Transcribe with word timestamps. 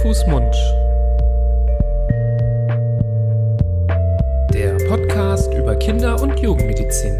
Fuß, 0.00 0.26
Mund. 0.26 0.54
Der 4.52 4.76
Podcast 4.88 5.52
über 5.54 5.76
Kinder- 5.76 6.20
und 6.20 6.38
Jugendmedizin. 6.40 7.16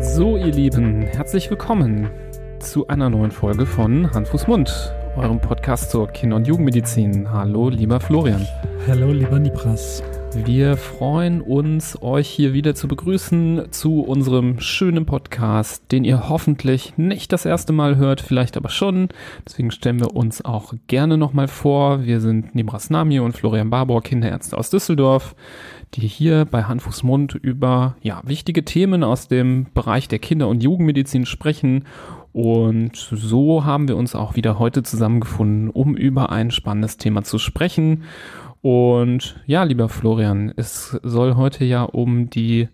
So, 0.00 0.36
ihr 0.36 0.52
Lieben, 0.52 1.02
herzlich 1.02 1.50
willkommen 1.50 2.10
zu 2.58 2.88
einer 2.88 3.10
neuen 3.10 3.30
Folge 3.30 3.66
von 3.66 4.12
Hand, 4.12 4.28
Fuß, 4.28 4.46
Mund, 4.48 4.94
eurem 5.16 5.40
Podcast 5.40 5.90
zur 5.90 6.08
Kinder- 6.08 6.36
und 6.36 6.46
Jugendmedizin. 6.46 7.30
Hallo, 7.30 7.68
lieber 7.68 8.00
Florian. 8.00 8.46
Hallo, 8.86 9.12
lieber 9.12 9.38
Nipras. 9.38 10.02
Wir 10.34 10.76
freuen 10.76 11.40
uns, 11.40 12.00
euch 12.02 12.28
hier 12.28 12.52
wieder 12.52 12.74
zu 12.74 12.86
begrüßen 12.86 13.68
zu 13.70 14.02
unserem 14.02 14.60
schönen 14.60 15.06
Podcast, 15.06 15.90
den 15.90 16.04
ihr 16.04 16.28
hoffentlich 16.28 16.98
nicht 16.98 17.32
das 17.32 17.46
erste 17.46 17.72
Mal 17.72 17.96
hört, 17.96 18.20
vielleicht 18.20 18.56
aber 18.58 18.68
schon. 18.68 19.08
Deswegen 19.46 19.70
stellen 19.70 20.00
wir 20.00 20.14
uns 20.14 20.44
auch 20.44 20.74
gerne 20.86 21.16
nochmal 21.16 21.48
vor. 21.48 22.04
Wir 22.04 22.20
sind 22.20 22.54
Nibras 22.54 22.90
Nami 22.90 23.20
und 23.20 23.36
Florian 23.36 23.70
Barbour, 23.70 24.02
Kinderärzte 24.02 24.58
aus 24.58 24.68
Düsseldorf, 24.68 25.34
die 25.94 26.06
hier 26.06 26.44
bei 26.44 26.64
Handfuß 26.64 27.04
Mund 27.04 27.34
über 27.34 27.96
ja, 28.02 28.20
wichtige 28.24 28.64
Themen 28.64 29.04
aus 29.04 29.28
dem 29.28 29.66
Bereich 29.72 30.08
der 30.08 30.18
Kinder- 30.18 30.48
und 30.48 30.62
Jugendmedizin 30.62 31.24
sprechen. 31.24 31.84
Und 32.32 32.96
so 32.96 33.64
haben 33.64 33.88
wir 33.88 33.96
uns 33.96 34.14
auch 34.14 34.36
wieder 34.36 34.58
heute 34.58 34.82
zusammengefunden, 34.82 35.70
um 35.70 35.96
über 35.96 36.30
ein 36.30 36.50
spannendes 36.50 36.98
Thema 36.98 37.22
zu 37.24 37.38
sprechen. 37.38 38.04
Und 38.60 39.40
ja, 39.46 39.62
lieber 39.62 39.88
Florian, 39.88 40.52
es 40.56 40.98
soll 41.02 41.36
heute 41.36 41.64
ja 41.64 41.82
um 41.82 42.28
die 42.30 42.68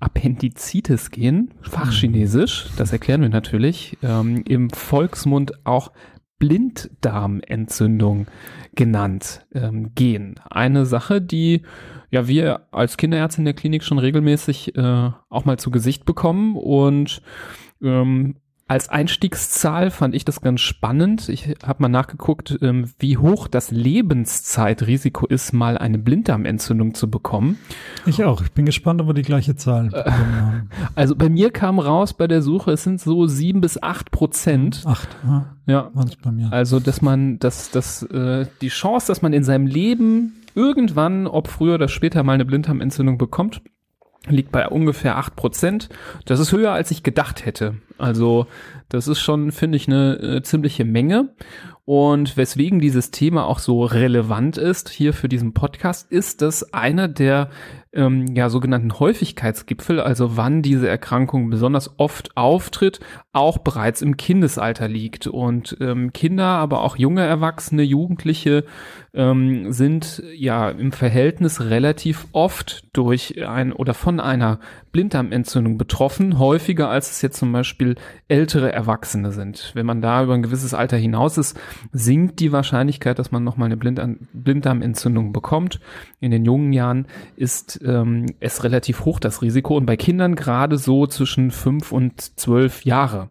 Appendizitis 0.00 1.10
gehen, 1.10 1.52
Fachchinesisch, 1.60 2.68
das 2.78 2.92
erklären 2.92 3.20
wir 3.20 3.28
natürlich, 3.28 3.98
ähm, 4.02 4.42
im 4.48 4.70
Volksmund 4.70 5.66
auch 5.66 5.92
Blinddarmentzündung 6.38 8.26
genannt 8.74 9.46
ähm, 9.52 9.94
gehen. 9.94 10.36
Eine 10.48 10.86
Sache, 10.86 11.20
die 11.20 11.62
ja 12.10 12.26
wir 12.26 12.66
als 12.72 12.96
Kinderärzte 12.96 13.42
in 13.42 13.44
der 13.44 13.54
Klinik 13.54 13.84
schon 13.84 13.98
regelmäßig 13.98 14.74
äh, 14.74 15.10
auch 15.28 15.44
mal 15.44 15.58
zu 15.58 15.70
Gesicht 15.70 16.06
bekommen 16.06 16.56
und 16.56 17.20
ähm, 17.82 18.36
als 18.70 18.88
Einstiegszahl 18.88 19.90
fand 19.90 20.14
ich 20.14 20.24
das 20.24 20.42
ganz 20.42 20.60
spannend. 20.60 21.28
Ich 21.28 21.56
habe 21.66 21.82
mal 21.82 21.88
nachgeguckt, 21.88 22.56
ähm, 22.62 22.88
wie 23.00 23.16
hoch 23.16 23.48
das 23.48 23.72
Lebenszeitrisiko 23.72 25.26
ist, 25.26 25.52
mal 25.52 25.76
eine 25.76 25.98
Blinddarmentzündung 25.98 26.94
zu 26.94 27.10
bekommen. 27.10 27.58
Ich 28.06 28.22
auch. 28.22 28.42
Ich 28.42 28.52
bin 28.52 28.66
gespannt, 28.66 29.00
ob 29.00 29.08
wir 29.08 29.14
die 29.14 29.22
gleiche 29.22 29.56
Zahl 29.56 29.86
äh, 29.86 30.04
bekommen 30.04 30.36
haben. 30.36 30.70
Also 30.94 31.16
bei 31.16 31.28
mir 31.28 31.50
kam 31.50 31.80
raus 31.80 32.14
bei 32.14 32.28
der 32.28 32.42
Suche, 32.42 32.70
es 32.70 32.84
sind 32.84 33.00
so 33.00 33.26
sieben 33.26 33.60
bis 33.60 33.82
acht 33.82 34.12
Prozent. 34.12 34.84
Acht, 34.84 35.08
ja. 35.26 35.46
ja. 35.66 35.90
Waren 35.92 36.06
es 36.06 36.14
bei 36.14 36.30
mir. 36.30 36.52
Also 36.52 36.78
dass 36.78 37.02
man, 37.02 37.40
dass, 37.40 37.72
dass 37.72 38.04
äh, 38.04 38.46
die 38.60 38.68
Chance, 38.68 39.08
dass 39.08 39.20
man 39.20 39.32
in 39.32 39.42
seinem 39.42 39.66
Leben 39.66 40.34
irgendwann, 40.54 41.26
ob 41.26 41.48
früher 41.48 41.74
oder 41.74 41.88
später 41.88 42.22
mal 42.22 42.34
eine 42.34 42.44
Blinddarmentzündung 42.44 43.18
bekommt, 43.18 43.62
liegt 44.28 44.52
bei 44.52 44.68
ungefähr 44.68 45.16
acht 45.16 45.34
Prozent. 45.34 45.88
Das 46.24 46.38
ist 46.38 46.52
höher, 46.52 46.70
als 46.70 46.92
ich 46.92 47.02
gedacht 47.02 47.44
hätte. 47.46 47.74
Also 48.00 48.46
das 48.88 49.08
ist 49.08 49.20
schon, 49.20 49.52
finde 49.52 49.76
ich, 49.76 49.86
eine 49.86 50.16
äh, 50.16 50.42
ziemliche 50.42 50.84
Menge. 50.84 51.30
Und 51.84 52.36
weswegen 52.36 52.78
dieses 52.78 53.10
Thema 53.10 53.46
auch 53.46 53.58
so 53.58 53.82
relevant 53.82 54.58
ist 54.58 54.90
hier 54.90 55.12
für 55.12 55.28
diesen 55.28 55.54
Podcast, 55.54 56.10
ist, 56.12 56.40
dass 56.40 56.72
einer 56.72 57.08
der 57.08 57.50
ähm, 57.92 58.26
ja, 58.36 58.48
sogenannten 58.48 59.00
Häufigkeitsgipfel, 59.00 59.98
also 59.98 60.36
wann 60.36 60.62
diese 60.62 60.88
Erkrankung 60.88 61.50
besonders 61.50 61.98
oft 61.98 62.36
auftritt, 62.36 63.00
auch 63.32 63.58
bereits 63.58 64.02
im 64.02 64.16
Kindesalter 64.16 64.86
liegt. 64.86 65.26
Und 65.26 65.76
ähm, 65.80 66.12
Kinder, 66.12 66.44
aber 66.44 66.82
auch 66.82 66.96
junge 66.96 67.24
Erwachsene, 67.24 67.82
Jugendliche 67.82 68.64
ähm, 69.12 69.72
sind 69.72 70.22
ja 70.32 70.70
im 70.70 70.92
Verhältnis 70.92 71.60
relativ 71.62 72.28
oft 72.30 72.84
durch 72.92 73.44
ein 73.44 73.72
oder 73.72 73.94
von 73.94 74.20
einer 74.20 74.60
Blinddarmentzündung 74.92 75.76
betroffen, 75.76 76.38
häufiger 76.38 76.88
als 76.88 77.10
es 77.10 77.22
jetzt 77.22 77.38
zum 77.38 77.50
Beispiel 77.50 77.89
ältere 78.28 78.72
Erwachsene 78.72 79.32
sind. 79.32 79.70
Wenn 79.74 79.86
man 79.86 80.02
da 80.02 80.22
über 80.22 80.34
ein 80.34 80.42
gewisses 80.42 80.74
Alter 80.74 80.96
hinaus 80.96 81.38
ist, 81.38 81.58
sinkt 81.92 82.40
die 82.40 82.52
Wahrscheinlichkeit, 82.52 83.18
dass 83.18 83.30
man 83.30 83.44
nochmal 83.44 83.66
eine 83.66 83.76
Blinddarmentzündung 83.76 85.32
bekommt. 85.32 85.80
In 86.20 86.30
den 86.30 86.44
jungen 86.44 86.72
Jahren 86.72 87.06
ist 87.36 87.80
ähm, 87.84 88.26
es 88.40 88.64
relativ 88.64 89.04
hoch, 89.04 89.20
das 89.20 89.42
Risiko. 89.42 89.76
Und 89.76 89.86
bei 89.86 89.96
Kindern 89.96 90.34
gerade 90.34 90.78
so 90.78 91.06
zwischen 91.06 91.50
fünf 91.50 91.92
und 91.92 92.38
zwölf 92.38 92.84
Jahre. 92.84 93.30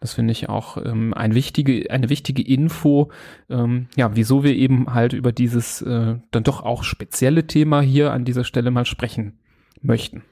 Das 0.00 0.14
finde 0.14 0.32
ich 0.32 0.48
auch 0.48 0.76
ähm, 0.84 1.14
ein 1.14 1.34
wichtige, 1.34 1.90
eine 1.90 2.10
wichtige 2.10 2.42
Info, 2.42 3.10
ähm, 3.48 3.88
ja, 3.96 4.14
wieso 4.14 4.44
wir 4.44 4.54
eben 4.54 4.92
halt 4.92 5.14
über 5.14 5.32
dieses 5.32 5.80
äh, 5.82 6.16
dann 6.30 6.44
doch 6.44 6.62
auch 6.62 6.84
spezielle 6.84 7.46
Thema 7.46 7.80
hier 7.80 8.12
an 8.12 8.24
dieser 8.24 8.44
Stelle 8.44 8.70
mal 8.70 8.84
sprechen 8.84 9.38
möchten. 9.80 10.22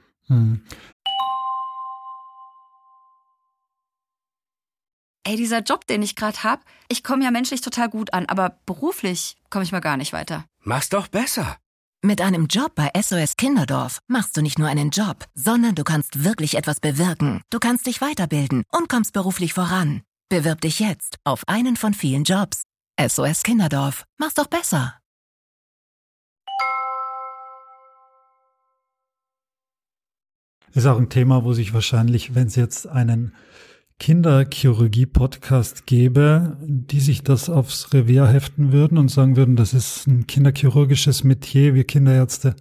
Ey, 5.27 5.37
dieser 5.37 5.61
Job, 5.61 5.87
den 5.87 6.03
ich 6.03 6.15
gerade 6.15 6.43
habe, 6.43 6.61
ich 6.87 7.03
komme 7.03 7.23
ja 7.23 7.31
menschlich 7.31 7.61
total 7.61 7.89
gut 7.89 8.13
an, 8.13 8.27
aber 8.27 8.59
beruflich 8.67 9.37
komme 9.49 9.65
ich 9.65 9.71
mal 9.71 9.79
gar 9.79 9.97
nicht 9.97 10.13
weiter. 10.13 10.45
Mach's 10.61 10.89
doch 10.89 11.07
besser. 11.07 11.57
Mit 12.03 12.21
einem 12.21 12.45
Job 12.45 12.75
bei 12.75 12.91
SOS 12.95 13.35
Kinderdorf 13.35 13.97
machst 14.07 14.37
du 14.37 14.43
nicht 14.43 14.59
nur 14.59 14.67
einen 14.67 14.91
Job, 14.91 15.25
sondern 15.33 15.73
du 15.73 15.83
kannst 15.83 16.23
wirklich 16.23 16.53
etwas 16.53 16.79
bewirken. 16.79 17.41
Du 17.49 17.57
kannst 17.57 17.87
dich 17.87 18.01
weiterbilden 18.01 18.65
und 18.71 18.87
kommst 18.87 19.13
beruflich 19.13 19.53
voran. 19.55 20.03
Bewirb 20.29 20.61
dich 20.61 20.79
jetzt 20.79 21.17
auf 21.23 21.47
einen 21.47 21.75
von 21.75 21.95
vielen 21.95 22.23
Jobs. 22.23 22.61
SOS 22.99 23.41
Kinderdorf. 23.41 24.05
Mach's 24.19 24.35
doch 24.35 24.47
besser. 24.47 24.99
Ist 30.75 30.85
auch 30.85 30.97
ein 30.97 31.09
Thema, 31.09 31.43
wo 31.43 31.53
sich 31.53 31.73
wahrscheinlich, 31.73 32.35
wenn 32.35 32.45
es 32.45 32.55
jetzt 32.55 32.85
einen 32.85 33.33
Kinderchirurgie-Podcast 33.99 35.85
gäbe, 35.85 36.57
die 36.61 36.99
sich 36.99 37.23
das 37.23 37.49
aufs 37.49 37.93
Revier 37.93 38.27
heften 38.27 38.71
würden 38.71 38.97
und 38.97 39.09
sagen 39.09 39.35
würden, 39.37 39.55
das 39.55 39.73
ist 39.73 40.05
ein 40.07 40.27
kinderchirurgisches 40.27 41.23
Metier. 41.23 41.73
Wir 41.73 41.85
Kinderärzte 41.85 42.55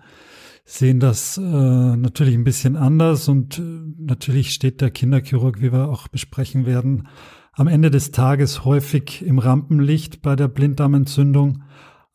sehen 0.65 1.01
das 1.01 1.37
äh, 1.37 1.41
natürlich 1.43 2.35
ein 2.35 2.45
bisschen 2.45 2.77
anders 2.77 3.29
und 3.29 3.59
äh, 3.59 3.63
natürlich 3.99 4.53
steht 4.53 4.81
der 4.81 4.91
Kinderchirurg, 4.91 5.61
wie 5.61 5.73
wir 5.73 5.89
auch 5.89 6.09
besprechen 6.09 6.67
werden, 6.67 7.09
am 7.53 7.69
Ende 7.69 7.91
des 7.91 8.11
Tages 8.11 8.65
häufig 8.65 9.23
im 9.23 9.39
Rampenlicht 9.39 10.23
bei 10.23 10.37
der 10.37 10.49
Blinddarmentzündung. 10.49 11.63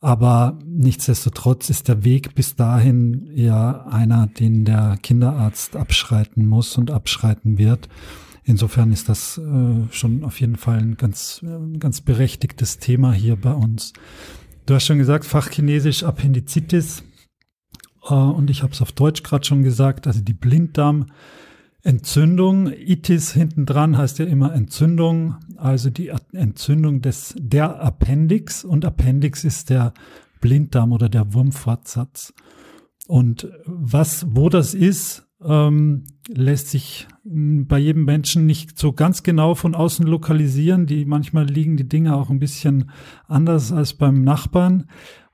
Aber 0.00 0.58
nichtsdestotrotz 0.64 1.68
ist 1.68 1.88
der 1.88 2.04
Weg 2.04 2.34
bis 2.34 2.56
dahin 2.56 3.30
ja 3.34 3.84
einer, 3.86 4.26
den 4.26 4.64
der 4.64 4.96
Kinderarzt 5.02 5.76
abschreiten 5.76 6.46
muss 6.46 6.76
und 6.78 6.90
abschreiten 6.90 7.58
wird. 7.58 7.88
Insofern 8.50 8.90
ist 8.90 9.08
das 9.08 9.38
äh, 9.38 9.92
schon 9.92 10.24
auf 10.24 10.40
jeden 10.40 10.56
Fall 10.56 10.78
ein 10.78 10.96
ganz, 10.96 11.44
äh, 11.44 11.78
ganz 11.78 12.00
berechtigtes 12.00 12.78
Thema 12.78 13.12
hier 13.12 13.36
bei 13.36 13.52
uns. 13.52 13.92
Du 14.66 14.74
hast 14.74 14.86
schon 14.86 14.98
gesagt, 14.98 15.24
Fachchinesisch 15.24 16.02
Appendizitis. 16.02 17.04
Äh, 18.08 18.14
und 18.14 18.50
ich 18.50 18.64
habe 18.64 18.72
es 18.72 18.82
auf 18.82 18.90
Deutsch 18.90 19.22
gerade 19.22 19.46
schon 19.46 19.62
gesagt, 19.62 20.08
also 20.08 20.20
die 20.20 20.34
Blinddarmentzündung. 20.34 22.72
Itis 22.72 23.32
hinten 23.32 23.66
dran 23.66 23.96
heißt 23.96 24.18
ja 24.18 24.26
immer 24.26 24.52
Entzündung, 24.52 25.36
also 25.56 25.88
die 25.88 26.10
Entzündung 26.32 27.02
des, 27.02 27.36
der 27.38 27.80
Appendix. 27.80 28.64
Und 28.64 28.84
Appendix 28.84 29.44
ist 29.44 29.70
der 29.70 29.94
Blinddarm 30.40 30.90
oder 30.90 31.08
der 31.08 31.34
Wurmfortsatz. 31.34 32.34
Und 33.06 33.48
was, 33.64 34.26
wo 34.28 34.48
das 34.48 34.74
ist, 34.74 35.29
ähm, 35.42 36.04
lässt 36.28 36.68
sich 36.68 37.08
bei 37.24 37.78
jedem 37.78 38.04
Menschen 38.04 38.46
nicht 38.46 38.78
so 38.78 38.92
ganz 38.92 39.22
genau 39.22 39.54
von 39.54 39.74
außen 39.74 40.06
lokalisieren. 40.06 40.86
Die 40.86 41.04
manchmal 41.04 41.46
liegen 41.46 41.76
die 41.76 41.88
Dinge 41.88 42.16
auch 42.16 42.30
ein 42.30 42.38
bisschen 42.38 42.90
anders 43.26 43.72
als 43.72 43.94
beim 43.94 44.22
Nachbarn. 44.22 44.86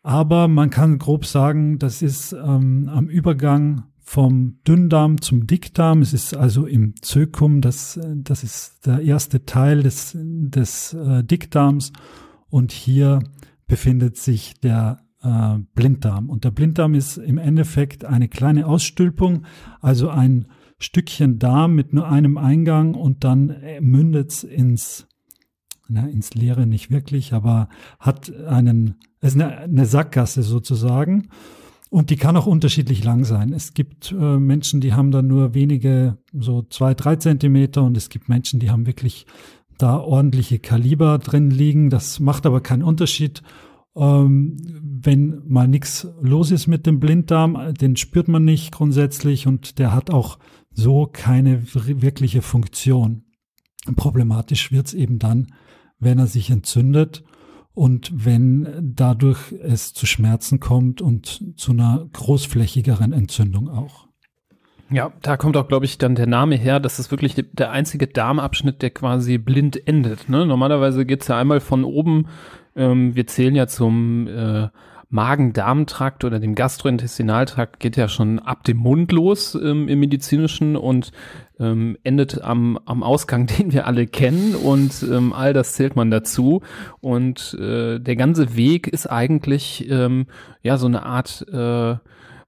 Aber 0.03 0.47
man 0.47 0.71
kann 0.71 0.99
grob 0.99 1.27
sagen, 1.27 1.79
das 1.79 2.03
ist 2.03 2.33
ähm, 2.33 2.89
am 2.93 3.09
Übergang 3.09 3.85
vom 3.99 4.59
Dünndarm 4.67 5.21
zum 5.21 5.49
Dickdarm. 5.49 6.01
Es 6.01 6.13
ist 6.13 6.37
also 6.37 6.67
im 6.67 6.95
Zökum, 7.03 7.61
das, 7.61 7.99
das 8.15 8.45
ist 8.45 8.87
der 8.87 9.01
erste 9.01 9.45
Teil 9.45 9.83
des, 9.83 10.17
des 10.17 10.95
äh, 10.95 11.25
Dickdarms. 11.25 11.93
Und 12.49 12.71
hier 12.71 13.19
befindet 13.67 14.17
sich 14.17 14.55
der 14.61 15.01
äh, 15.27 15.59
Blinddarm. 15.75 16.31
Und 16.31 16.45
der 16.45 16.51
Blinddarm 16.51 16.95
ist 16.95 17.17
im 17.17 17.39
Endeffekt 17.39 18.05
eine 18.05 18.29
kleine 18.29 18.67
Ausstülpung, 18.67 19.45
also 19.81 20.09
ein 20.09 20.47
Stückchen 20.79 21.39
Darm 21.39 21.75
mit 21.75 21.93
nur 21.93 22.09
einem 22.09 22.39
Eingang 22.39 22.95
und 22.95 23.25
dann 23.25 23.51
äh, 23.51 23.81
mündet 23.81 24.31
es 24.31 24.45
ins, 24.45 25.07
ins 25.89 26.35
Leere 26.35 26.67
nicht 26.67 26.91
wirklich, 26.91 27.33
aber 27.33 27.69
hat 27.99 28.33
einen, 28.47 28.97
es 29.21 29.35
ist 29.35 29.41
eine, 29.41 29.59
eine 29.59 29.87
Sackgasse 29.87 30.43
sozusagen. 30.43 31.29
Und 31.89 32.11
die 32.11 32.17
kann 32.17 32.37
auch 32.37 32.47
unterschiedlich 32.47 33.05
lang 33.05 33.25
sein. 33.25 33.53
Es 33.53 33.73
gibt 33.73 34.13
äh, 34.13 34.39
Menschen, 34.39 34.81
die 34.81 34.93
haben 34.93 35.13
da 35.13 35.23
nur 35.23 35.55
wenige, 35.55 36.19
so 36.33 36.63
zwei, 36.63 36.95
drei 36.95 37.17
Zentimeter 37.17 37.83
und 37.85 37.97
es 37.97 38.09
gibt 38.11 38.29
Menschen, 38.29 38.61
die 38.61 38.71
haben 38.71 38.87
wirklich 38.87 39.27
da 39.79 39.99
ordentliche 39.99 40.59
Kaliber 40.59 41.19
drin 41.19 41.51
liegen. 41.51 41.91
Das 41.91 42.21
macht 42.21 42.45
aber 42.45 42.61
keinen 42.61 42.83
Unterschied. 42.83 43.43
Ähm, 43.97 44.57
wenn 45.03 45.43
mal 45.47 45.69
nichts 45.69 46.07
los 46.21 46.51
ist 46.51 46.67
mit 46.67 46.87
dem 46.87 47.01
Blinddarm, 47.01 47.75
den 47.75 47.97
spürt 47.97 48.29
man 48.29 48.45
nicht 48.45 48.73
grundsätzlich 48.73 49.47
und 49.47 49.79
der 49.79 49.95
hat 49.95 50.11
auch 50.11 50.39
so 50.71 51.09
keine 51.11 51.63
wirkliche 51.73 52.43
Funktion. 52.43 53.25
Problematisch 53.95 54.73
wird's 54.73 54.95
eben 54.95 55.19
dann, 55.19 55.47
wenn 55.99 56.19
er 56.19 56.27
sich 56.27 56.51
entzündet 56.51 57.25
und 57.73 58.11
wenn 58.13 58.93
dadurch 58.95 59.53
es 59.53 59.95
zu 59.95 60.07
Schmerzen 60.07 60.61
kommt 60.61 61.01
und 61.01 61.55
zu 61.57 61.73
einer 61.73 62.09
großflächigeren 62.13 63.13
Entzündung 63.13 63.69
auch. 63.69 64.07
Ja, 64.91 65.13
da 65.23 65.37
kommt 65.37 65.57
auch, 65.57 65.67
glaube 65.67 65.85
ich, 65.85 65.99
dann 65.99 66.15
der 66.15 66.27
Name 66.27 66.57
her. 66.57 66.79
Das 66.79 66.99
ist 66.99 67.11
wirklich 67.11 67.35
der 67.35 67.73
einzige 67.73 68.07
Darmabschnitt, 68.07 68.83
der 68.83 68.91
quasi 68.91 69.37
blind 69.39 69.87
endet. 69.89 70.29
Ne? 70.29 70.47
Normalerweise 70.47 71.05
geht's 71.05 71.29
ja 71.29 71.39
einmal 71.39 71.61
von 71.61 71.85
oben, 71.85 72.27
ähm, 72.77 73.15
wir 73.17 73.27
zählen 73.27 73.55
ja 73.55 73.67
zum 73.67 74.29
äh, 74.29 74.69
Magen-Darm-Trakt 75.09 76.25
oder 76.25 76.41
dem 76.41 76.57
Gastrointestinaltrakt 76.57 77.79
geht 77.79 77.97
ja 77.97 78.09
schon 78.09 78.41
ab 78.41 78.65
dem 78.65 78.79
Mund 78.79 79.13
los 79.13 79.55
ähm, 79.55 79.89
im 79.89 80.01
medizinischen 80.01 80.77
und 80.77 81.13
ähm, 81.61 81.97
endet 82.03 82.43
am, 82.43 82.79
am 82.87 83.03
Ausgang, 83.03 83.47
den 83.59 83.73
wir 83.73 83.87
alle 83.87 84.07
kennen. 84.07 84.55
Und 84.55 85.05
ähm, 85.05 85.33
all 85.33 85.53
das 85.53 85.75
zählt 85.75 85.95
man 85.97 86.11
dazu. 86.11 86.63
Und 87.01 87.55
äh, 87.61 88.01
der 88.01 88.17
ganze 88.17 88.57
Weg 88.57 88.89
ist 88.89 89.07
eigentlich 89.07 89.89
ähm, 89.89 90.27
ja 90.63 90.77
so 90.77 90.87
eine 90.87 91.05
Art 91.05 91.47
äh, 91.53 91.97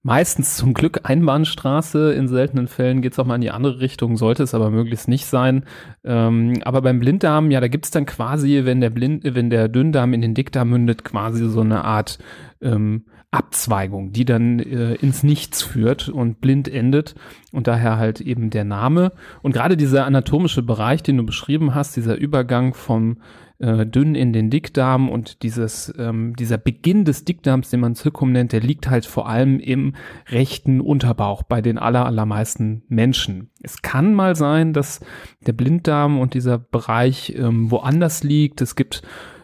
meistens 0.03 0.57
zum 0.57 0.75
Glück 0.75 1.01
Einbahnstraße. 1.05 2.13
In 2.13 2.29
seltenen 2.29 2.69
Fällen 2.69 3.03
geht 3.03 3.13
es 3.13 3.19
auch 3.19 3.27
mal 3.27 3.37
in 3.37 3.41
die 3.41 3.51
andere 3.51 3.81
Richtung, 3.81 4.17
sollte 4.17 4.43
es 4.43 4.55
aber 4.55 4.71
möglichst 4.71 5.09
nicht 5.09 5.27
sein. 5.27 5.65
Ähm, 6.05 6.61
aber 6.65 6.83
beim 6.83 7.01
Blinddarm, 7.01 7.51
ja, 7.51 7.61
da 7.61 7.69
gibt 7.69 7.85
es 7.85 7.91
dann 7.91 8.07
quasi, 8.07 8.65
wenn 8.65 8.81
der 8.81 8.91
Blind, 8.91 9.23
wenn 9.25 9.51
der 9.51 9.69
Dünndarm 9.69 10.15
in 10.15 10.21
den 10.21 10.35
Dickdarm 10.35 10.71
mündet, 10.71 11.05
quasi 11.05 11.49
so 11.49 11.61
eine 11.61 11.85
Art 11.85 12.19
ähm, 12.61 13.05
Abzweigung, 13.31 14.13
die 14.13 14.25
dann 14.25 14.59
äh, 14.59 14.95
ins 14.95 15.23
Nichts 15.23 15.63
führt 15.63 16.09
und 16.09 16.41
blind 16.41 16.67
endet 16.67 17.15
und 17.53 17.67
daher 17.67 17.99
halt 17.99 18.23
eben 18.23 18.49
der 18.49 18.65
Name. 18.65 19.13
Und 19.43 19.53
gerade 19.53 19.77
dieser 19.77 20.07
anatomische 20.07 20.63
Bereich, 20.63 21.03
den 21.03 21.19
du 21.19 21.27
beschrieben 21.27 21.75
hast, 21.75 21.97
dieser 21.97 22.17
Übergang 22.17 22.73
vom 22.73 23.19
äh, 23.59 23.87
dünn 23.87 24.15
in 24.15 24.33
den 24.33 24.51
Dickdarm 24.51 25.09
und 25.09 25.43
dieses, 25.43 25.93
ähm, 25.99 26.37
dieser 26.37 26.59
Beginn 26.59 27.05
des 27.05 27.25
Dickdarms, 27.25 27.71
den 27.71 27.81
man 27.81 27.95
Zirkum 27.95 28.33
nennt, 28.33 28.53
der 28.53 28.61
liegt 28.61 28.89
halt 28.89 29.07
vor 29.07 29.29
allem 29.29 29.59
im 29.59 29.95
rechten 30.29 30.81
Unterbauch 30.81 31.43
bei 31.43 31.61
den 31.61 31.79
aller, 31.79 32.07
allermeisten 32.07 32.83
Menschen. 32.89 33.51
Es 33.63 33.83
kann 33.83 34.15
mal 34.15 34.37
sein, 34.37 34.73
dass 34.73 35.01
der 35.47 35.53
Blinddarm 35.53 36.21
und 36.21 36.35
dieser 36.35 36.59
Bereich 36.59 37.35
ähm, 37.37 37.71
woanders 37.71 38.23
liegt. 38.23 38.61
Es 38.61 38.77
gibt 38.77 39.03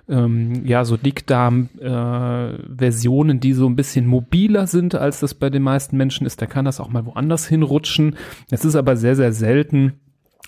ähm, 0.09 0.67
ja, 0.67 0.85
so 0.85 0.97
Dickdarm-Versionen, 0.97 3.37
äh, 3.39 3.41
die 3.41 3.55
so 3.55 3.67
ein 3.67 3.77
bisschen 3.77 4.07
mobiler 4.07 4.67
sind, 4.67 4.95
als 4.95 5.21
das 5.21 5.35
bei 5.35 5.51
den 5.51 5.63
meisten 5.63 5.97
Menschen 5.97 6.27
ist. 6.27 6.43
Da 6.43 6.47
kann 6.47 6.65
das 6.65 6.81
auch 6.81 6.89
mal 6.91 7.07
woanders 7.07 7.47
hinrutschen. 7.47 8.17
Es 8.51 8.65
ist 8.65 8.77
aber 8.77 8.97
sehr, 8.97 9.17
sehr 9.17 9.33
selten. 9.33 9.95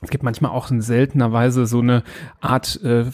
Es 0.02 0.10
gibt 0.10 0.22
manchmal 0.24 0.50
auch 0.50 0.70
in 0.70 0.82
seltener 0.82 1.32
Weise 1.32 1.66
so 1.66 1.80
eine 1.80 2.02
Art 2.40 2.80
äh, 2.82 3.06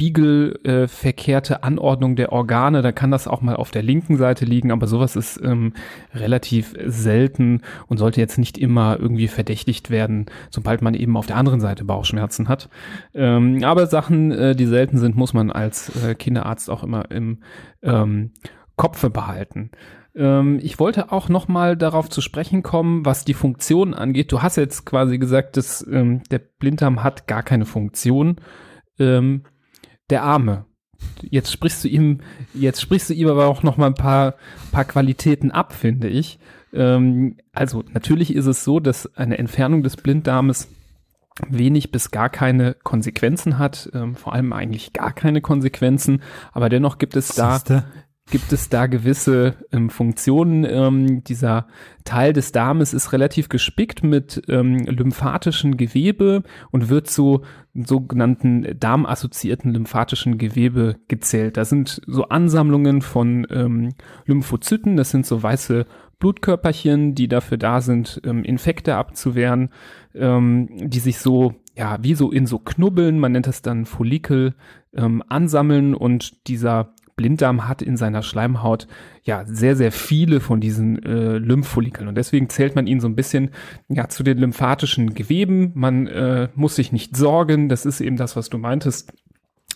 spiegelverkehrte 0.00 1.54
äh, 1.54 1.58
Anordnung 1.60 2.16
der 2.16 2.32
Organe. 2.32 2.82
Da 2.82 2.90
kann 2.90 3.12
das 3.12 3.28
auch 3.28 3.42
mal 3.42 3.54
auf 3.54 3.70
der 3.70 3.84
linken 3.84 4.16
Seite 4.16 4.44
liegen, 4.44 4.72
aber 4.72 4.88
sowas 4.88 5.14
ist 5.14 5.40
ähm, 5.42 5.74
relativ 6.12 6.74
selten 6.84 7.60
und 7.86 7.98
sollte 7.98 8.20
jetzt 8.20 8.38
nicht 8.38 8.58
immer 8.58 8.98
irgendwie 8.98 9.28
verdächtigt 9.28 9.90
werden, 9.90 10.26
sobald 10.50 10.82
man 10.82 10.94
eben 10.94 11.16
auf 11.16 11.26
der 11.26 11.36
anderen 11.36 11.60
Seite 11.60 11.84
Bauchschmerzen 11.84 12.48
hat. 12.48 12.70
Ähm, 13.14 13.62
aber 13.62 13.86
Sachen, 13.86 14.32
äh, 14.32 14.56
die 14.56 14.66
selten 14.66 14.98
sind, 14.98 15.14
muss 15.14 15.32
man 15.32 15.52
als 15.52 16.04
äh, 16.04 16.16
Kinderarzt 16.16 16.70
auch 16.70 16.82
immer 16.82 17.08
im 17.12 17.38
ähm, 17.82 18.32
Kopfe 18.80 19.10
behalten 19.10 19.70
ähm, 20.14 20.58
ich 20.62 20.78
wollte 20.78 21.12
auch 21.12 21.28
noch 21.28 21.48
mal 21.48 21.76
darauf 21.76 22.08
zu 22.08 22.20
sprechen 22.20 22.62
kommen, 22.62 23.04
was 23.04 23.24
die 23.24 23.34
Funktion 23.34 23.94
angeht. 23.94 24.32
Du 24.32 24.42
hast 24.42 24.56
jetzt 24.56 24.84
quasi 24.84 25.18
gesagt, 25.18 25.56
dass 25.56 25.86
ähm, 25.86 26.22
der 26.30 26.40
Blinddarm 26.40 27.02
hat 27.02 27.26
gar 27.26 27.42
keine 27.42 27.64
Funktion. 27.64 28.36
Ähm, 28.98 29.44
der 30.10 30.24
Arme. 30.24 30.66
Jetzt 31.22 31.52
sprichst 31.52 31.84
du 31.84 31.88
ihm, 31.88 32.18
jetzt 32.52 32.80
sprichst 32.80 33.08
du 33.08 33.14
ihm 33.14 33.28
aber 33.28 33.46
auch 33.46 33.62
noch 33.62 33.76
mal 33.76 33.86
ein 33.86 33.94
paar, 33.94 34.34
paar 34.72 34.84
Qualitäten 34.84 35.50
ab, 35.50 35.72
finde 35.72 36.08
ich. 36.08 36.38
Ähm, 36.72 37.36
also 37.52 37.84
natürlich 37.92 38.34
ist 38.34 38.46
es 38.46 38.64
so, 38.64 38.80
dass 38.80 39.16
eine 39.16 39.38
Entfernung 39.38 39.82
des 39.82 39.96
Blinddarmes 39.96 40.68
wenig 41.48 41.90
bis 41.90 42.10
gar 42.10 42.28
keine 42.28 42.74
Konsequenzen 42.82 43.58
hat, 43.58 43.90
ähm, 43.94 44.14
vor 44.14 44.34
allem 44.34 44.52
eigentlich 44.52 44.92
gar 44.92 45.12
keine 45.12 45.40
Konsequenzen, 45.40 46.22
aber 46.52 46.68
dennoch 46.68 46.98
gibt 46.98 47.16
es 47.16 47.28
da 47.28 47.62
gibt 48.30 48.52
es 48.52 48.68
da 48.68 48.86
gewisse 48.86 49.54
ähm, 49.72 49.90
Funktionen. 49.90 50.64
Ähm, 50.64 51.24
dieser 51.24 51.66
Teil 52.04 52.32
des 52.32 52.52
Darmes 52.52 52.94
ist 52.94 53.12
relativ 53.12 53.48
gespickt 53.48 54.02
mit 54.02 54.42
ähm, 54.48 54.78
lymphatischen 54.86 55.76
Gewebe 55.76 56.42
und 56.70 56.88
wird 56.88 57.08
zu 57.08 57.42
sogenannten 57.74 58.78
darmassoziierten 58.78 59.72
lymphatischen 59.72 60.38
Gewebe 60.38 60.96
gezählt. 61.08 61.56
Da 61.56 61.64
sind 61.64 62.00
so 62.06 62.24
Ansammlungen 62.24 63.02
von 63.02 63.46
ähm, 63.50 63.90
Lymphozyten, 64.26 64.96
das 64.96 65.10
sind 65.10 65.26
so 65.26 65.42
weiße 65.42 65.86
Blutkörperchen, 66.18 67.14
die 67.14 67.28
dafür 67.28 67.56
da 67.58 67.80
sind, 67.80 68.20
ähm, 68.24 68.44
Infekte 68.44 68.96
abzuwehren, 68.96 69.70
ähm, 70.14 70.68
die 70.70 70.98
sich 70.98 71.18
so 71.18 71.54
ja, 71.76 71.96
wie 72.02 72.14
so 72.14 72.30
in 72.30 72.46
so 72.46 72.58
Knubbeln, 72.58 73.18
man 73.18 73.32
nennt 73.32 73.46
das 73.46 73.62
dann 73.62 73.86
Follikel, 73.86 74.54
ähm, 74.94 75.22
ansammeln 75.28 75.94
und 75.94 76.46
dieser 76.46 76.92
Blinddarm 77.20 77.68
hat 77.68 77.82
in 77.82 77.98
seiner 77.98 78.22
Schleimhaut 78.22 78.86
ja 79.24 79.44
sehr, 79.44 79.76
sehr 79.76 79.92
viele 79.92 80.40
von 80.40 80.58
diesen 80.58 81.02
äh, 81.04 81.36
Lymphfollikeln. 81.36 82.08
Und 82.08 82.14
deswegen 82.14 82.48
zählt 82.48 82.74
man 82.74 82.86
ihn 82.86 82.98
so 83.00 83.08
ein 83.08 83.14
bisschen 83.14 83.50
ja 83.88 84.08
zu 84.08 84.22
den 84.22 84.38
lymphatischen 84.38 85.12
Geweben. 85.12 85.72
Man 85.74 86.06
äh, 86.06 86.48
muss 86.54 86.76
sich 86.76 86.92
nicht 86.92 87.16
sorgen. 87.16 87.68
Das 87.68 87.84
ist 87.84 88.00
eben 88.00 88.16
das, 88.16 88.36
was 88.36 88.48
du 88.48 88.56
meintest 88.56 89.12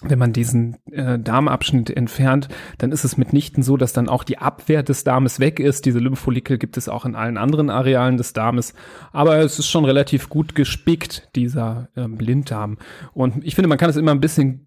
wenn 0.06 0.18
man 0.18 0.32
diesen 0.32 0.76
äh, 0.90 1.18
Darmabschnitt 1.18 1.88
entfernt, 1.88 2.48
dann 2.76 2.92
ist 2.92 3.04
es 3.04 3.16
mitnichten 3.16 3.62
so, 3.62 3.76
dass 3.76 3.92
dann 3.92 4.08
auch 4.08 4.24
die 4.24 4.36
Abwehr 4.38 4.82
des 4.82 5.04
Darmes 5.04 5.40
weg 5.40 5.60
ist. 5.60 5.86
Diese 5.86 5.98
Lymphfollikel 5.98 6.58
gibt 6.58 6.76
es 6.76 6.88
auch 6.88 7.06
in 7.06 7.14
allen 7.14 7.38
anderen 7.38 7.70
Arealen 7.70 8.16
des 8.18 8.32
Darmes. 8.32 8.74
Aber 9.12 9.38
es 9.38 9.58
ist 9.58 9.68
schon 9.68 9.84
relativ 9.84 10.28
gut 10.28 10.54
gespickt, 10.54 11.30
dieser 11.36 11.88
äh, 11.94 12.06
Blinddarm. 12.06 12.76
Und 13.14 13.44
ich 13.44 13.54
finde, 13.54 13.68
man 13.68 13.78
kann 13.78 13.88
es 13.88 13.96
immer 13.96 14.10
ein 14.10 14.20
bisschen 14.20 14.66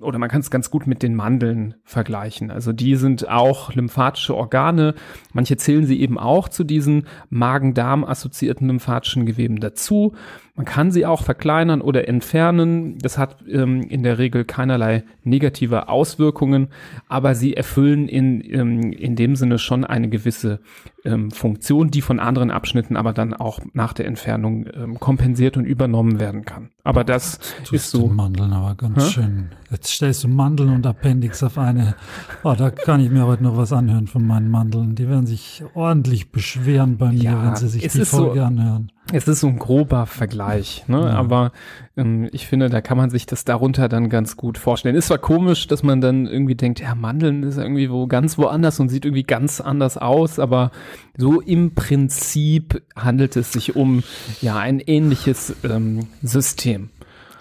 oder 0.00 0.18
man 0.18 0.28
kann 0.28 0.40
es 0.40 0.50
ganz 0.50 0.70
gut 0.70 0.86
mit 0.86 1.02
den 1.02 1.14
Mandeln 1.14 1.74
vergleichen. 1.84 2.50
Also 2.50 2.72
die 2.72 2.96
sind 2.96 3.28
auch 3.28 3.72
lymphatische 3.74 4.34
Organe. 4.34 4.94
Manche 5.32 5.56
zählen 5.56 5.86
sie 5.86 6.00
eben 6.00 6.18
auch 6.18 6.48
zu 6.48 6.64
diesen 6.64 7.06
Magen-Darm-assoziierten 7.30 8.68
lymphatischen 8.68 9.26
Geweben 9.26 9.60
dazu. 9.60 10.14
Man 10.56 10.66
kann 10.66 10.92
sie 10.92 11.04
auch 11.04 11.22
verkleinern 11.22 11.80
oder 11.80 12.06
entfernen. 12.06 12.98
Das 12.98 13.18
hat 13.18 13.38
ähm, 13.48 13.82
in 13.82 14.04
der 14.04 14.18
Regel 14.18 14.44
keinerlei 14.44 15.02
negative 15.24 15.88
Auswirkungen, 15.88 16.68
aber 17.08 17.34
sie 17.34 17.56
erfüllen 17.56 18.06
in, 18.06 18.40
ähm, 18.44 18.92
in 18.92 19.16
dem 19.16 19.34
Sinne 19.34 19.58
schon 19.58 19.84
eine 19.84 20.08
gewisse 20.08 20.60
ähm, 21.04 21.32
Funktion, 21.32 21.90
die 21.90 22.02
von 22.02 22.20
anderen 22.20 22.52
Abschnitten 22.52 22.96
aber 22.96 23.12
dann 23.12 23.34
auch 23.34 23.58
nach 23.72 23.94
der 23.94 24.06
Entfernung 24.06 24.66
ähm, 24.72 25.00
kompensiert 25.00 25.56
und 25.56 25.64
übernommen 25.64 26.20
werden 26.20 26.44
kann. 26.44 26.70
Aber 26.84 27.02
das 27.02 27.40
Tust 27.64 27.72
ist 27.72 27.90
so. 27.90 28.06
Mandeln 28.06 28.52
aber 28.52 28.76
ganz 28.76 29.06
hä? 29.06 29.10
schön. 29.10 29.23
Jetzt 29.70 29.88
stellst 29.88 30.22
du 30.24 30.28
Mandeln 30.28 30.70
und 30.70 30.86
Appendix 30.86 31.42
auf 31.42 31.58
eine. 31.58 31.96
Oh, 32.44 32.54
da 32.56 32.70
kann 32.70 33.00
ich 33.00 33.10
mir 33.10 33.26
heute 33.26 33.42
noch 33.42 33.56
was 33.56 33.72
anhören 33.72 34.06
von 34.06 34.26
meinen 34.26 34.50
Mandeln. 34.50 34.94
Die 34.94 35.08
werden 35.08 35.26
sich 35.26 35.64
ordentlich 35.74 36.30
beschweren 36.30 36.96
bei 36.96 37.10
mir, 37.10 37.22
ja, 37.22 37.44
wenn 37.44 37.56
sie 37.56 37.68
sich 37.68 37.82
die 37.88 38.04
Folge 38.04 38.40
so, 38.40 38.44
anhören. 38.44 38.92
Es 39.12 39.28
ist 39.28 39.40
so 39.40 39.48
ein 39.48 39.58
grober 39.58 40.06
Vergleich, 40.06 40.84
ne? 40.86 41.00
Ja. 41.00 41.10
aber 41.10 41.52
ähm, 41.96 42.28
ich 42.32 42.46
finde, 42.46 42.70
da 42.70 42.80
kann 42.80 42.96
man 42.96 43.10
sich 43.10 43.26
das 43.26 43.44
darunter 43.44 43.88
dann 43.88 44.08
ganz 44.08 44.36
gut 44.36 44.58
vorstellen. 44.58 44.96
Ist 44.96 45.08
zwar 45.08 45.18
komisch, 45.18 45.66
dass 45.66 45.82
man 45.82 46.00
dann 46.00 46.26
irgendwie 46.26 46.54
denkt, 46.54 46.80
ja, 46.80 46.94
Mandeln 46.94 47.42
ist 47.42 47.58
irgendwie 47.58 47.90
wo 47.90 48.06
ganz 48.06 48.38
woanders 48.38 48.80
und 48.80 48.88
sieht 48.88 49.04
irgendwie 49.04 49.24
ganz 49.24 49.60
anders 49.60 49.98
aus, 49.98 50.38
aber 50.38 50.70
so 51.16 51.40
im 51.40 51.74
Prinzip 51.74 52.82
handelt 52.96 53.36
es 53.36 53.52
sich 53.52 53.76
um 53.76 54.02
ja 54.40 54.56
ein 54.56 54.80
ähnliches 54.80 55.54
ähm, 55.64 56.06
System. 56.22 56.90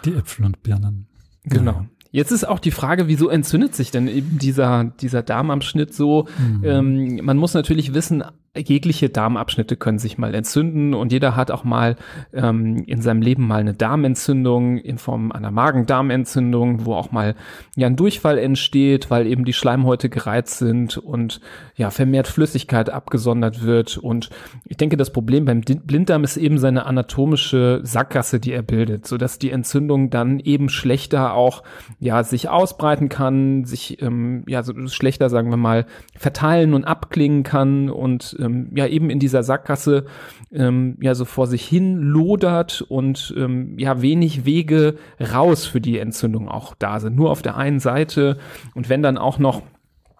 Die 0.03 0.15
Äpfel 0.15 0.45
und 0.45 0.63
Birnen. 0.63 1.07
Genau. 1.45 1.71
Ja. 1.71 1.85
Jetzt 2.11 2.31
ist 2.31 2.47
auch 2.47 2.59
die 2.59 2.71
Frage, 2.71 3.07
wieso 3.07 3.27
entzündet 3.27 3.73
sich 3.75 3.89
denn 3.89 4.07
eben 4.07 4.37
dieser, 4.37 4.83
dieser 4.83 5.23
Darmabschnitt 5.23 5.95
so? 5.95 6.27
Mhm. 6.37 6.63
Ähm, 6.63 7.19
man 7.23 7.37
muss 7.37 7.55
natürlich 7.55 7.95
wissen, 7.95 8.23
jegliche 8.55 9.09
Darmabschnitte 9.09 9.75
können 9.75 9.97
sich 9.97 10.19
mal 10.19 10.35
entzünden 10.35 10.93
und 10.93 11.11
jeder 11.11 11.35
hat 11.35 11.49
auch 11.49 11.63
mal 11.63 11.95
ähm, 12.33 12.83
in 12.85 13.01
seinem 13.01 13.23
Leben 13.23 13.47
mal 13.47 13.59
eine 13.59 13.73
Darmentzündung 13.73 14.77
in 14.77 14.99
Form 14.99 15.31
einer 15.31 15.49
Magen-Darm-Entzündung, 15.49 16.85
wo 16.85 16.93
auch 16.93 17.11
mal 17.11 17.35
ja 17.75 17.87
ein 17.87 17.95
Durchfall 17.95 18.37
entsteht, 18.37 19.09
weil 19.09 19.25
eben 19.25 19.43
die 19.43 19.53
Schleimhäute 19.53 20.07
gereizt 20.07 20.59
sind 20.59 20.97
und 20.97 21.41
ja 21.75 21.89
vermehrt 21.89 22.27
Flüssigkeit 22.27 22.91
abgesondert 22.91 23.63
wird. 23.63 23.97
Und 23.97 24.29
ich 24.65 24.77
denke, 24.77 24.97
das 24.97 25.11
Problem 25.11 25.45
beim 25.45 25.61
Blinddarm 25.61 26.23
ist 26.23 26.37
eben 26.37 26.59
seine 26.59 26.85
anatomische 26.85 27.81
Sackgasse, 27.81 28.39
die 28.39 28.51
er 28.51 28.61
bildet, 28.61 29.07
so 29.07 29.17
dass 29.17 29.39
die 29.39 29.49
Entzündung 29.49 30.11
dann 30.11 30.39
eben 30.39 30.69
schlechter 30.69 31.33
auch 31.33 31.63
ja 31.99 32.23
sich 32.23 32.49
ausbreiten 32.49 33.09
kann, 33.09 33.65
sich 33.65 33.99
ähm, 34.03 34.43
ja 34.47 34.61
so 34.61 34.87
schlechter 34.87 35.31
sagen 35.31 35.49
wir 35.49 35.57
mal 35.57 35.87
verteilen 36.15 36.75
und 36.75 36.85
abklingen 36.85 37.41
kann 37.41 37.89
und 37.89 38.37
ähm, 38.43 38.71
ja 38.75 38.87
eben 38.87 39.09
in 39.09 39.19
dieser 39.19 39.43
Sackgasse 39.43 40.05
ähm, 40.51 40.97
ja 41.01 41.15
so 41.15 41.25
vor 41.25 41.47
sich 41.47 41.65
hin 41.65 41.97
lodert 41.97 42.81
und 42.81 43.33
ähm, 43.37 43.77
ja 43.79 44.01
wenig 44.01 44.45
Wege 44.45 44.95
raus 45.19 45.65
für 45.65 45.81
die 45.81 45.97
Entzündung 45.97 46.49
auch 46.49 46.75
da 46.77 46.99
sind. 46.99 47.15
Nur 47.15 47.31
auf 47.31 47.41
der 47.41 47.57
einen 47.57 47.79
Seite 47.79 48.37
und 48.75 48.89
wenn 48.89 49.01
dann 49.01 49.17
auch 49.17 49.39
noch 49.39 49.61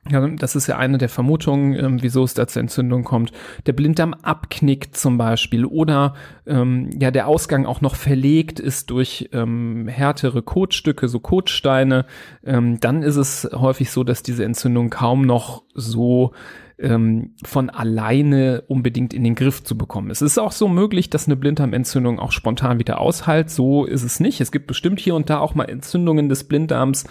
ja, 0.10 0.28
das 0.28 0.56
ist 0.56 0.68
ja 0.68 0.78
eine 0.78 0.98
der 0.98 1.08
Vermutungen, 1.08 1.74
ähm, 1.76 2.02
wieso 2.02 2.24
es 2.24 2.34
da 2.34 2.46
zur 2.46 2.62
Entzündung 2.62 3.04
kommt. 3.06 3.32
Der 3.66 3.74
Blinddarm 3.74 4.14
abknickt 4.14 4.98
zum 4.98 5.18
Beispiel 5.18 5.66
oder 5.66 6.16
ähm, 6.46 6.90
ja 7.00 7.10
der 7.10 7.28
Ausgang 7.28 7.66
auch 7.66 7.80
noch 7.80 7.96
verlegt 7.96 8.60
ist 8.60 8.90
durch 8.90 9.30
ähm, 9.32 9.88
härtere 9.88 10.42
Kotstücke, 10.42 11.08
so 11.08 11.20
Kotsteine. 11.20 12.06
Ähm, 12.44 12.80
dann 12.82 13.02
ist 13.02 13.16
es 13.16 13.50
häufig 13.54 13.92
so, 13.92 14.04
dass 14.04 14.24
diese 14.24 14.44
Entzündung 14.44 14.90
kaum 14.90 15.26
noch 15.26 15.64
so 15.74 16.34
ähm, 16.84 17.36
von 17.44 17.70
alleine 17.70 18.64
unbedingt 18.68 19.14
in 19.14 19.24
den 19.24 19.36
Griff 19.36 19.64
zu 19.64 19.78
bekommen. 19.78 20.12
Es 20.12 20.22
ist 20.22 20.38
auch 20.38 20.52
so 20.52 20.68
möglich, 20.68 21.10
dass 21.10 21.28
eine 21.28 21.36
Blinddarmentzündung 21.36 22.20
auch 22.20 22.32
spontan 22.32 22.80
wieder 22.80 23.00
aushält. 23.00 23.50
So 23.50 23.86
ist 23.86 24.04
es 24.04 24.20
nicht. 24.20 24.42
Es 24.42 24.52
gibt 24.52 24.68
bestimmt 24.68 25.00
hier 25.00 25.16
und 25.16 25.30
da 25.30 25.40
auch 25.40 25.56
mal 25.56 25.66
Entzündungen 25.66 26.30
des 26.30 26.44
Blinddarms, 26.44 27.06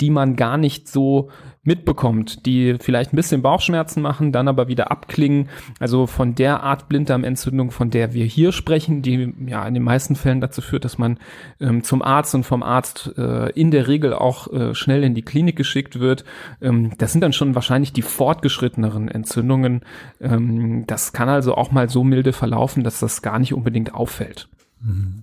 die 0.00 0.10
man 0.10 0.36
gar 0.36 0.58
nicht 0.58 0.88
so 0.88 1.30
mitbekommt, 1.64 2.44
die 2.44 2.76
vielleicht 2.80 3.12
ein 3.12 3.16
bisschen 3.16 3.40
Bauchschmerzen 3.40 4.02
machen, 4.02 4.32
dann 4.32 4.48
aber 4.48 4.66
wieder 4.66 4.90
abklingen. 4.90 5.48
Also 5.78 6.08
von 6.08 6.34
der 6.34 6.64
Art 6.64 6.88
Blinddarmentzündung, 6.88 7.70
von 7.70 7.90
der 7.90 8.12
wir 8.14 8.24
hier 8.24 8.50
sprechen, 8.50 9.02
die 9.02 9.32
ja 9.46 9.66
in 9.66 9.74
den 9.74 9.84
meisten 9.84 10.16
Fällen 10.16 10.40
dazu 10.40 10.60
führt, 10.60 10.84
dass 10.84 10.98
man 10.98 11.18
ähm, 11.60 11.84
zum 11.84 12.02
Arzt 12.02 12.34
und 12.34 12.42
vom 12.42 12.64
Arzt 12.64 13.12
äh, 13.16 13.50
in 13.50 13.70
der 13.70 13.86
Regel 13.86 14.12
auch 14.12 14.52
äh, 14.52 14.74
schnell 14.74 15.04
in 15.04 15.14
die 15.14 15.22
Klinik 15.22 15.54
geschickt 15.54 16.00
wird. 16.00 16.24
Ähm, 16.60 16.92
das 16.98 17.12
sind 17.12 17.20
dann 17.20 17.32
schon 17.32 17.54
wahrscheinlich 17.54 17.92
die 17.92 18.02
fortgeschritteneren 18.02 19.06
Entzündungen. 19.12 19.82
Ähm, 20.20 20.84
das 20.86 21.12
kann 21.12 21.28
also 21.28 21.54
auch 21.54 21.70
mal 21.70 21.88
so 21.88 22.04
milde 22.04 22.32
verlaufen, 22.32 22.84
dass 22.84 23.00
das 23.00 23.22
gar 23.22 23.38
nicht 23.38 23.54
unbedingt 23.54 23.94
auffällt. 23.94 24.48
Mhm. 24.80 25.22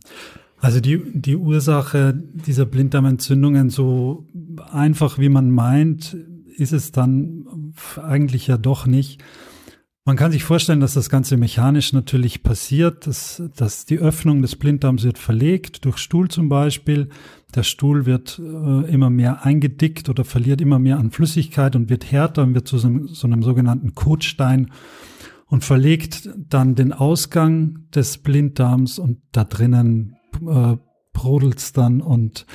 Also 0.61 0.81
die, 0.81 1.01
die 1.13 1.37
Ursache 1.37 2.13
dieser 2.13 2.65
Blinddarmentzündungen, 2.65 3.69
so 3.69 4.25
einfach 4.71 5.17
wie 5.17 5.29
man 5.29 5.51
meint, 5.51 6.17
ist 6.57 6.73
es 6.73 6.91
dann 6.91 7.73
eigentlich 8.01 8.47
ja 8.47 8.57
doch 8.57 8.85
nicht. 8.85 9.23
Man 10.09 10.17
kann 10.17 10.31
sich 10.31 10.43
vorstellen, 10.43 10.79
dass 10.79 10.95
das 10.95 11.11
Ganze 11.11 11.37
mechanisch 11.37 11.93
natürlich 11.93 12.41
passiert, 12.41 13.05
dass, 13.05 13.43
dass 13.55 13.85
die 13.85 13.99
Öffnung 13.99 14.41
des 14.41 14.55
Blinddarms 14.55 15.03
wird 15.03 15.19
verlegt, 15.19 15.85
durch 15.85 15.99
Stuhl 15.99 16.29
zum 16.29 16.49
Beispiel. 16.49 17.09
Der 17.53 17.61
Stuhl 17.61 18.07
wird 18.07 18.39
äh, 18.39 18.91
immer 18.91 19.11
mehr 19.11 19.45
eingedickt 19.45 20.09
oder 20.09 20.25
verliert 20.25 20.61
immer 20.61 20.79
mehr 20.79 20.97
an 20.97 21.11
Flüssigkeit 21.11 21.75
und 21.75 21.91
wird 21.91 22.11
härter 22.11 22.41
und 22.41 22.55
wird 22.55 22.67
zu 22.67 22.79
so, 22.79 23.05
so 23.05 23.27
einem 23.27 23.43
sogenannten 23.43 23.93
Kotstein 23.93 24.71
und 25.45 25.63
verlegt 25.63 26.27
dann 26.35 26.73
den 26.73 26.91
Ausgang 26.91 27.85
des 27.93 28.17
Blinddarms 28.17 28.97
und 28.97 29.19
da 29.31 29.43
drinnen 29.43 30.15
äh, 30.41 30.75
brodelt's 31.13 31.71
dann 31.71 32.01
und 32.01 32.47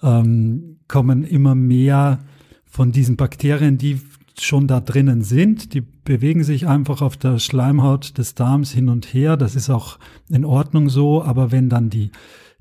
ähm, 0.00 0.78
kommen 0.86 1.24
immer 1.24 1.56
mehr 1.56 2.20
von 2.66 2.92
diesen 2.92 3.16
Bakterien, 3.16 3.78
die 3.78 4.00
schon 4.44 4.66
da 4.66 4.80
drinnen 4.80 5.22
sind. 5.22 5.74
Die 5.74 5.80
bewegen 5.80 6.44
sich 6.44 6.66
einfach 6.66 7.02
auf 7.02 7.16
der 7.16 7.38
Schleimhaut 7.38 8.18
des 8.18 8.34
Darms 8.34 8.70
hin 8.70 8.88
und 8.88 9.12
her. 9.12 9.36
Das 9.36 9.56
ist 9.56 9.70
auch 9.70 9.98
in 10.28 10.44
Ordnung 10.44 10.88
so. 10.88 11.22
Aber 11.22 11.52
wenn 11.52 11.68
dann 11.68 11.90
die, 11.90 12.10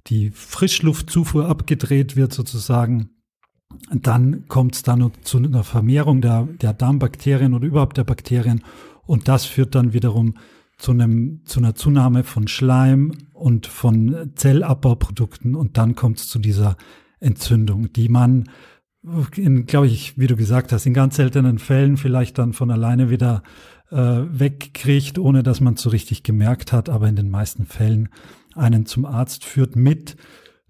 die 0.07 0.31
Frischluftzufuhr 0.31 1.47
abgedreht 1.47 2.15
wird 2.15 2.33
sozusagen, 2.33 3.09
dann 3.91 4.47
kommt 4.47 4.75
es 4.75 4.83
dann 4.83 5.11
zu 5.21 5.37
einer 5.37 5.63
Vermehrung 5.63 6.21
der, 6.21 6.47
der 6.61 6.73
Darmbakterien 6.73 7.53
oder 7.53 7.67
überhaupt 7.67 7.97
der 7.97 8.03
Bakterien. 8.03 8.63
Und 9.05 9.27
das 9.27 9.45
führt 9.45 9.75
dann 9.75 9.93
wiederum 9.93 10.35
zu, 10.77 10.91
einem, 10.91 11.41
zu 11.45 11.59
einer 11.59 11.75
Zunahme 11.75 12.23
von 12.23 12.47
Schleim 12.47 13.11
und 13.33 13.67
von 13.67 14.31
Zellabbauprodukten 14.35 15.55
und 15.55 15.77
dann 15.77 15.95
kommt 15.95 16.19
es 16.19 16.27
zu 16.27 16.39
dieser 16.39 16.77
Entzündung, 17.19 17.91
die 17.93 18.09
man, 18.09 18.49
glaube 19.01 19.87
ich, 19.87 20.17
wie 20.17 20.27
du 20.27 20.35
gesagt 20.35 20.71
hast, 20.71 20.85
in 20.85 20.93
ganz 20.93 21.15
seltenen 21.15 21.57
Fällen 21.59 21.97
vielleicht 21.97 22.37
dann 22.37 22.53
von 22.53 22.69
alleine 22.69 23.09
wieder 23.09 23.43
äh, 23.91 23.95
wegkriegt, 23.97 25.17
ohne 25.17 25.43
dass 25.43 25.61
man 25.61 25.75
es 25.75 25.81
so 25.81 25.89
richtig 25.89 26.23
gemerkt 26.23 26.73
hat, 26.73 26.89
aber 26.89 27.07
in 27.07 27.15
den 27.15 27.29
meisten 27.29 27.65
Fällen 27.65 28.09
einen 28.55 28.85
zum 28.85 29.05
Arzt 29.05 29.45
führt 29.45 29.75
mit 29.75 30.17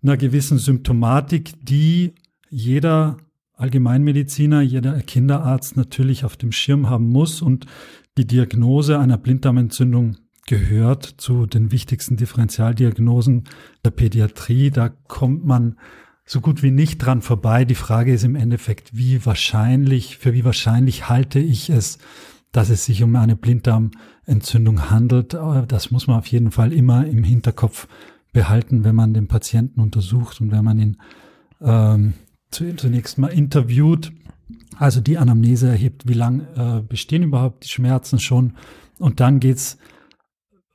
einer 0.01 0.17
gewissen 0.17 0.57
Symptomatik, 0.57 1.53
die 1.61 2.13
jeder 2.49 3.17
Allgemeinmediziner, 3.55 4.61
jeder 4.61 5.01
Kinderarzt 5.01 5.75
natürlich 5.75 6.23
auf 6.23 6.37
dem 6.37 6.51
Schirm 6.51 6.89
haben 6.89 7.09
muss 7.09 7.41
und 7.41 7.65
die 8.17 8.25
Diagnose 8.25 8.99
einer 8.99 9.17
Blinddarmentzündung 9.17 10.17
gehört 10.47 11.03
zu 11.05 11.45
den 11.45 11.71
wichtigsten 11.71 12.15
Differentialdiagnosen 12.15 13.43
der 13.83 13.91
Pädiatrie. 13.91 14.71
Da 14.71 14.89
kommt 14.89 15.45
man 15.45 15.77
so 16.31 16.41
gut 16.41 16.61
wie 16.61 16.69
nicht 16.69 16.99
dran 16.99 17.23
vorbei. 17.23 17.65
Die 17.65 17.73
Frage 17.73 18.13
ist 18.13 18.23
im 18.23 18.35
Endeffekt, 18.35 18.95
wie 18.95 19.25
wahrscheinlich, 19.25 20.19
für 20.19 20.31
wie 20.31 20.45
wahrscheinlich 20.45 21.09
halte 21.09 21.39
ich 21.39 21.71
es, 21.71 21.97
dass 22.51 22.69
es 22.69 22.85
sich 22.85 23.01
um 23.01 23.15
eine 23.15 23.35
Blinddarmentzündung 23.35 24.91
handelt. 24.91 25.35
Das 25.67 25.89
muss 25.89 26.05
man 26.05 26.19
auf 26.19 26.27
jeden 26.27 26.51
Fall 26.51 26.71
immer 26.71 27.07
im 27.07 27.23
Hinterkopf 27.23 27.87
behalten, 28.31 28.83
wenn 28.83 28.93
man 28.93 29.15
den 29.15 29.27
Patienten 29.27 29.81
untersucht 29.81 30.39
und 30.39 30.51
wenn 30.51 30.63
man 30.63 30.79
ihn 30.79 30.97
ähm, 31.61 32.13
zunächst 32.51 33.17
mal 33.17 33.29
interviewt. 33.29 34.11
Also 34.77 35.01
die 35.01 35.17
Anamnese 35.17 35.67
erhebt, 35.67 36.07
wie 36.07 36.13
lang 36.13 36.41
äh, 36.55 36.81
bestehen 36.87 37.23
überhaupt 37.23 37.63
die 37.63 37.69
Schmerzen 37.69 38.19
schon. 38.19 38.53
Und 38.99 39.19
dann 39.19 39.39
geht's 39.39 39.79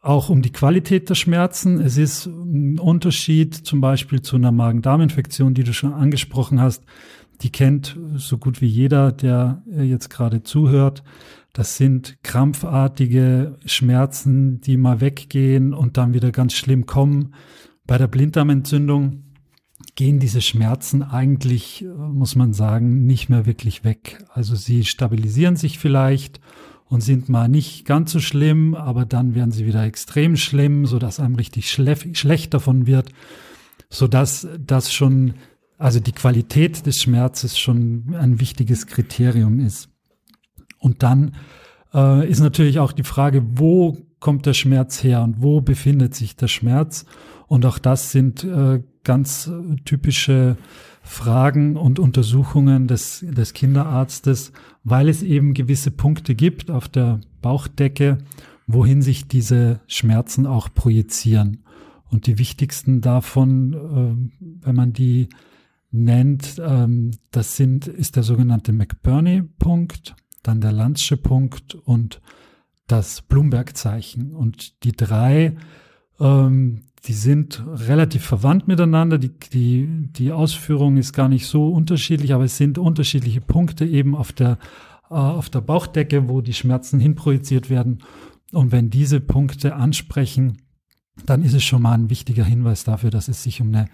auch 0.05 0.29
um 0.29 0.43
die 0.43 0.53
Qualität 0.53 1.09
der 1.09 1.15
Schmerzen. 1.15 1.81
Es 1.81 1.97
ist 1.97 2.27
ein 2.27 2.79
Unterschied 2.79 3.55
zum 3.55 3.81
Beispiel 3.81 4.23
zu 4.23 4.37
einer 4.37 4.53
Magen-Darm-Infektion, 4.53 5.55
die 5.55 5.65
du 5.65 5.73
schon 5.73 5.93
angesprochen 5.93 6.61
hast. 6.61 6.85
Die 7.41 7.51
kennt 7.51 7.99
so 8.15 8.39
gut 8.39 8.61
wie 8.61 8.67
jeder, 8.67 9.13
der 9.13 9.63
jetzt 9.67 10.11
gerade 10.11 10.43
zuhört. 10.43 11.03
Das 11.53 11.77
sind 11.77 12.17
krampfartige 12.23 13.59
Schmerzen, 13.65 14.61
die 14.61 14.77
mal 14.77 15.01
weggehen 15.01 15.73
und 15.73 15.97
dann 15.97 16.15
wieder 16.15 16.33
ganz 16.33 16.53
schlimm 16.53 16.87
kommen. 16.87 17.35
Bei 17.87 17.99
der 17.99 18.09
Blinddarmentzündung 18.09 19.25
gehen 19.95 20.19
diese 20.19 20.41
Schmerzen 20.41 21.03
eigentlich, 21.03 21.85
äh, 21.85 21.87
muss 21.87 22.37
man 22.37 22.53
sagen, 22.53 23.07
nicht 23.07 23.29
mehr 23.29 23.47
wirklich 23.47 23.85
weg. 23.85 24.25
Also 24.33 24.57
sie 24.57 24.85
stabilisieren 24.85 25.57
sich 25.57 25.79
vielleicht 25.79 26.41
und 26.95 27.01
sind 27.01 27.29
mal 27.29 27.49
nicht 27.49 27.87
ganz 27.87 28.13
so 28.13 28.21
schlimm, 28.21 28.77
aber 28.77 29.05
dann 29.05 29.35
werden 29.35 29.51
sie 29.51 29.67
wieder 29.67 29.83
extrem 29.83 30.37
schlimm, 30.37 30.87
so 30.87 31.01
dass 31.01 31.19
einem 31.19 31.35
richtig 31.35 31.69
schlecht 31.69 32.55
davon 32.55 32.87
wird, 32.87 33.09
so 33.91 34.07
dass 34.07 34.47
das 34.65 34.93
schon, 34.93 35.35
also 35.77 35.99
die 35.99 36.13
Qualität 36.13 36.87
des 36.87 37.03
Schmerzes 37.03 37.59
schon 37.59 38.15
ein 38.17 38.39
wichtiges 38.39 38.87
Kriterium 38.87 39.59
ist. 39.59 39.89
Und 40.79 41.03
dann 41.03 41.35
äh, 41.93 42.31
ist 42.31 42.39
natürlich 42.39 42.79
auch 42.79 42.93
die 42.93 43.03
Frage, 43.03 43.43
wo 43.45 43.99
kommt 44.21 44.47
der 44.47 44.55
Schmerz 44.55 45.03
her 45.03 45.23
und 45.23 45.43
wo 45.43 45.61
befindet 45.61 46.15
sich 46.15 46.37
der 46.37 46.47
Schmerz? 46.47 47.07
Und 47.49 47.67
auch 47.67 47.81
das 47.81 48.13
sind 48.13 48.45
äh, 48.45 48.85
ganz 49.05 49.51
typische 49.85 50.57
Fragen 51.03 51.77
und 51.77 51.99
Untersuchungen 51.99 52.89
des, 52.89 53.25
des 53.29 53.53
Kinderarztes, 53.53 54.53
weil 54.83 55.09
es 55.09 55.23
eben 55.23 55.55
gewisse 55.55 55.91
Punkte 55.91 56.35
gibt 56.35 56.71
auf 56.71 56.89
der 56.89 57.21
Bauchdecke, 57.43 58.19
wohin 58.67 59.03
sich 59.03 59.29
diese 59.29 59.81
Schmerzen 59.87 60.47
auch 60.47 60.71
projizieren. 60.75 61.63
Und 62.11 62.27
die 62.27 62.39
wichtigsten 62.39 63.01
davon, 63.01 63.75
äh, 63.75 64.67
wenn 64.67 64.75
man 64.75 64.93
die 64.93 65.29
nennt, 65.91 66.61
ähm, 66.65 67.13
das 67.31 67.57
sind, 67.57 67.87
ist 67.87 68.17
der 68.17 68.23
sogenannte 68.23 68.73
McBurney-Punkt, 68.73 70.17
dann 70.43 70.61
der 70.61 70.73
Lanzsche 70.73 71.17
Punkt 71.17 71.75
und 71.75 72.21
das 72.87 73.23
Bloomberg-Zeichen. 73.23 74.33
Und 74.33 74.85
die 74.85 74.93
drei 74.93 75.57
ähm, 76.19 76.83
die 77.07 77.13
sind 77.13 77.63
relativ 77.67 78.25
verwandt 78.25 78.67
miteinander. 78.67 79.19
Die, 79.19 79.39
die, 79.53 80.09
die 80.13 80.33
Ausführung 80.33 80.97
ist 80.97 81.13
gar 81.13 81.29
nicht 81.29 81.47
so 81.47 81.69
unterschiedlich, 81.69 82.33
aber 82.33 82.45
es 82.45 82.57
sind 82.57 82.79
unterschiedliche 82.79 83.43
Punkte 83.43 83.85
eben 83.85 84.15
auf 84.15 84.33
der, 84.33 84.59
äh, 85.11 85.15
auf 85.15 85.51
der 85.51 85.61
Bauchdecke, 85.61 86.29
wo 86.29 86.41
die 86.41 86.55
Schmerzen 86.55 87.01
hinprojiziert 87.01 87.69
werden. 87.69 87.99
Und 88.53 88.73
wenn 88.73 88.89
diese 88.89 89.21
Punkte 89.21 89.75
ansprechen, 89.75 90.59
dann 91.27 91.43
ist 91.43 91.55
es 91.55 91.63
schon 91.63 91.83
mal 91.83 91.93
ein 91.93 92.11
wichtiger 92.11 92.45
Hinweis 92.45 92.85
dafür, 92.85 93.11
dass 93.11 93.29
es 93.29 93.43
sich 93.43 93.61
um 93.61 93.69
eine 93.69 93.87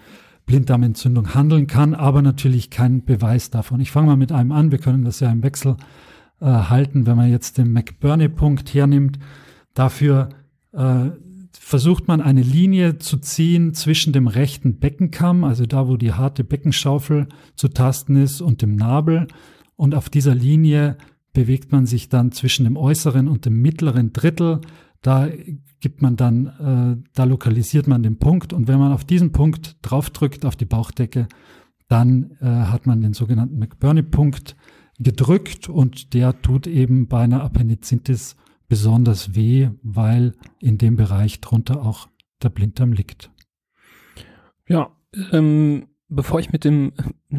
Blinddarmentzündung 0.47 1.35
handeln 1.35 1.67
kann, 1.67 1.95
aber 1.95 2.23
natürlich 2.23 2.71
kein 2.71 3.05
Beweis 3.05 3.51
davon. 3.51 3.81
Ich 3.81 3.91
fange 3.91 4.09
mal 4.09 4.17
mit 4.17 4.33
einem 4.33 4.53
an. 4.53 4.71
Wir 4.71 4.79
können 4.79 5.05
das 5.05 5.21
ja 5.21 5.31
im 5.31 5.43
Wechsel 5.43 5.77
äh, 6.41 6.47
halten, 6.47 7.07
wenn 7.07 7.17
man 7.17 7.31
jetzt 7.31 7.59
den 7.59 7.73
McBurney-Punkt 7.73 8.73
hernimmt. 8.73 9.19
Dafür 9.75 10.31
äh, 10.73 11.11
versucht 11.71 12.09
man 12.09 12.21
eine 12.21 12.43
Linie 12.43 12.99
zu 12.99 13.17
ziehen 13.19 13.75
zwischen 13.75 14.13
dem 14.13 14.27
rechten 14.27 14.81
Beckenkamm, 14.81 15.45
also 15.45 15.67
da, 15.67 15.87
wo 15.87 15.97
die 15.97 16.13
harte 16.13 16.43
Beckenschaufel 16.43 17.29
zu 17.55 17.69
tasten 17.69 18.17
ist, 18.17 18.41
und 18.41 18.61
dem 18.61 18.75
Nabel. 18.75 19.29
Und 19.77 19.95
auf 19.95 20.09
dieser 20.09 20.35
Linie 20.35 20.99
bewegt 21.33 21.71
man 21.71 21.87
sich 21.87 22.09
dann 22.09 22.33
zwischen 22.33 22.65
dem 22.65 22.77
äußeren 22.77 23.29
und 23.29 23.47
dem 23.47 23.63
mittleren 23.63 24.13
Drittel. 24.13 24.63
Da 25.01 25.29
gibt 25.79 26.03
man 26.03 26.17
dann, 26.17 26.47
äh, 26.99 27.09
da 27.15 27.23
lokalisiert 27.23 27.87
man 27.87 28.03
den 28.03 28.19
Punkt. 28.19 28.53
Und 28.53 28.67
wenn 28.67 28.81
man 28.81 28.93
auf 28.93 29.05
diesen 29.05 29.31
Punkt 29.31 29.77
draufdrückt, 29.83 30.45
auf 30.45 30.57
die 30.57 30.65
Bauchdecke, 30.65 31.29
dann 31.87 32.33
äh, 32.41 32.47
hat 32.47 32.87
man 32.87 33.01
den 33.01 33.13
sogenannten 33.13 33.61
McBurney-Punkt 33.61 34.57
gedrückt 34.99 35.69
und 35.69 36.15
der 36.15 36.43
tut 36.43 36.67
eben 36.67 37.07
bei 37.07 37.21
einer 37.21 37.45
Appendizitis 37.45 38.35
besonders 38.71 39.35
weh, 39.35 39.69
weil 39.83 40.33
in 40.61 40.79
dem 40.79 40.95
Bereich 40.95 41.41
drunter 41.41 41.83
auch 41.83 42.09
der 42.41 42.51
Blinddarm 42.51 42.93
liegt. 42.93 43.31
Ja, 44.69 44.97
ähm, 45.33 45.89
bevor 46.09 46.39
ich 46.39 46.53
mit 46.53 46.65
dem 46.65 46.93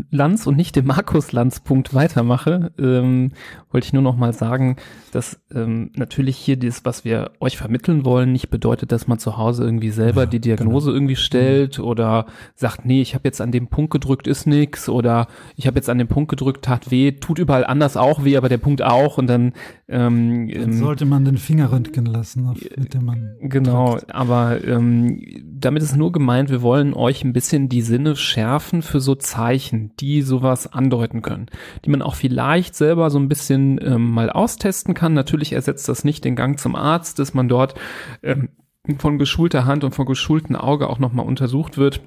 Lanz 0.10 0.48
und 0.48 0.56
nicht 0.56 0.76
dem 0.76 0.86
Markus-Lanz-Punkt 0.88 1.94
weitermache, 1.94 2.72
ähm, 2.80 3.32
wollte 3.72 3.88
ich 3.88 3.94
nur 3.94 4.02
noch 4.02 4.16
mal 4.16 4.34
sagen, 4.34 4.78
dass 5.12 5.40
ähm, 5.54 5.92
natürlich 5.96 6.38
hier 6.38 6.58
das, 6.58 6.86
was 6.86 7.04
wir 7.04 7.32
euch 7.40 7.58
vermitteln 7.58 8.06
wollen, 8.06 8.32
nicht 8.32 8.50
bedeutet, 8.50 8.92
dass 8.92 9.08
man 9.08 9.20
zu 9.20 9.38
Hause 9.38 9.64
irgendwie 9.66 9.90
selber 9.90 10.26
die 10.26 10.40
Diagnose 10.40 10.88
genau. 10.88 10.96
irgendwie 10.96 11.16
stellt 11.16 11.80
oder 11.80 12.26
sagt, 12.56 12.86
nee, 12.86 13.02
ich 13.02 13.16
habe 13.16 13.28
jetzt 13.28 13.42
an 13.42 13.52
dem 13.52 13.68
Punkt 13.68 13.92
gedrückt, 13.92 14.28
ist 14.28 14.48
nix 14.48 14.88
oder 14.88 15.28
ich 15.56 15.68
habe 15.68 15.76
jetzt 15.78 15.90
an 15.90 15.98
dem 15.98 16.08
Punkt 16.08 16.30
gedrückt, 16.30 16.64
tat 16.64 16.92
weh, 16.92 17.12
tut 17.12 17.40
überall 17.40 17.66
anders 17.66 17.98
auch 17.98 18.24
weh, 18.24 18.38
aber 18.38 18.50
der 18.50 18.58
Punkt 18.58 18.82
auch 18.82 19.18
und 19.18 19.28
dann, 19.28 19.54
ähm, 19.90 20.48
dann 20.48 20.64
ähm, 20.64 20.74
sollte 20.74 21.06
man 21.06 21.26
den 21.26 21.38
Finger 21.38 21.72
röntgen 21.72 22.06
lassen, 22.06 22.48
auf, 22.48 22.58
mit 22.78 22.94
dem 22.94 23.06
man 23.06 23.36
genau, 23.42 23.94
drückt. 23.94 24.16
aber 24.16 24.64
ähm, 24.64 25.22
damit 25.44 25.84
ist 25.84 25.96
nur 25.96 26.12
gemeint, 26.12 26.50
wir 26.50 26.62
wollen 26.62 26.94
euch 26.94 27.24
ein 27.24 27.34
bisschen 27.34 27.68
die 27.68 27.82
Sinne 27.82 28.16
schärfen 28.16 28.82
für 28.82 29.00
so 29.00 29.16
Zeichen, 29.16 29.81
die 29.82 30.22
sowas 30.22 30.72
andeuten 30.72 31.22
können, 31.22 31.48
die 31.86 31.90
man 31.90 32.02
auch 32.02 32.16
vielleicht 32.16 32.76
selber 32.76 33.10
so 33.10 33.20
ein 33.20 33.30
bisschen 33.30 33.80
ähm, 33.84 34.12
mal 34.12 34.30
austesten 34.30 34.94
kann. 34.94 35.14
Natürlich 35.14 35.54
ersetzt 35.54 35.90
das 35.90 36.04
nicht 36.04 36.24
den 36.26 36.36
Gang 36.36 36.60
zum 36.60 36.76
Arzt, 36.76 37.20
dass 37.20 37.34
man 37.34 37.48
dort 37.48 37.76
ähm, 38.24 38.50
von 38.98 39.18
geschulter 39.18 39.66
Hand 39.66 39.84
und 39.84 39.94
von 39.94 40.06
geschultem 40.06 40.56
Auge 40.56 40.90
auch 40.90 41.00
nochmal 41.00 41.26
untersucht 41.26 41.78
wird. 41.78 42.02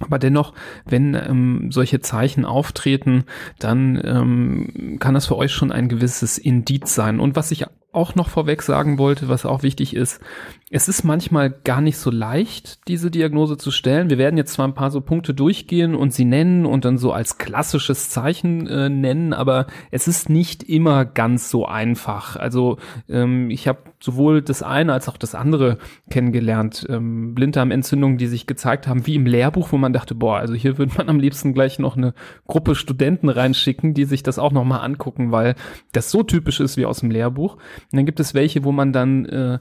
Aber 0.00 0.18
dennoch, 0.18 0.54
wenn 0.84 1.14
ähm, 1.14 1.70
solche 1.70 2.00
Zeichen 2.00 2.44
auftreten, 2.44 3.24
dann 3.58 4.00
ähm, 4.02 4.96
kann 4.98 5.14
das 5.14 5.26
für 5.26 5.36
euch 5.36 5.52
schon 5.52 5.70
ein 5.70 5.88
gewisses 5.88 6.38
Indiz 6.38 6.94
sein. 6.94 7.20
Und 7.20 7.36
was 7.36 7.50
ich 7.50 7.66
auch 7.92 8.14
noch 8.14 8.28
vorweg 8.28 8.62
sagen 8.62 8.98
wollte, 8.98 9.28
was 9.28 9.44
auch 9.44 9.62
wichtig 9.62 9.94
ist, 9.94 10.20
es 10.70 10.88
ist 10.88 11.04
manchmal 11.04 11.50
gar 11.50 11.82
nicht 11.82 11.98
so 11.98 12.10
leicht, 12.10 12.88
diese 12.88 13.10
Diagnose 13.10 13.58
zu 13.58 13.70
stellen. 13.70 14.08
Wir 14.08 14.16
werden 14.16 14.38
jetzt 14.38 14.54
zwar 14.54 14.66
ein 14.66 14.74
paar 14.74 14.90
so 14.90 15.02
Punkte 15.02 15.34
durchgehen 15.34 15.94
und 15.94 16.14
sie 16.14 16.24
nennen 16.24 16.64
und 16.64 16.86
dann 16.86 16.96
so 16.96 17.12
als 17.12 17.36
klassisches 17.36 18.08
Zeichen 18.08 18.66
äh, 18.66 18.88
nennen, 18.88 19.34
aber 19.34 19.66
es 19.90 20.08
ist 20.08 20.30
nicht 20.30 20.62
immer 20.62 21.04
ganz 21.04 21.50
so 21.50 21.66
einfach. 21.66 22.36
Also 22.36 22.78
ähm, 23.10 23.50
ich 23.50 23.68
habe 23.68 23.80
sowohl 24.02 24.42
das 24.42 24.62
eine 24.62 24.92
als 24.92 25.08
auch 25.08 25.16
das 25.16 25.34
andere 25.34 25.78
kennengelernt. 26.10 26.86
Ähm, 26.88 27.34
Blinddarmentzündungen, 27.34 28.18
die 28.18 28.26
sich 28.26 28.46
gezeigt 28.46 28.86
haben, 28.88 29.06
wie 29.06 29.14
im 29.14 29.26
Lehrbuch, 29.26 29.72
wo 29.72 29.78
man 29.78 29.92
dachte, 29.92 30.14
boah, 30.14 30.38
also 30.38 30.54
hier 30.54 30.78
würde 30.78 30.92
man 30.96 31.08
am 31.08 31.20
liebsten 31.20 31.54
gleich 31.54 31.78
noch 31.78 31.96
eine 31.96 32.14
Gruppe 32.46 32.74
Studenten 32.74 33.28
reinschicken, 33.28 33.94
die 33.94 34.04
sich 34.04 34.22
das 34.22 34.38
auch 34.38 34.52
nochmal 34.52 34.80
angucken, 34.80 35.30
weil 35.30 35.54
das 35.92 36.10
so 36.10 36.22
typisch 36.22 36.60
ist 36.60 36.76
wie 36.76 36.86
aus 36.86 37.00
dem 37.00 37.10
Lehrbuch. 37.10 37.54
Und 37.54 37.96
dann 37.96 38.06
gibt 38.06 38.20
es 38.20 38.34
welche, 38.34 38.64
wo 38.64 38.72
man 38.72 38.92
dann 38.92 39.24
äh, 39.26 39.58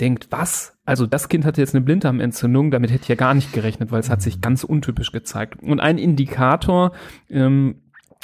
denkt, 0.00 0.28
was? 0.30 0.78
Also 0.84 1.06
das 1.06 1.28
Kind 1.28 1.44
hatte 1.44 1.60
jetzt 1.60 1.74
eine 1.74 1.84
Blinddarmentzündung, 1.84 2.70
damit 2.70 2.90
hätte 2.90 3.02
ich 3.02 3.08
ja 3.08 3.14
gar 3.14 3.34
nicht 3.34 3.52
gerechnet, 3.52 3.90
weil 3.90 4.00
es 4.00 4.10
hat 4.10 4.22
sich 4.22 4.40
ganz 4.40 4.64
untypisch 4.64 5.12
gezeigt. 5.12 5.62
Und 5.62 5.80
ein 5.80 5.98
Indikator, 5.98 6.92
ähm, 7.28 7.82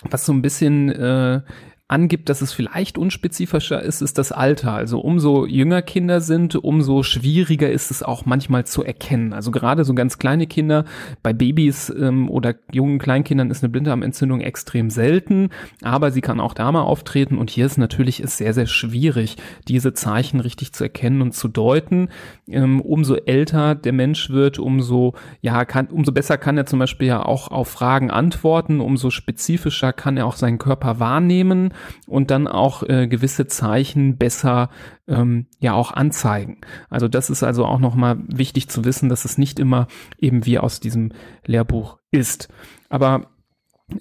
was 0.08 0.26
so 0.26 0.32
ein 0.32 0.42
bisschen 0.42 0.90
äh, 0.90 1.42
angibt, 1.88 2.28
dass 2.28 2.40
es 2.40 2.52
vielleicht 2.52 2.96
unspezifischer 2.96 3.82
ist, 3.82 4.00
ist 4.00 4.16
das 4.16 4.32
Alter. 4.32 4.72
Also 4.72 5.00
umso 5.00 5.46
jünger 5.46 5.82
Kinder 5.82 6.20
sind, 6.20 6.56
umso 6.56 7.02
schwieriger 7.02 7.70
ist 7.70 7.90
es 7.90 8.02
auch 8.02 8.24
manchmal 8.24 8.64
zu 8.64 8.82
erkennen. 8.82 9.32
Also 9.34 9.50
gerade 9.50 9.84
so 9.84 9.94
ganz 9.94 10.18
kleine 10.18 10.46
Kinder, 10.46 10.86
bei 11.22 11.34
Babys 11.34 11.90
ähm, 11.90 12.30
oder 12.30 12.54
jungen 12.72 12.98
Kleinkindern 12.98 13.50
ist 13.50 13.62
eine 13.62 13.70
Blinddarmentzündung 13.70 14.40
extrem 14.40 14.88
selten, 14.88 15.50
aber 15.82 16.10
sie 16.10 16.22
kann 16.22 16.40
auch 16.40 16.54
da 16.54 16.72
mal 16.72 16.82
auftreten 16.82 17.36
und 17.36 17.50
hier 17.50 17.66
ist 17.66 17.76
natürlich 17.76 18.20
ist 18.20 18.38
sehr, 18.38 18.54
sehr 18.54 18.66
schwierig, 18.66 19.36
diese 19.68 19.92
Zeichen 19.92 20.40
richtig 20.40 20.72
zu 20.72 20.84
erkennen 20.84 21.20
und 21.20 21.32
zu 21.34 21.48
deuten. 21.48 22.08
Ähm, 22.48 22.80
umso 22.80 23.16
älter 23.16 23.74
der 23.74 23.92
Mensch 23.92 24.30
wird, 24.30 24.58
umso, 24.58 25.14
ja, 25.42 25.66
kann, 25.66 25.88
umso 25.88 26.12
besser 26.12 26.38
kann 26.38 26.56
er 26.56 26.64
zum 26.64 26.78
Beispiel 26.78 27.08
ja 27.08 27.22
auch 27.22 27.48
auf 27.48 27.68
Fragen 27.68 28.10
antworten, 28.10 28.80
umso 28.80 29.10
spezifischer 29.10 29.92
kann 29.92 30.16
er 30.16 30.26
auch 30.26 30.36
seinen 30.36 30.58
Körper 30.58 30.98
wahrnehmen 30.98 31.71
und 32.06 32.30
dann 32.30 32.46
auch 32.48 32.82
äh, 32.82 33.06
gewisse 33.08 33.46
Zeichen 33.46 34.16
besser 34.16 34.70
ähm, 35.08 35.46
ja 35.58 35.74
auch 35.74 35.92
anzeigen. 35.92 36.58
Also 36.88 37.08
das 37.08 37.30
ist 37.30 37.42
also 37.42 37.64
auch 37.64 37.80
nochmal 37.80 38.18
wichtig 38.26 38.68
zu 38.68 38.84
wissen, 38.84 39.08
dass 39.08 39.24
es 39.24 39.38
nicht 39.38 39.58
immer 39.58 39.88
eben 40.18 40.46
wie 40.46 40.58
aus 40.58 40.80
diesem 40.80 41.12
Lehrbuch 41.44 41.98
ist. 42.10 42.48
Aber 42.88 43.31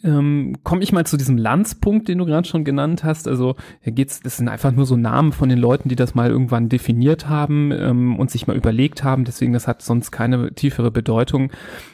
ähm, 0.03 0.57
komme 0.63 0.83
ich 0.83 0.91
mal 0.91 1.05
zu 1.05 1.17
diesem 1.17 1.37
Landspunkt, 1.37 2.07
den 2.07 2.17
du 2.17 2.25
gerade 2.25 2.47
schon 2.47 2.63
genannt 2.63 3.03
hast. 3.03 3.27
Also 3.27 3.55
hier 3.81 3.93
geht's, 3.93 4.19
das 4.21 4.37
sind 4.37 4.47
einfach 4.47 4.71
nur 4.71 4.85
so 4.85 4.95
Namen 4.95 5.31
von 5.31 5.49
den 5.49 5.57
Leuten, 5.57 5.89
die 5.89 5.95
das 5.95 6.15
mal 6.15 6.29
irgendwann 6.29 6.69
definiert 6.69 7.27
haben 7.27 7.71
ähm, 7.71 8.17
und 8.17 8.31
sich 8.31 8.47
mal 8.47 8.55
überlegt 8.55 9.03
haben. 9.03 9.25
Deswegen, 9.25 9.53
das 9.53 9.67
hat 9.67 9.81
sonst 9.81 10.11
keine 10.11 10.53
tiefere 10.53 10.91
Bedeutung. 10.91 11.51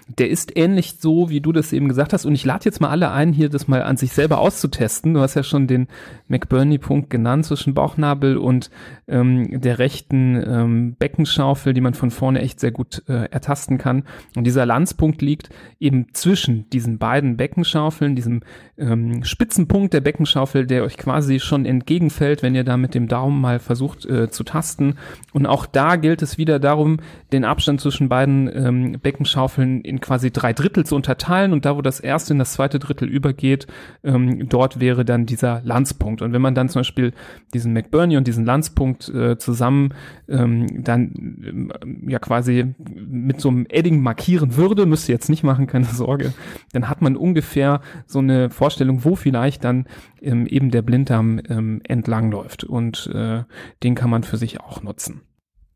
Der 0.07 0.29
ist 0.29 0.55
ähnlich 0.55 0.97
so, 0.99 1.29
wie 1.29 1.41
du 1.41 1.51
das 1.51 1.73
eben 1.73 1.87
gesagt 1.87 2.13
hast. 2.13 2.25
Und 2.25 2.35
ich 2.35 2.45
lade 2.45 2.65
jetzt 2.65 2.81
mal 2.81 2.89
alle 2.89 3.11
ein, 3.11 3.33
hier 3.33 3.49
das 3.49 3.67
mal 3.67 3.83
an 3.83 3.97
sich 3.97 4.13
selber 4.13 4.39
auszutesten. 4.39 5.13
Du 5.13 5.19
hast 5.19 5.35
ja 5.35 5.43
schon 5.43 5.67
den 5.67 5.87
McBurney-Punkt 6.27 7.09
genannt 7.09 7.45
zwischen 7.45 7.73
Bauchnabel 7.73 8.37
und 8.37 8.69
ähm, 9.07 9.61
der 9.61 9.79
rechten 9.79 10.41
ähm, 10.45 10.95
Beckenschaufel, 10.97 11.73
die 11.73 11.81
man 11.81 11.93
von 11.93 12.11
vorne 12.11 12.41
echt 12.41 12.59
sehr 12.59 12.71
gut 12.71 13.03
äh, 13.07 13.25
ertasten 13.29 13.77
kann. 13.77 14.03
Und 14.35 14.45
dieser 14.45 14.65
Landspunkt 14.65 15.21
liegt 15.21 15.49
eben 15.79 16.07
zwischen 16.13 16.69
diesen 16.69 16.97
beiden 16.97 17.37
Beckenschaufeln, 17.37 17.86
diesem 17.91 18.41
ähm, 18.77 19.23
Spitzenpunkt 19.23 19.93
der 19.93 20.01
Beckenschaufel, 20.01 20.65
der 20.65 20.83
euch 20.83 20.97
quasi 20.97 21.39
schon 21.39 21.65
entgegenfällt, 21.65 22.43
wenn 22.43 22.55
ihr 22.55 22.63
da 22.63 22.77
mit 22.77 22.93
dem 22.93 23.07
Daumen 23.07 23.41
mal 23.41 23.59
versucht 23.59 24.05
äh, 24.05 24.29
zu 24.29 24.43
tasten. 24.43 24.95
Und 25.33 25.45
auch 25.45 25.65
da 25.65 25.95
gilt 25.95 26.21
es 26.21 26.37
wieder 26.37 26.59
darum, 26.59 26.97
den 27.31 27.45
Abstand 27.45 27.81
zwischen 27.81 28.09
beiden 28.09 28.49
ähm, 28.53 28.99
Beckenschaufeln 29.01 29.81
in 29.81 29.99
quasi 30.01 30.31
drei 30.31 30.53
Drittel 30.53 30.85
zu 30.85 30.95
unterteilen 30.95 31.53
und 31.53 31.65
da, 31.65 31.75
wo 31.75 31.81
das 31.81 31.99
erste 31.99 32.33
in 32.33 32.39
das 32.39 32.53
zweite 32.53 32.79
Drittel 32.79 33.07
übergeht, 33.07 33.67
ähm, 34.03 34.47
dort 34.49 34.79
wäre 34.79 35.05
dann 35.05 35.25
dieser 35.25 35.61
Landspunkt. 35.63 36.21
Und 36.21 36.33
wenn 36.33 36.41
man 36.41 36.55
dann 36.55 36.69
zum 36.69 36.81
Beispiel 36.81 37.13
diesen 37.53 37.73
McBurney 37.73 38.17
und 38.17 38.27
diesen 38.27 38.45
Landspunkt 38.45 39.09
äh, 39.09 39.37
zusammen 39.37 39.93
ähm, 40.29 40.83
dann 40.83 41.71
äh, 42.05 42.11
ja 42.11 42.19
quasi 42.19 42.73
mit 42.95 43.41
so 43.41 43.49
einem 43.49 43.65
Edding 43.69 44.01
markieren 44.01 44.55
würde, 44.55 44.85
müsste 44.85 45.11
jetzt 45.11 45.29
nicht 45.29 45.43
machen, 45.43 45.67
keine 45.67 45.85
Sorge, 45.85 46.33
dann 46.73 46.89
hat 46.89 47.01
man 47.01 47.15
ungefähr 47.15 47.76
so 48.05 48.19
eine 48.19 48.49
Vorstellung, 48.49 49.03
wo 49.03 49.15
vielleicht 49.15 49.63
dann 49.63 49.87
ähm, 50.21 50.45
eben 50.47 50.71
der 50.71 50.81
Blinddarm 50.81 51.41
ähm, 51.49 51.81
entlang 51.83 52.31
läuft. 52.31 52.63
Und 52.63 53.09
äh, 53.13 53.43
den 53.83 53.95
kann 53.95 54.09
man 54.09 54.23
für 54.23 54.37
sich 54.37 54.59
auch 54.61 54.83
nutzen. 54.83 55.21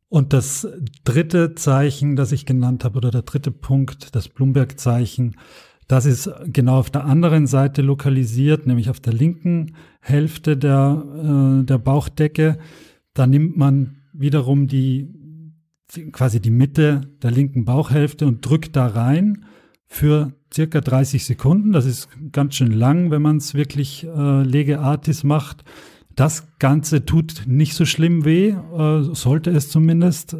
Und 0.10 0.34
das 0.34 0.68
dritte 1.06 1.56
Zeichen, 1.56 2.18
das 2.18 2.34
ich 2.34 2.46
genannt 2.46 2.84
habe, 2.84 2.98
oder 2.98 3.12
der 3.12 3.22
dritte 3.22 3.52
Punkt, 3.52 4.14
das 4.14 4.28
Bloomberg-Zeichen, 4.28 5.38
das 5.88 6.06
ist 6.06 6.30
genau 6.46 6.80
auf 6.80 6.90
der 6.90 7.06
anderen 7.06 7.48
Seite 7.48 7.82
lokalisiert, 7.82 8.66
nämlich 8.66 8.90
auf 8.90 9.00
der 9.00 9.14
linken 9.14 9.76
Hälfte 10.00 10.58
der, 10.58 11.62
äh, 11.62 11.66
der 11.66 11.78
Bauchdecke. 11.78 12.58
Da 13.14 13.28
nimmt 13.28 13.58
man 13.58 13.98
wiederum 14.14 14.68
die, 14.68 15.10
quasi 16.12 16.40
die 16.40 16.52
Mitte 16.52 17.02
der 17.22 17.32
linken 17.32 17.66
Bauchhälfte 17.66 18.26
und 18.26 18.46
drückt 18.46 18.76
da 18.76 18.88
rein 18.88 19.46
für 19.94 20.32
circa 20.54 20.80
30 20.80 21.26
Sekunden. 21.26 21.74
Das 21.74 21.86
ist 21.86 22.08
ganz 22.32 22.56
schön 22.56 22.72
lang, 22.72 23.12
wenn 23.12 23.22
man 23.22 23.38
es 23.38 23.54
wirklich 23.54 24.08
äh, 24.08 24.42
legeartis 24.42 25.26
macht. 25.26 25.66
Das 26.16 26.48
Ganze 26.60 27.04
tut 27.04 27.44
nicht 27.46 27.74
so 27.74 27.86
schlimm 27.86 28.24
weh, 28.24 28.52
äh, 28.52 29.02
sollte 29.14 29.52
es 29.52 29.70
zumindest, 29.70 30.38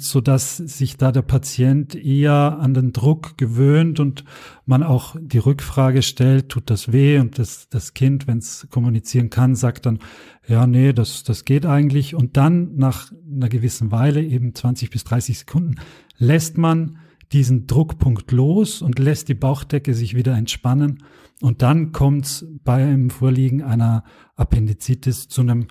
so 0.00 0.20
dass 0.20 0.56
sich 0.56 0.96
da 0.96 1.12
der 1.12 1.22
Patient 1.22 1.94
eher 1.94 2.58
an 2.60 2.74
den 2.74 2.92
Druck 2.92 3.38
gewöhnt 3.38 4.00
und 4.00 4.24
man 4.66 4.82
auch 4.82 5.14
die 5.20 5.38
Rückfrage 5.38 6.02
stellt, 6.02 6.48
tut 6.48 6.68
das 6.68 6.92
weh? 6.92 7.20
Und 7.20 7.38
das, 7.38 7.68
das 7.68 7.94
Kind, 7.94 8.26
wenn 8.26 8.38
es 8.38 8.66
kommunizieren 8.70 9.30
kann, 9.30 9.54
sagt 9.54 9.86
dann, 9.86 10.00
ja, 10.48 10.66
nee, 10.66 10.92
das, 10.92 11.22
das 11.22 11.44
geht 11.44 11.64
eigentlich. 11.64 12.16
Und 12.16 12.36
dann 12.36 12.74
nach 12.74 13.12
einer 13.32 13.48
gewissen 13.48 13.92
Weile, 13.92 14.20
eben 14.20 14.52
20 14.52 14.90
bis 14.90 15.04
30 15.04 15.38
Sekunden, 15.38 15.76
lässt 16.18 16.58
man 16.58 16.98
diesen 17.32 17.66
Druckpunkt 17.66 18.32
los 18.32 18.82
und 18.82 18.98
lässt 18.98 19.28
die 19.28 19.34
Bauchdecke 19.34 19.94
sich 19.94 20.14
wieder 20.14 20.36
entspannen. 20.36 21.04
Und 21.40 21.62
dann 21.62 21.92
kommt 21.92 22.26
es 22.26 22.46
beim 22.64 23.10
Vorliegen 23.10 23.62
einer 23.62 24.04
Appendizitis 24.36 25.28
zu 25.28 25.40
einem 25.42 25.68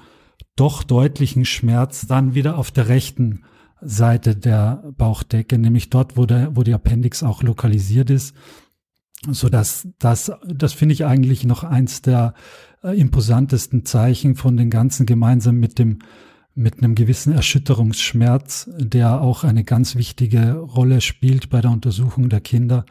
doch 0.56 0.84
deutlichen 0.84 1.46
Schmerz 1.46 2.08
dann 2.08 2.34
wieder 2.34 2.58
auf 2.58 2.72
der 2.72 2.88
rechten 2.88 3.44
Seite 3.82 4.36
der 4.36 4.84
Bauchdecke, 4.98 5.58
nämlich 5.58 5.90
dort, 5.90 6.18
wo, 6.18 6.26
der, 6.26 6.56
wo 6.56 6.64
die 6.64 6.74
Appendix 6.74 7.24
auch 7.24 7.44
lokalisiert 7.44 8.10
ist. 8.10 8.36
So 9.30 9.50
dass 9.50 9.88
das, 10.00 10.32
das 10.46 10.74
finde 10.74 10.94
ich 10.94 11.06
eigentlich 11.06 11.46
noch 11.46 11.64
eins 11.64 12.02
der 12.02 12.34
äh, 12.84 12.98
imposantesten 12.98 13.86
Zeichen 13.86 14.36
von 14.36 14.56
den 14.56 14.70
ganzen 14.70 15.06
gemeinsam 15.06 15.58
mit 15.58 15.78
dem 15.78 16.00
mit 16.56 16.80
einem 16.80 16.96
gewissen 16.96 17.34
Erschütterungsschmerz, 17.34 18.70
der 18.78 19.22
auch 19.22 19.44
eine 19.44 19.64
ganz 19.64 19.96
wichtige 19.96 20.56
Rolle 20.56 21.02
spielt 21.02 21.50
bei 21.50 21.62
der 21.62 21.72
Untersuchung 21.72 22.30
der 22.30 22.42
Kinder, 22.42 22.86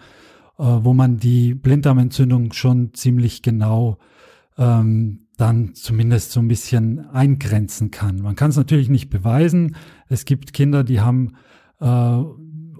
äh, 0.58 0.62
wo 0.62 0.94
man 0.94 1.18
die 1.18 1.54
Blinddarmentzündung 1.54 2.52
schon 2.52 2.94
ziemlich 2.94 3.42
genau 3.42 3.98
ähm, 4.56 5.26
dann 5.36 5.74
zumindest 5.74 6.32
so 6.32 6.40
ein 6.40 6.48
bisschen 6.48 7.08
eingrenzen 7.10 7.90
kann. 7.90 8.20
Man 8.20 8.34
kann 8.34 8.50
es 8.50 8.56
natürlich 8.56 8.88
nicht 8.88 9.08
beweisen. 9.08 9.76
Es 10.08 10.24
gibt 10.24 10.52
Kinder, 10.52 10.82
die 10.82 11.00
haben 11.00 11.34
äh, 11.80 12.22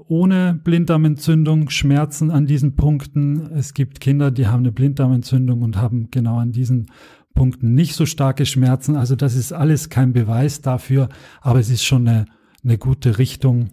ohne 0.08 0.58
Blinddarmentzündung 0.64 1.70
Schmerzen 1.70 2.30
an 2.30 2.46
diesen 2.46 2.74
Punkten. 2.74 3.52
Es 3.52 3.74
gibt 3.74 4.00
Kinder, 4.00 4.30
die 4.30 4.46
haben 4.46 4.60
eine 4.60 4.72
Blinddarmentzündung 4.72 5.62
und 5.62 5.76
haben 5.76 6.10
genau 6.10 6.38
an 6.38 6.50
diesen 6.50 6.90
Punkten 7.34 7.74
nicht 7.74 7.94
so 7.94 8.06
starke 8.06 8.46
Schmerzen. 8.46 8.96
Also 8.96 9.16
das 9.16 9.34
ist 9.34 9.52
alles 9.52 9.90
kein 9.90 10.12
Beweis 10.12 10.60
dafür, 10.60 11.08
aber 11.40 11.60
es 11.60 11.70
ist 11.70 11.84
schon 11.84 12.08
eine, 12.08 12.26
eine 12.64 12.78
gute 12.78 13.18
Richtung, 13.18 13.70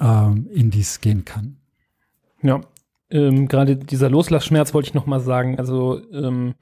äh, 0.00 0.32
in 0.52 0.70
die 0.70 0.80
es 0.80 1.00
gehen 1.00 1.24
kann. 1.24 1.56
Ja, 2.42 2.60
ähm, 3.10 3.48
gerade 3.48 3.76
dieser 3.76 4.10
Loslassschmerz 4.10 4.74
wollte 4.74 4.88
ich 4.88 4.94
noch 4.94 5.06
mal 5.06 5.20
sagen. 5.20 5.58
Also 5.58 6.00
ähm, 6.12 6.54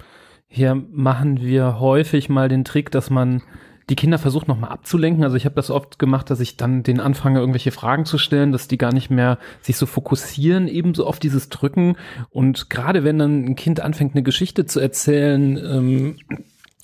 hier 0.48 0.74
machen 0.74 1.40
wir 1.40 1.80
häufig 1.80 2.28
mal 2.28 2.48
den 2.48 2.64
Trick, 2.64 2.90
dass 2.90 3.10
man 3.10 3.42
die 3.88 3.96
Kinder 3.96 4.18
versucht 4.18 4.48
nochmal 4.48 4.70
abzulenken. 4.70 5.22
Also 5.22 5.36
ich 5.36 5.44
habe 5.44 5.54
das 5.54 5.70
oft 5.70 5.98
gemacht, 5.98 6.28
dass 6.30 6.40
ich 6.40 6.56
dann 6.56 6.82
den 6.82 6.98
anfange, 6.98 7.38
irgendwelche 7.38 7.70
Fragen 7.70 8.04
zu 8.04 8.18
stellen, 8.18 8.50
dass 8.50 8.66
die 8.66 8.78
gar 8.78 8.92
nicht 8.92 9.10
mehr 9.10 9.38
sich 9.60 9.76
so 9.76 9.86
fokussieren, 9.86 10.66
ebenso 10.66 11.06
auf 11.06 11.20
dieses 11.20 11.48
Drücken. 11.50 11.96
Und 12.30 12.68
gerade 12.68 13.04
wenn 13.04 13.18
dann 13.18 13.44
ein 13.44 13.56
Kind 13.56 13.80
anfängt, 13.80 14.14
eine 14.14 14.24
Geschichte 14.24 14.66
zu 14.66 14.80
erzählen, 14.80 15.56
ähm, 15.56 16.16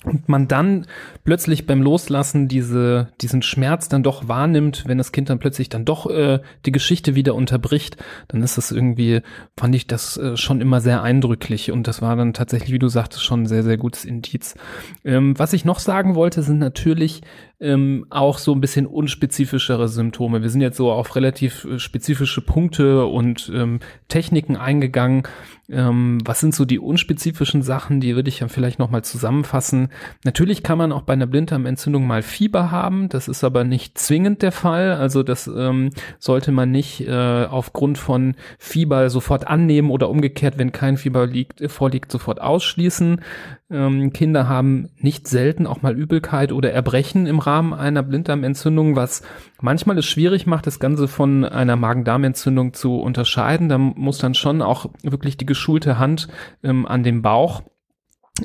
und 0.03 0.29
man 0.29 0.47
dann 0.47 0.85
plötzlich 1.23 1.65
beim 1.65 1.81
Loslassen 1.81 2.47
diese, 2.47 3.09
diesen 3.21 3.41
Schmerz 3.41 3.89
dann 3.89 4.03
doch 4.03 4.27
wahrnimmt, 4.27 4.83
wenn 4.85 4.97
das 4.97 5.11
Kind 5.11 5.29
dann 5.29 5.39
plötzlich 5.39 5.69
dann 5.69 5.85
doch 5.85 6.09
äh, 6.09 6.39
die 6.65 6.71
Geschichte 6.71 7.15
wieder 7.15 7.35
unterbricht, 7.35 7.97
dann 8.27 8.41
ist 8.43 8.57
das 8.57 8.71
irgendwie, 8.71 9.21
fand 9.57 9.75
ich 9.75 9.87
das 9.87 10.17
äh, 10.17 10.37
schon 10.37 10.61
immer 10.61 10.81
sehr 10.81 11.01
eindrücklich 11.01 11.71
und 11.71 11.87
das 11.87 12.01
war 12.01 12.15
dann 12.15 12.33
tatsächlich, 12.33 12.71
wie 12.71 12.79
du 12.79 12.87
sagtest, 12.87 13.23
schon 13.23 13.43
ein 13.43 13.47
sehr, 13.47 13.63
sehr 13.63 13.77
gutes 13.77 14.05
Indiz. 14.05 14.55
Ähm, 15.03 15.37
was 15.37 15.53
ich 15.53 15.65
noch 15.65 15.79
sagen 15.79 16.15
wollte, 16.15 16.43
sind 16.43 16.59
natürlich 16.59 17.21
ähm, 17.63 18.05
auch 18.09 18.37
so 18.37 18.53
ein 18.53 18.59
bisschen 18.59 18.85
unspezifischere 18.85 19.87
Symptome. 19.87 20.41
Wir 20.41 20.49
sind 20.49 20.61
jetzt 20.61 20.77
so 20.77 20.91
auf 20.91 21.15
relativ 21.15 21.63
äh, 21.65 21.79
spezifische 21.79 22.41
Punkte 22.41 23.05
und 23.05 23.49
ähm, 23.53 23.79
Techniken 24.09 24.57
eingegangen. 24.57 25.23
Ähm, 25.69 26.19
was 26.25 26.41
sind 26.41 26.53
so 26.53 26.65
die 26.65 26.77
unspezifischen 26.77 27.61
Sachen? 27.61 28.01
Die 28.01 28.15
würde 28.15 28.27
ich 28.27 28.41
ja 28.41 28.49
vielleicht 28.49 28.79
nochmal 28.79 29.03
zusammenfassen. 29.03 29.87
Natürlich 30.25 30.61
kann 30.61 30.77
man 30.77 30.91
auch 30.91 31.03
bei 31.03 31.13
einer 31.13 31.25
Blinddarmentzündung 31.25 32.05
mal 32.05 32.21
Fieber 32.21 32.69
haben. 32.69 33.07
Das 33.07 33.29
ist 33.29 33.45
aber 33.45 33.63
nicht 33.63 33.97
zwingend 33.97 34.41
der 34.41 34.51
Fall. 34.51 34.91
Also 34.91 35.23
das 35.23 35.47
ähm, 35.47 35.91
sollte 36.19 36.51
man 36.51 36.69
nicht 36.69 37.07
äh, 37.07 37.45
aufgrund 37.49 37.97
von 37.97 38.35
Fieber 38.59 39.09
sofort 39.09 39.47
annehmen 39.47 39.89
oder 39.89 40.09
umgekehrt, 40.09 40.57
wenn 40.57 40.73
kein 40.73 40.97
Fieber 40.97 41.25
liegt, 41.25 41.61
äh, 41.61 41.69
vorliegt, 41.69 42.11
sofort 42.11 42.41
ausschließen. 42.41 43.21
Ähm, 43.71 44.11
Kinder 44.11 44.49
haben 44.49 44.89
nicht 44.97 45.27
selten 45.27 45.65
auch 45.65 45.81
mal 45.81 45.97
Übelkeit 45.97 46.51
oder 46.51 46.73
Erbrechen 46.73 47.25
im 47.25 47.39
Rahmen 47.39 47.52
einer 47.61 48.03
Blinddarmentzündung, 48.03 48.95
was 48.95 49.21
manchmal 49.61 49.97
es 49.97 50.05
schwierig 50.05 50.47
macht, 50.47 50.65
das 50.65 50.79
Ganze 50.79 51.07
von 51.07 51.45
einer 51.45 51.75
Magen-Darm-Entzündung 51.75 52.73
zu 52.73 52.99
unterscheiden. 52.99 53.69
Da 53.69 53.77
muss 53.77 54.17
dann 54.17 54.33
schon 54.33 54.61
auch 54.61 54.87
wirklich 55.03 55.37
die 55.37 55.45
geschulte 55.45 55.99
Hand 55.99 56.27
ähm, 56.63 56.87
an 56.87 57.03
dem 57.03 57.21
Bauch 57.21 57.63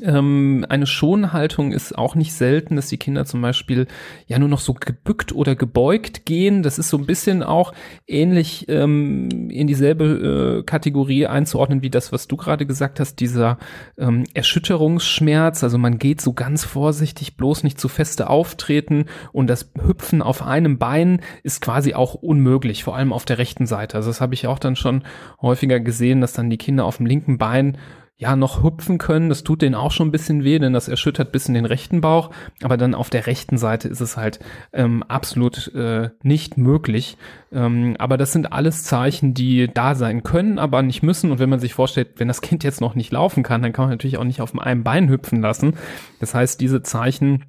ähm, 0.03 0.67
eine 0.69 0.85
Schonhaltung 0.85 1.71
ist 1.71 1.97
auch 1.97 2.13
nicht 2.13 2.33
selten, 2.33 2.75
dass 2.75 2.89
die 2.89 2.97
Kinder 2.97 3.25
zum 3.25 3.41
Beispiel 3.41 3.87
ja 4.27 4.37
nur 4.37 4.47
noch 4.47 4.59
so 4.59 4.75
gebückt 4.75 5.33
oder 5.33 5.55
gebeugt 5.55 6.27
gehen. 6.27 6.61
Das 6.61 6.77
ist 6.77 6.89
so 6.89 6.97
ein 6.97 7.07
bisschen 7.07 7.41
auch 7.41 7.73
ähnlich 8.05 8.67
ähm, 8.69 9.49
in 9.49 9.65
dieselbe 9.65 10.59
äh, 10.59 10.63
Kategorie 10.63 11.25
einzuordnen 11.25 11.81
wie 11.81 11.89
das, 11.89 12.11
was 12.11 12.27
du 12.27 12.37
gerade 12.37 12.67
gesagt 12.67 12.99
hast, 12.99 13.19
dieser 13.19 13.57
ähm, 13.97 14.25
Erschütterungsschmerz. 14.35 15.63
Also 15.63 15.79
man 15.79 15.97
geht 15.97 16.21
so 16.21 16.33
ganz 16.33 16.63
vorsichtig, 16.63 17.35
bloß 17.35 17.63
nicht 17.63 17.79
zu 17.79 17.87
feste 17.87 18.29
auftreten 18.29 19.05
und 19.31 19.47
das 19.47 19.71
Hüpfen 19.83 20.21
auf 20.21 20.43
einem 20.43 20.77
Bein 20.77 21.21
ist 21.41 21.61
quasi 21.61 21.95
auch 21.95 22.13
unmöglich, 22.13 22.83
vor 22.83 22.95
allem 22.95 23.11
auf 23.11 23.25
der 23.25 23.39
rechten 23.39 23.65
Seite. 23.65 23.97
Also 23.97 24.11
das 24.11 24.21
habe 24.21 24.35
ich 24.35 24.45
auch 24.45 24.59
dann 24.59 24.75
schon 24.75 25.03
häufiger 25.41 25.79
gesehen, 25.79 26.21
dass 26.21 26.33
dann 26.33 26.51
die 26.51 26.57
Kinder 26.57 26.85
auf 26.85 26.97
dem 26.97 27.07
linken 27.07 27.39
Bein 27.39 27.75
ja 28.19 28.35
noch 28.35 28.63
hüpfen 28.63 28.97
können. 28.97 29.29
Das 29.29 29.45
tut 29.45 29.61
denen 29.61 29.75
auch 29.75 29.91
schon 29.91 30.09
ein 30.09 30.11
bisschen 30.11 30.43
weh, 30.43 30.59
denn 30.59 30.73
das 30.73 30.89
erschüttert 30.89 31.31
bis 31.31 31.47
in 31.47 31.53
den 31.53 31.65
rechten 31.65 32.01
Bauch. 32.01 32.31
Aber 32.61 32.75
dann 32.75 32.93
auf 32.93 33.09
der 33.09 33.27
rechten 33.27 33.57
Seite 33.57 33.87
ist 33.87 34.01
es 34.01 34.17
halt 34.17 34.39
ähm, 34.73 35.03
absolut 35.03 35.73
äh, 35.73 36.09
nicht 36.21 36.57
möglich. 36.57 37.17
Ähm, 37.53 37.95
aber 37.97 38.17
das 38.17 38.33
sind 38.33 38.51
alles 38.51 38.83
Zeichen, 38.83 39.33
die 39.33 39.69
da 39.73 39.95
sein 39.95 40.21
können, 40.21 40.59
aber 40.59 40.81
nicht 40.81 41.01
müssen. 41.01 41.31
Und 41.31 41.39
wenn 41.39 41.49
man 41.49 41.59
sich 41.59 41.73
vorstellt, 41.73 42.09
wenn 42.17 42.27
das 42.27 42.41
Kind 42.41 42.65
jetzt 42.65 42.81
noch 42.81 42.93
nicht 42.93 43.11
laufen 43.13 43.41
kann, 43.41 43.61
dann 43.61 43.71
kann 43.71 43.83
man 43.83 43.91
natürlich 43.91 44.17
auch 44.17 44.25
nicht 44.25 44.41
auf 44.41 44.57
einem 44.59 44.83
Bein 44.83 45.07
hüpfen 45.07 45.39
lassen. 45.41 45.75
Das 46.19 46.35
heißt, 46.35 46.59
diese 46.59 46.83
Zeichen 46.83 47.45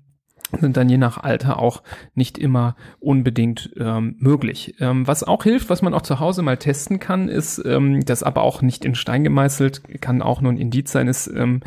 sind 0.59 0.77
dann 0.77 0.89
je 0.89 0.99
nach 0.99 1.19
Alter 1.19 1.59
auch 1.59 1.83
nicht 2.15 2.39
immer 2.39 2.77
unbedingt 2.99 3.71
ähm, 3.79 4.17
möglich. 4.19 4.75
Ähm, 4.81 5.07
was 5.07 5.23
auch 5.23 5.45
hilft, 5.45 5.71
was 5.71 5.83
man 5.83 5.95
auch 5.95 6.03
zu 6.03 6.21
Hause 6.21 6.43
mal 6.43 6.57
testen 6.57 6.99
kann, 6.99 7.29
ist, 7.29 7.63
ähm, 7.65 8.05
das 8.05 8.23
aber 8.23 8.43
auch 8.43 8.63
nicht 8.63 8.85
in 8.85 8.95
Stein 8.95 9.25
gemeißelt, 9.25 10.01
kann 10.01 10.23
auch 10.23 10.41
nur 10.41 10.53
ein 10.53 10.59
Indiz 10.59 10.93
sein, 10.93 11.09
ist 11.09 11.29
ähm, 11.29 11.61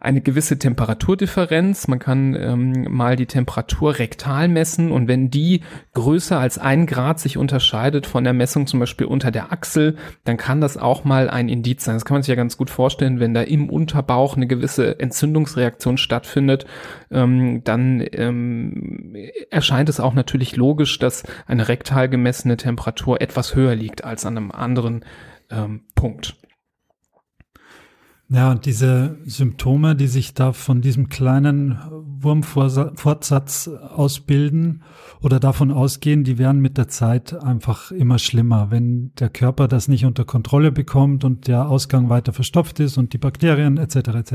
eine 0.00 0.20
gewisse 0.20 0.58
Temperaturdifferenz. 0.58 1.88
Man 1.88 1.98
kann 1.98 2.34
ähm, 2.34 2.86
mal 2.90 3.16
die 3.16 3.26
Temperatur 3.26 3.98
rektal 3.98 4.48
messen 4.48 4.90
und 4.90 5.08
wenn 5.08 5.30
die 5.30 5.60
größer 5.94 6.38
als 6.38 6.58
ein 6.58 6.86
Grad 6.86 7.20
sich 7.20 7.36
unterscheidet 7.36 8.06
von 8.06 8.24
der 8.24 8.32
Messung 8.32 8.66
zum 8.66 8.80
Beispiel 8.80 9.06
unter 9.06 9.30
der 9.30 9.52
Achsel, 9.52 9.96
dann 10.24 10.36
kann 10.36 10.60
das 10.60 10.76
auch 10.76 11.04
mal 11.04 11.28
ein 11.30 11.48
Indiz 11.48 11.84
sein. 11.84 11.96
Das 11.96 12.04
kann 12.04 12.16
man 12.16 12.22
sich 12.22 12.28
ja 12.28 12.34
ganz 12.34 12.56
gut 12.56 12.70
vorstellen, 12.70 13.20
wenn 13.20 13.34
da 13.34 13.42
im 13.42 13.68
Unterbauch 13.68 14.36
eine 14.36 14.46
gewisse 14.46 14.98
Entzündungsreaktion 14.98 15.96
stattfindet, 15.96 16.66
ähm, 17.10 17.62
dann 17.64 18.00
ähm, 18.16 19.14
erscheint 19.50 19.88
es 19.88 20.00
auch 20.00 20.14
natürlich 20.14 20.56
logisch, 20.56 20.98
dass 20.98 21.24
eine 21.46 21.68
rektal 21.68 22.08
gemessene 22.08 22.56
Temperatur 22.56 23.20
etwas 23.20 23.54
höher 23.54 23.74
liegt 23.74 24.04
als 24.04 24.26
an 24.26 24.36
einem 24.36 24.50
anderen 24.50 25.04
ähm, 25.50 25.82
Punkt. 25.94 26.36
Ja, 28.30 28.50
und 28.50 28.64
diese 28.64 29.18
Symptome, 29.26 29.94
die 29.94 30.06
sich 30.06 30.32
da 30.32 30.52
von 30.52 30.80
diesem 30.80 31.10
kleinen 31.10 31.78
Wurmfortsatz 31.90 33.68
ausbilden 33.68 34.82
oder 35.20 35.38
davon 35.38 35.70
ausgehen, 35.70 36.24
die 36.24 36.38
werden 36.38 36.60
mit 36.60 36.78
der 36.78 36.88
Zeit 36.88 37.34
einfach 37.34 37.90
immer 37.90 38.18
schlimmer. 38.18 38.70
Wenn 38.70 39.12
der 39.20 39.28
Körper 39.28 39.68
das 39.68 39.88
nicht 39.88 40.06
unter 40.06 40.24
Kontrolle 40.24 40.72
bekommt 40.72 41.22
und 41.22 41.48
der 41.48 41.68
Ausgang 41.68 42.08
weiter 42.08 42.32
verstopft 42.32 42.80
ist 42.80 42.96
und 42.96 43.12
die 43.12 43.18
Bakterien 43.18 43.76
etc. 43.76 43.96
etc., 43.96 44.34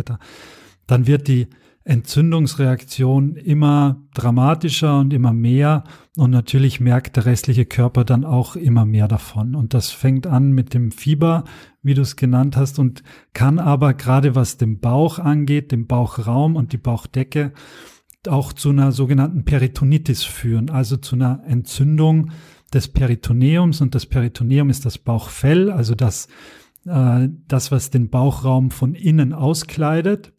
dann 0.85 1.07
wird 1.07 1.27
die 1.27 1.47
Entzündungsreaktion 1.89 3.35
immer 3.35 3.99
dramatischer 4.13 4.99
und 4.99 5.11
immer 5.11 5.33
mehr 5.33 5.83
und 6.17 6.29
natürlich 6.29 6.79
merkt 6.79 7.15
der 7.15 7.25
restliche 7.25 7.65
Körper 7.65 8.03
dann 8.03 8.25
auch 8.25 8.55
immer 8.55 8.85
mehr 8.85 9.07
davon. 9.07 9.55
Und 9.55 9.73
das 9.73 9.89
fängt 9.89 10.27
an 10.27 10.51
mit 10.51 10.75
dem 10.75 10.91
Fieber, 10.91 11.45
wie 11.81 11.95
du 11.95 12.03
es 12.03 12.15
genannt 12.15 12.57
hast, 12.57 12.77
und 12.77 13.01
kann 13.33 13.57
aber 13.57 13.95
gerade 13.95 14.35
was 14.35 14.57
den 14.57 14.79
Bauch 14.79 15.17
angeht, 15.17 15.71
den 15.71 15.87
Bauchraum 15.87 16.55
und 16.55 16.73
die 16.73 16.77
Bauchdecke, 16.77 17.53
auch 18.27 18.53
zu 18.53 18.69
einer 18.69 18.91
sogenannten 18.91 19.43
Peritonitis 19.43 20.23
führen, 20.23 20.69
also 20.69 20.97
zu 20.97 21.15
einer 21.15 21.41
Entzündung 21.47 22.31
des 22.71 22.89
Peritoneums. 22.89 23.81
Und 23.81 23.95
das 23.95 24.05
Peritoneum 24.05 24.69
ist 24.69 24.85
das 24.85 24.99
Bauchfell, 24.99 25.71
also 25.71 25.95
das, 25.95 26.27
äh, 26.85 27.29
das 27.47 27.71
was 27.71 27.89
den 27.89 28.09
Bauchraum 28.09 28.69
von 28.69 28.93
innen 28.93 29.33
auskleidet. 29.33 30.33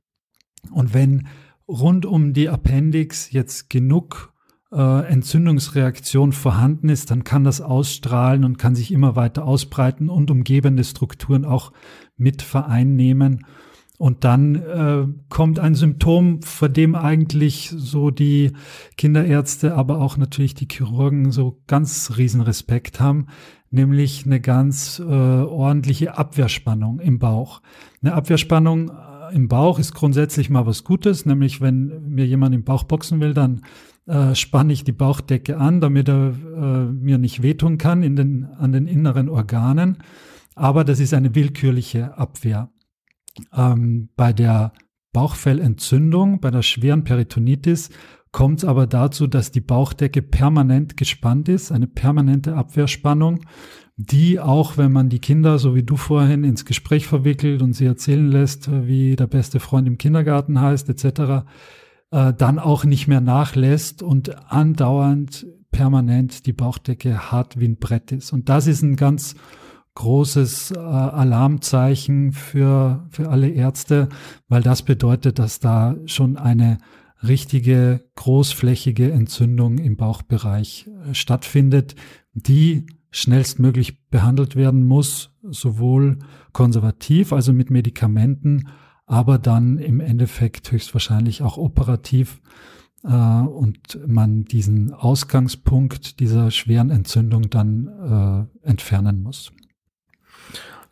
Und 0.70 0.94
wenn 0.94 1.26
rund 1.66 2.06
um 2.06 2.32
die 2.32 2.48
Appendix 2.48 3.30
jetzt 3.32 3.70
genug 3.70 4.32
äh, 4.72 5.06
Entzündungsreaktion 5.06 6.32
vorhanden 6.32 6.88
ist, 6.88 7.10
dann 7.10 7.24
kann 7.24 7.44
das 7.44 7.60
ausstrahlen 7.60 8.44
und 8.44 8.58
kann 8.58 8.74
sich 8.74 8.92
immer 8.92 9.16
weiter 9.16 9.44
ausbreiten 9.44 10.08
und 10.08 10.30
umgebende 10.30 10.84
Strukturen 10.84 11.44
auch 11.44 11.72
mit 12.16 12.42
vereinnehmen. 12.42 13.46
Und 13.98 14.24
dann 14.24 14.54
äh, 14.54 15.06
kommt 15.28 15.58
ein 15.58 15.74
Symptom, 15.74 16.40
vor 16.42 16.70
dem 16.70 16.94
eigentlich 16.94 17.70
so 17.76 18.10
die 18.10 18.52
Kinderärzte, 18.96 19.74
aber 19.74 20.00
auch 20.00 20.16
natürlich 20.16 20.54
die 20.54 20.68
Chirurgen 20.70 21.32
so 21.32 21.60
ganz 21.66 22.12
riesen 22.16 22.40
Respekt 22.40 22.98
haben, 22.98 23.26
nämlich 23.70 24.24
eine 24.24 24.40
ganz 24.40 25.00
äh, 25.00 25.02
ordentliche 25.04 26.16
Abwehrspannung 26.16 26.98
im 27.00 27.18
Bauch. 27.18 27.60
Eine 28.02 28.14
Abwehrspannung 28.14 28.90
im 29.32 29.48
Bauch 29.48 29.78
ist 29.78 29.94
grundsätzlich 29.94 30.50
mal 30.50 30.66
was 30.66 30.84
Gutes, 30.84 31.26
nämlich 31.26 31.60
wenn 31.60 32.08
mir 32.08 32.26
jemand 32.26 32.54
im 32.54 32.64
Bauch 32.64 32.84
boxen 32.84 33.20
will, 33.20 33.34
dann 33.34 33.62
äh, 34.06 34.34
spanne 34.34 34.72
ich 34.72 34.84
die 34.84 34.92
Bauchdecke 34.92 35.58
an, 35.58 35.80
damit 35.80 36.08
er 36.08 36.34
äh, 36.56 36.92
mir 36.92 37.18
nicht 37.18 37.42
wehtun 37.42 37.78
kann 37.78 38.02
in 38.02 38.16
den, 38.16 38.44
an 38.44 38.72
den 38.72 38.86
inneren 38.86 39.28
Organen. 39.28 39.98
Aber 40.54 40.84
das 40.84 41.00
ist 41.00 41.14
eine 41.14 41.34
willkürliche 41.34 42.18
Abwehr. 42.18 42.70
Ähm, 43.54 44.08
bei 44.16 44.32
der 44.32 44.72
Bauchfellentzündung, 45.12 46.40
bei 46.40 46.50
der 46.50 46.62
schweren 46.62 47.04
Peritonitis, 47.04 47.90
kommt 48.32 48.58
es 48.60 48.64
aber 48.64 48.86
dazu, 48.86 49.26
dass 49.26 49.50
die 49.50 49.60
Bauchdecke 49.60 50.22
permanent 50.22 50.96
gespannt 50.96 51.48
ist, 51.48 51.72
eine 51.72 51.86
permanente 51.86 52.54
Abwehrspannung, 52.54 53.44
die 54.02 54.40
auch, 54.40 54.78
wenn 54.78 54.92
man 54.92 55.10
die 55.10 55.18
Kinder, 55.18 55.58
so 55.58 55.74
wie 55.74 55.82
du 55.82 55.96
vorhin, 55.96 56.42
ins 56.42 56.64
Gespräch 56.64 57.06
verwickelt 57.06 57.60
und 57.60 57.74
sie 57.74 57.84
erzählen 57.84 58.30
lässt, 58.30 58.70
wie 58.86 59.14
der 59.14 59.26
beste 59.26 59.60
Freund 59.60 59.86
im 59.86 59.98
Kindergarten 59.98 60.58
heißt, 60.58 60.88
etc., 60.88 61.44
äh, 62.10 62.32
dann 62.32 62.58
auch 62.58 62.84
nicht 62.84 63.08
mehr 63.08 63.20
nachlässt 63.20 64.02
und 64.02 64.50
andauernd 64.50 65.46
permanent 65.70 66.46
die 66.46 66.54
Bauchdecke 66.54 67.30
hart 67.30 67.60
wie 67.60 67.68
ein 67.68 67.76
Brett 67.76 68.10
ist. 68.10 68.32
Und 68.32 68.48
das 68.48 68.66
ist 68.66 68.80
ein 68.80 68.96
ganz 68.96 69.34
großes 69.94 70.70
äh, 70.72 70.78
Alarmzeichen 70.78 72.32
für, 72.32 73.06
für 73.10 73.28
alle 73.28 73.50
Ärzte, 73.50 74.08
weil 74.48 74.62
das 74.62 74.82
bedeutet, 74.82 75.38
dass 75.38 75.60
da 75.60 75.96
schon 76.06 76.38
eine 76.38 76.78
richtige 77.22 78.02
großflächige 78.16 79.12
Entzündung 79.12 79.76
im 79.76 79.98
Bauchbereich 79.98 80.88
äh, 80.88 81.14
stattfindet, 81.14 81.96
die 82.32 82.86
schnellstmöglich 83.10 84.08
behandelt 84.08 84.56
werden 84.56 84.86
muss, 84.86 85.32
sowohl 85.42 86.18
konservativ, 86.52 87.32
also 87.32 87.52
mit 87.52 87.70
Medikamenten, 87.70 88.68
aber 89.06 89.38
dann 89.38 89.78
im 89.78 90.00
Endeffekt 90.00 90.70
höchstwahrscheinlich 90.70 91.42
auch 91.42 91.56
operativ 91.56 92.40
äh, 93.02 93.08
und 93.08 93.98
man 94.06 94.44
diesen 94.44 94.92
Ausgangspunkt 94.92 96.20
dieser 96.20 96.50
schweren 96.50 96.90
Entzündung 96.90 97.50
dann 97.50 98.48
äh, 98.62 98.68
entfernen 98.68 99.22
muss. 99.22 99.52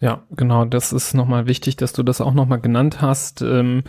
Ja, 0.01 0.23
genau, 0.31 0.65
das 0.65 0.93
ist 0.93 1.15
nochmal 1.15 1.49
wichtig, 1.49 1.77
dass 1.77 1.93
du 1.93 2.05
das 2.05 2.21
auch 2.21 2.33
nochmal 2.33 2.61
genannt 2.61 3.01
hast. 3.03 3.43
Ähm, 3.43 3.83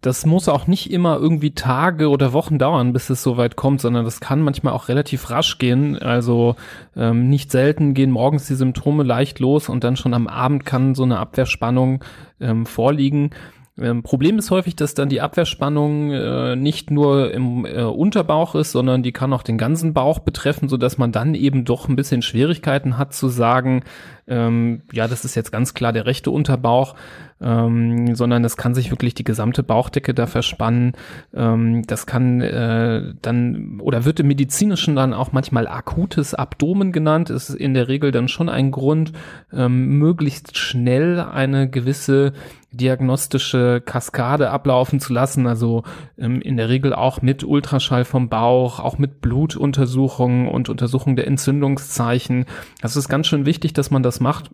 das 0.00 0.24
muss 0.24 0.48
auch 0.48 0.68
nicht 0.68 0.92
immer 0.92 1.16
irgendwie 1.16 1.50
Tage 1.50 2.08
oder 2.08 2.32
Wochen 2.32 2.58
dauern, 2.58 2.92
bis 2.92 3.10
es 3.10 3.24
soweit 3.24 3.56
kommt, 3.56 3.80
sondern 3.80 4.04
das 4.04 4.20
kann 4.20 4.42
manchmal 4.42 4.74
auch 4.74 4.86
relativ 4.86 5.28
rasch 5.30 5.58
gehen. 5.58 5.98
Also 5.98 6.54
ähm, 6.94 7.28
nicht 7.28 7.50
selten 7.50 7.94
gehen 7.94 8.12
morgens 8.12 8.46
die 8.46 8.54
Symptome 8.54 9.02
leicht 9.02 9.40
los 9.40 9.68
und 9.68 9.82
dann 9.82 9.96
schon 9.96 10.14
am 10.14 10.28
Abend 10.28 10.64
kann 10.64 10.94
so 10.94 11.02
eine 11.02 11.18
Abwehrspannung 11.18 12.04
ähm, 12.40 12.66
vorliegen. 12.66 13.30
Ähm, 13.78 14.02
Problem 14.02 14.38
ist 14.38 14.50
häufig, 14.50 14.74
dass 14.74 14.94
dann 14.94 15.10
die 15.10 15.20
Abwehrspannung 15.20 16.10
äh, 16.10 16.56
nicht 16.56 16.90
nur 16.90 17.32
im 17.32 17.66
äh, 17.66 17.82
Unterbauch 17.82 18.54
ist, 18.54 18.72
sondern 18.72 19.02
die 19.02 19.12
kann 19.12 19.32
auch 19.34 19.42
den 19.42 19.58
ganzen 19.58 19.92
Bauch 19.92 20.20
betreffen, 20.20 20.68
so 20.68 20.78
dass 20.78 20.96
man 20.96 21.12
dann 21.12 21.34
eben 21.34 21.64
doch 21.66 21.88
ein 21.88 21.96
bisschen 21.96 22.22
Schwierigkeiten 22.22 22.96
hat 22.96 23.12
zu 23.12 23.28
sagen, 23.28 23.84
ähm, 24.28 24.82
ja, 24.92 25.08
das 25.08 25.24
ist 25.24 25.34
jetzt 25.34 25.52
ganz 25.52 25.74
klar 25.74 25.92
der 25.92 26.06
rechte 26.06 26.30
Unterbauch, 26.30 26.94
ähm, 27.40 28.14
sondern 28.14 28.44
es 28.44 28.56
kann 28.56 28.74
sich 28.74 28.90
wirklich 28.90 29.14
die 29.14 29.24
gesamte 29.24 29.62
Bauchdecke 29.62 30.14
da 30.14 30.26
verspannen. 30.26 30.92
Ähm, 31.34 31.86
das 31.86 32.06
kann 32.06 32.40
äh, 32.40 33.14
dann 33.20 33.80
oder 33.80 34.04
wird 34.04 34.20
im 34.20 34.28
medizinischen 34.28 34.96
dann 34.96 35.12
auch 35.12 35.32
manchmal 35.32 35.66
akutes 35.66 36.34
Abdomen 36.34 36.92
genannt. 36.92 37.30
Ist 37.30 37.50
in 37.50 37.74
der 37.74 37.88
Regel 37.88 38.10
dann 38.10 38.28
schon 38.28 38.48
ein 38.48 38.70
Grund, 38.70 39.12
ähm, 39.52 39.98
möglichst 39.98 40.56
schnell 40.56 41.20
eine 41.20 41.68
gewisse 41.68 42.32
diagnostische 42.70 43.80
Kaskade 43.84 44.50
ablaufen 44.50 45.00
zu 45.00 45.12
lassen, 45.12 45.46
also 45.46 45.82
ähm, 46.18 46.40
in 46.40 46.56
der 46.56 46.68
Regel 46.68 46.94
auch 46.94 47.22
mit 47.22 47.44
Ultraschall 47.44 48.04
vom 48.04 48.28
Bauch, 48.28 48.80
auch 48.80 48.98
mit 48.98 49.20
Blutuntersuchungen 49.20 50.48
und 50.48 50.68
Untersuchung 50.68 51.16
der 51.16 51.26
Entzündungszeichen. 51.26 52.44
Das 52.82 52.96
ist 52.96 53.08
ganz 53.08 53.26
schön 53.26 53.46
wichtig, 53.46 53.72
dass 53.72 53.90
man 53.90 54.02
das 54.02 54.20
macht. 54.20 54.50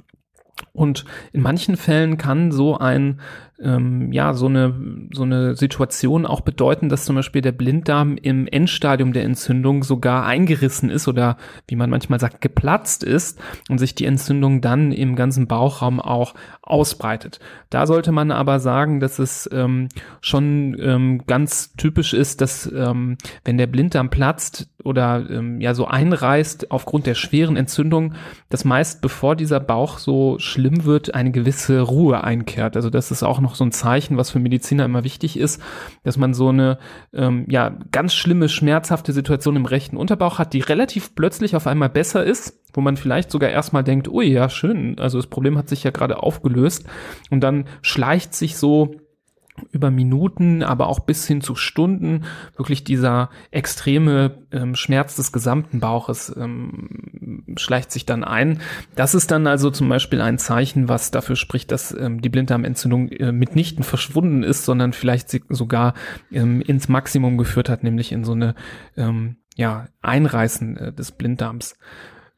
Und 0.73 1.05
in 1.33 1.43
manchen 1.43 1.77
Fällen 1.77 2.19
kann 2.19 2.53
so 2.53 2.79
ein 2.79 3.21
ähm, 3.63 4.13
ja, 4.13 4.35
so 4.35 4.47
eine, 4.47 4.75
so 5.13 5.23
eine 5.23 5.55
Situation 5.57 6.27
auch 6.27 6.41
bedeuten, 6.41 6.89
dass 6.89 7.05
zum 7.05 7.17
Beispiel 7.17 7.43
der 7.43 7.53
Blinddarm 7.53 8.17
im 8.17 8.47
Endstadium 8.47 9.13
der 9.13 9.25
Entzündung 9.25 9.85
sogar 9.85 10.27
eingerissen 10.27 10.91
ist 10.91 11.09
oder 11.09 11.37
wie 11.69 11.77
man 11.77 11.91
manchmal 11.91 12.21
sagt, 12.21 12.41
geplatzt 12.41 13.05
ist 13.05 13.41
und 13.69 13.79
sich 13.79 13.95
die 13.95 14.07
Entzündung 14.07 14.61
dann 14.61 14.93
im 14.93 15.17
ganzen 15.17 15.47
Bauchraum 15.47 16.01
auch 16.01 16.35
ausbreitet. 16.63 17.41
Da 17.71 17.87
sollte 17.87 18.13
man 18.13 18.31
aber 18.31 18.61
sagen, 18.61 19.01
dass 19.01 19.19
es 19.19 19.49
ähm, 19.53 19.89
schon 20.21 20.77
ähm, 20.81 21.23
ganz 21.27 21.75
typisch 21.77 22.15
ist, 22.15 22.41
dass 22.41 22.71
ähm, 22.73 23.17
wenn 23.45 23.59
der 23.59 23.67
Blinddarm 23.67 24.11
platzt 24.11 24.69
oder 24.85 25.29
ähm, 25.31 25.61
ja 25.61 25.75
so 25.75 25.87
einreißt 25.87 26.71
aufgrund 26.71 27.07
der 27.07 27.15
schweren 27.15 27.57
Entzündung, 27.57 28.15
dass 28.49 28.65
meist 28.65 29.01
bevor 29.01 29.37
dieser 29.37 29.61
Bauch 29.61 29.99
so 29.99 30.39
schlimm 30.39 30.85
wird, 30.85 31.15
eine 31.15 31.31
gewisse 31.31 31.81
Ruhe 31.81 32.23
einkehrt. 32.25 32.77
Also 32.77 32.91
das 32.91 33.11
ist 33.11 33.23
auch 33.23 33.41
noch 33.41 33.52
so 33.55 33.65
ein 33.65 33.73
Zeichen, 33.73 34.17
was 34.17 34.31
für 34.31 34.39
Mediziner 34.39 34.85
immer 34.85 35.05
wichtig 35.05 35.39
ist, 35.39 35.63
dass 36.03 36.17
man 36.17 36.35
so 36.35 36.49
eine 36.49 36.79
ähm, 37.13 37.47
ja 37.49 37.77
ganz 37.91 38.15
schlimme, 38.15 38.49
schmerzhafte 38.49 39.13
Situation 39.13 39.57
im 39.57 39.67
rechten 39.67 39.97
Unterbauch 39.97 40.39
hat, 40.39 40.53
die 40.53 40.61
relativ 40.61 41.15
plötzlich 41.15 41.57
auf 41.57 41.67
einmal 41.67 41.89
besser 41.89 42.25
ist, 42.25 42.61
wo 42.73 42.81
man 42.81 42.97
vielleicht 42.97 43.31
sogar 43.31 43.51
erstmal 43.51 43.85
denkt, 43.85 44.09
ui, 44.09 44.27
ja, 44.27 44.49
schön, 44.49 44.99
also 44.99 45.19
das 45.19 45.27
Problem 45.27 45.59
hat 45.59 45.69
sich 45.69 45.85
ja 45.85 45.91
gerade 45.91 46.23
aufgelöst. 46.23 46.87
Und 47.31 47.41
dann 47.41 47.67
schleicht 47.83 48.35
sich 48.35 48.57
so 48.57 48.95
über 49.71 49.91
Minuten, 49.91 50.63
aber 50.63 50.89
auch 50.89 51.01
bis 51.01 51.27
hin 51.27 51.43
zu 51.43 51.55
Stunden 51.55 52.25
wirklich 52.57 52.85
dieser 52.85 53.31
extreme 53.51 54.39
ähm, 54.51 54.75
Schmerz 54.75 55.17
des 55.17 55.31
gesamten 55.31 55.79
Bauches 55.79 56.35
ähm, 56.37 57.45
schleicht 57.57 57.93
sich 57.93 58.07
dann 58.07 58.25
ein. 58.25 58.61
Das 58.97 59.15
ist 59.15 59.31
dann 59.31 59.47
also 59.47 59.71
zum 59.71 59.89
Beispiel 59.89 60.21
ein 60.21 60.39
Zeichen, 60.39 60.89
was 60.89 61.11
dafür 61.11 61.37
spricht, 61.37 61.71
dass 61.71 61.93
ähm, 61.93 62.23
die 62.23 62.31
Blinddarmentzündung 62.31 63.09
äh, 63.09 63.33
mitnichten 63.33 63.85
verschwunden 63.85 64.43
ist, 64.43 64.65
sondern 64.65 64.95
vielleicht 64.95 65.31
sogar 65.51 65.95
ähm, 66.33 66.63
ins 66.63 66.89
Maximum 66.89 67.37
geführt 67.37 67.69
hat, 67.69 67.83
nämlich 67.83 68.11
in 68.13 68.25
so 68.25 68.33
eine 68.33 68.55
ähm, 68.97 69.37
ja, 69.57 69.89
Einreißen 70.01 70.77
äh, 70.77 70.93
des 70.93 71.13
Blinddarms. 71.13 71.77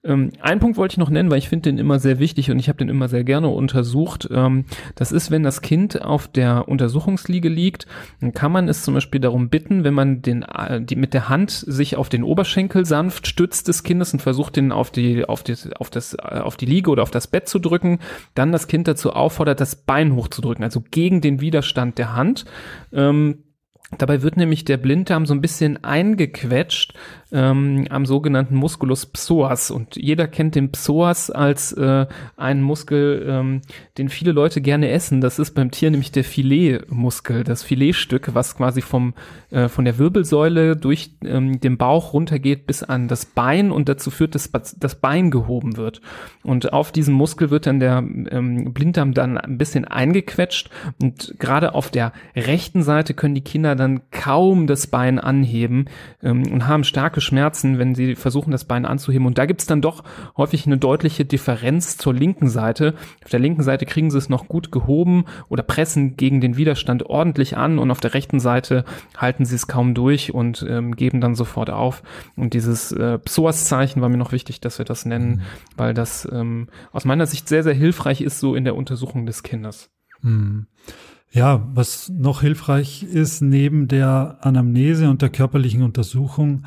Ähm, 0.04 0.30
ein 0.40 0.60
Punkt 0.60 0.76
wollte 0.76 0.94
ich 0.94 0.98
noch 0.98 1.08
nennen, 1.08 1.30
weil 1.30 1.38
ich 1.38 1.48
finde 1.48 1.70
den 1.70 1.78
immer 1.78 1.98
sehr 1.98 2.18
wichtig 2.18 2.50
und 2.50 2.58
ich 2.58 2.68
habe 2.68 2.78
den 2.78 2.90
immer 2.90 3.08
sehr 3.08 3.24
gerne 3.24 3.48
untersucht. 3.48 4.28
Ähm, 4.30 4.66
das 4.94 5.12
ist, 5.12 5.30
wenn 5.30 5.42
das 5.42 5.62
Kind 5.62 6.02
auf 6.02 6.28
der 6.28 6.68
Untersuchungsliege 6.68 7.48
liegt, 7.48 7.86
dann 8.20 8.34
kann 8.34 8.52
man 8.52 8.68
es 8.68 8.82
zum 8.82 8.94
Beispiel 8.94 9.20
darum 9.20 9.48
bitten, 9.48 9.82
wenn 9.82 9.94
man 9.94 10.20
den, 10.20 10.42
äh, 10.42 10.82
die, 10.82 10.96
mit 10.96 11.14
der 11.14 11.30
Hand 11.30 11.50
sich 11.50 11.96
auf 11.96 12.10
den 12.10 12.22
Oberschenkel 12.22 12.84
sanft 12.84 13.26
stützt 13.26 13.68
des 13.68 13.82
Kindes 13.82 14.12
und 14.12 14.20
versucht, 14.20 14.56
den 14.56 14.72
auf 14.72 14.90
die, 14.90 15.24
auf 15.24 15.42
die, 15.42 15.54
auf 15.78 15.88
das, 15.88 16.14
äh, 16.14 16.40
auf 16.40 16.56
die 16.56 16.66
Liege 16.66 16.90
oder 16.90 17.02
auf 17.02 17.10
das 17.10 17.26
Bett 17.26 17.48
zu 17.48 17.58
drücken, 17.58 17.98
dann 18.34 18.52
das 18.52 18.68
Kind 18.68 18.86
dazu 18.86 19.12
auffordert, 19.12 19.60
das 19.60 19.74
Bein 19.74 20.14
hochzudrücken, 20.14 20.64
also 20.64 20.82
gegen 20.90 21.22
den 21.22 21.40
Widerstand 21.40 21.96
der 21.96 22.14
Hand. 22.14 22.44
Ähm, 22.92 23.38
Dabei 23.98 24.22
wird 24.22 24.36
nämlich 24.36 24.64
der 24.64 24.76
Blinddarm 24.76 25.26
so 25.26 25.34
ein 25.34 25.40
bisschen 25.40 25.84
eingequetscht 25.84 26.94
ähm, 27.34 27.86
am 27.90 28.06
sogenannten 28.06 28.54
Musculus 28.54 29.06
psoas. 29.06 29.70
Und 29.70 29.96
jeder 29.96 30.28
kennt 30.28 30.54
den 30.54 30.70
Psoas 30.70 31.30
als 31.30 31.72
äh, 31.72 32.06
einen 32.36 32.62
Muskel, 32.62 33.26
ähm, 33.28 33.60
den 33.98 34.08
viele 34.08 34.30
Leute 34.30 34.60
gerne 34.60 34.90
essen. 34.90 35.20
Das 35.20 35.40
ist 35.40 35.50
beim 35.50 35.72
Tier 35.72 35.90
nämlich 35.90 36.12
der 36.12 36.22
Filetmuskel, 36.22 37.42
das 37.42 37.64
Filetstück, 37.64 38.34
was 38.34 38.56
quasi 38.56 38.80
vom, 38.80 39.14
äh, 39.50 39.68
von 39.68 39.84
der 39.84 39.98
Wirbelsäule 39.98 40.76
durch 40.76 41.10
ähm, 41.24 41.60
den 41.60 41.76
Bauch 41.76 42.12
runtergeht 42.12 42.66
bis 42.68 42.84
an 42.84 43.08
das 43.08 43.26
Bein 43.26 43.72
und 43.72 43.88
dazu 43.88 44.12
führt, 44.12 44.36
dass 44.36 44.52
das 44.78 44.94
Bein 44.94 45.32
gehoben 45.32 45.76
wird. 45.76 46.00
Und 46.44 46.72
auf 46.72 46.92
diesem 46.92 47.14
Muskel 47.14 47.50
wird 47.50 47.66
dann 47.66 47.80
der 47.80 47.98
ähm, 47.98 48.72
Blinddarm 48.72 49.12
dann 49.12 49.38
ein 49.38 49.58
bisschen 49.58 49.84
eingequetscht 49.84 50.70
und 51.02 51.34
gerade 51.40 51.74
auf 51.74 51.90
der 51.90 52.12
rechten 52.36 52.84
Seite 52.84 53.14
können 53.14 53.34
die 53.34 53.40
Kinder 53.40 53.74
dann 53.74 54.02
kaum 54.12 54.68
das 54.68 54.86
Bein 54.86 55.18
anheben 55.18 55.86
ähm, 56.22 56.44
und 56.52 56.68
haben 56.68 56.84
starke 56.84 57.23
Schmerzen, 57.24 57.78
wenn 57.78 57.94
sie 57.94 58.14
versuchen, 58.14 58.50
das 58.50 58.64
Bein 58.64 58.84
anzuheben. 58.84 59.26
Und 59.26 59.38
da 59.38 59.46
gibt's 59.46 59.66
dann 59.66 59.80
doch 59.80 60.04
häufig 60.36 60.66
eine 60.66 60.78
deutliche 60.78 61.24
Differenz 61.24 61.96
zur 61.96 62.14
linken 62.14 62.48
Seite. 62.48 62.94
Auf 63.24 63.30
der 63.30 63.40
linken 63.40 63.62
Seite 63.62 63.86
kriegen 63.86 64.10
sie 64.10 64.18
es 64.18 64.28
noch 64.28 64.46
gut 64.46 64.70
gehoben 64.70 65.24
oder 65.48 65.62
pressen 65.62 66.16
gegen 66.16 66.40
den 66.40 66.56
Widerstand 66.56 67.06
ordentlich 67.06 67.56
an 67.56 67.78
und 67.78 67.90
auf 67.90 68.00
der 68.00 68.14
rechten 68.14 68.40
Seite 68.40 68.84
halten 69.16 69.44
sie 69.44 69.56
es 69.56 69.66
kaum 69.66 69.94
durch 69.94 70.32
und 70.32 70.64
ähm, 70.68 70.94
geben 70.94 71.20
dann 71.20 71.34
sofort 71.34 71.70
auf. 71.70 72.02
Und 72.36 72.54
dieses 72.54 72.92
äh, 72.92 73.18
Psoas-Zeichen 73.18 74.02
war 74.02 74.08
mir 74.08 74.18
noch 74.18 74.32
wichtig, 74.32 74.60
dass 74.60 74.78
wir 74.78 74.84
das 74.84 75.06
nennen, 75.06 75.36
mhm. 75.36 75.42
weil 75.76 75.94
das 75.94 76.28
ähm, 76.30 76.68
aus 76.92 77.04
meiner 77.04 77.26
Sicht 77.26 77.48
sehr, 77.48 77.62
sehr 77.62 77.74
hilfreich 77.74 78.20
ist 78.20 78.38
so 78.38 78.54
in 78.54 78.64
der 78.64 78.76
Untersuchung 78.76 79.26
des 79.26 79.42
Kindes. 79.42 79.90
Mhm. 80.22 80.66
Ja, 81.34 81.66
was 81.74 82.10
noch 82.10 82.42
hilfreich 82.42 83.02
ist, 83.02 83.40
neben 83.42 83.88
der 83.88 84.38
Anamnese 84.42 85.10
und 85.10 85.20
der 85.20 85.30
körperlichen 85.30 85.82
Untersuchung, 85.82 86.62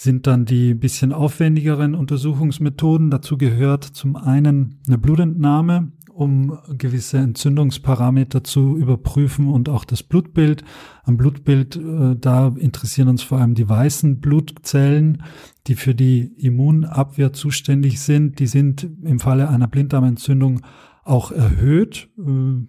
sind 0.00 0.28
dann 0.28 0.44
die 0.44 0.74
bisschen 0.74 1.12
aufwendigeren 1.12 1.96
Untersuchungsmethoden. 1.96 3.10
Dazu 3.10 3.36
gehört 3.36 3.82
zum 3.82 4.14
einen 4.14 4.78
eine 4.86 4.96
Blutentnahme, 4.96 5.90
um 6.12 6.56
gewisse 6.78 7.18
Entzündungsparameter 7.18 8.44
zu 8.44 8.76
überprüfen 8.76 9.48
und 9.48 9.68
auch 9.68 9.84
das 9.84 10.04
Blutbild. 10.04 10.62
Am 11.02 11.16
Blutbild, 11.16 11.74
äh, 11.74 12.14
da 12.14 12.54
interessieren 12.56 13.08
uns 13.08 13.24
vor 13.24 13.38
allem 13.38 13.56
die 13.56 13.68
weißen 13.68 14.20
Blutzellen, 14.20 15.24
die 15.66 15.74
für 15.74 15.96
die 15.96 16.30
Immunabwehr 16.36 17.32
zuständig 17.32 18.00
sind. 18.00 18.38
Die 18.38 18.46
sind 18.46 18.88
im 19.02 19.18
Falle 19.18 19.48
einer 19.48 19.66
Blinddarmentzündung 19.66 20.60
auch 21.02 21.32
erhöht. 21.32 22.08
Äh, 22.16 22.68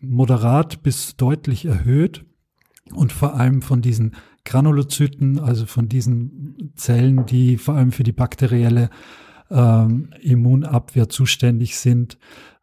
moderat 0.00 0.82
bis 0.82 1.16
deutlich 1.16 1.66
erhöht 1.66 2.24
und 2.94 3.12
vor 3.12 3.34
allem 3.34 3.60
von 3.60 3.82
diesen 3.82 4.12
Granulozyten, 4.46 5.38
also 5.38 5.66
von 5.66 5.88
diesen 5.88 6.72
Zellen, 6.76 7.26
die 7.26 7.58
vor 7.58 7.74
allem 7.74 7.92
für 7.92 8.04
die 8.04 8.12
bakterielle 8.12 8.88
ähm, 9.50 10.10
Immunabwehr 10.22 11.10
zuständig 11.10 11.76
sind, 11.76 12.16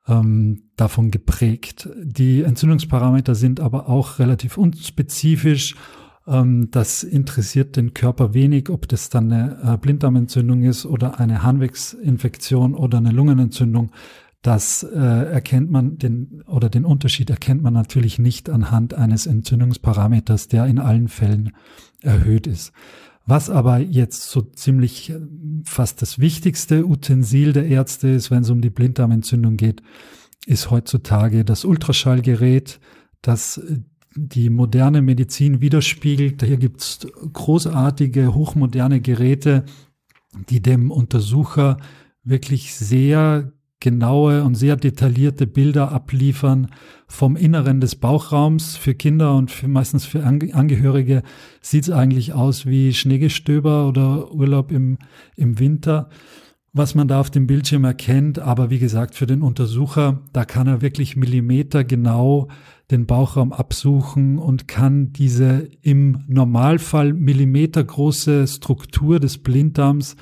ähm, 0.07 0.63
davon 0.75 1.11
geprägt. 1.11 1.89
Die 2.01 2.41
Entzündungsparameter 2.41 3.35
sind 3.35 3.59
aber 3.59 3.87
auch 3.87 4.17
relativ 4.19 4.57
unspezifisch. 4.57 5.75
Ähm, 6.25 6.69
das 6.71 7.03
interessiert 7.03 7.75
den 7.75 7.93
Körper 7.93 8.33
wenig, 8.33 8.69
ob 8.69 8.87
das 8.87 9.09
dann 9.09 9.31
eine 9.31 9.73
äh, 9.73 9.77
Blinddarmentzündung 9.77 10.63
ist 10.63 10.85
oder 10.85 11.19
eine 11.19 11.43
Harnwegsinfektion 11.43 12.75
oder 12.75 12.97
eine 12.97 13.11
Lungenentzündung. 13.11 13.91
Das 14.43 14.83
äh, 14.83 14.97
erkennt 14.97 15.71
man 15.71 15.97
den 15.97 16.43
oder 16.47 16.69
den 16.69 16.83
Unterschied 16.83 17.29
erkennt 17.29 17.63
man 17.63 17.73
natürlich 17.73 18.19
nicht 18.19 18.49
anhand 18.49 18.93
eines 18.93 19.25
Entzündungsparameters, 19.25 20.49
der 20.49 20.65
in 20.65 20.79
allen 20.79 21.07
Fällen 21.07 21.53
erhöht 22.01 22.45
ist. 22.45 22.73
Was 23.25 23.49
aber 23.49 23.79
jetzt 23.79 24.29
so 24.29 24.41
ziemlich 24.41 25.11
äh, 25.11 25.19
fast 25.63 26.01
das 26.01 26.19
wichtigste 26.19 26.85
Utensil 26.85 27.53
der 27.53 27.67
Ärzte 27.67 28.09
ist, 28.09 28.31
wenn 28.31 28.43
es 28.43 28.49
um 28.49 28.59
die 28.59 28.69
Blinddarmentzündung 28.69 29.55
geht, 29.55 29.81
ist 30.45 30.69
heutzutage 30.69 31.45
das 31.45 31.63
Ultraschallgerät, 31.63 32.81
das 33.21 33.59
äh, 33.59 33.79
die 34.13 34.49
moderne 34.49 35.01
Medizin 35.01 35.61
widerspiegelt. 35.61 36.43
Hier 36.43 36.57
gibt's 36.57 37.07
großartige, 37.31 38.33
hochmoderne 38.33 38.99
Geräte, 38.99 39.63
die 40.49 40.61
dem 40.61 40.91
Untersucher 40.91 41.77
wirklich 42.25 42.75
sehr 42.75 43.53
genaue 43.83 44.43
und 44.43 44.55
sehr 44.55 44.77
detaillierte 44.77 45.45
Bilder 45.45 45.91
abliefern 45.91 46.69
vom 47.05 47.35
Inneren 47.35 47.81
des 47.81 47.95
Bauchraums. 47.95 48.77
Für 48.77 48.95
Kinder 48.95 49.35
und 49.35 49.51
für, 49.51 49.67
meistens 49.67 50.05
für 50.05 50.23
Angehörige 50.23 51.21
sieht 51.61 51.83
es 51.83 51.89
eigentlich 51.91 52.31
aus 52.33 52.65
wie 52.65 52.93
Schneegestöber 52.93 53.87
oder 53.87 54.31
Urlaub 54.31 54.71
im, 54.71 54.97
im 55.35 55.59
Winter, 55.59 56.09
was 56.71 56.95
man 56.95 57.09
da 57.09 57.19
auf 57.19 57.29
dem 57.29 57.45
Bildschirm 57.45 57.83
erkennt. 57.83 58.39
Aber 58.39 58.69
wie 58.69 58.79
gesagt, 58.79 59.15
für 59.15 59.27
den 59.27 59.41
Untersucher, 59.41 60.21
da 60.31 60.45
kann 60.45 60.67
er 60.67 60.81
wirklich 60.81 61.17
Millimeter 61.17 61.83
genau 61.83 62.47
den 62.89 63.05
Bauchraum 63.05 63.51
absuchen 63.51 64.37
und 64.37 64.69
kann 64.69 65.11
diese 65.11 65.67
im 65.81 66.23
Normalfall 66.27 67.11
millimetergroße 67.11 68.47
Struktur 68.47 69.19
des 69.19 69.39
Blinddarms 69.39 70.15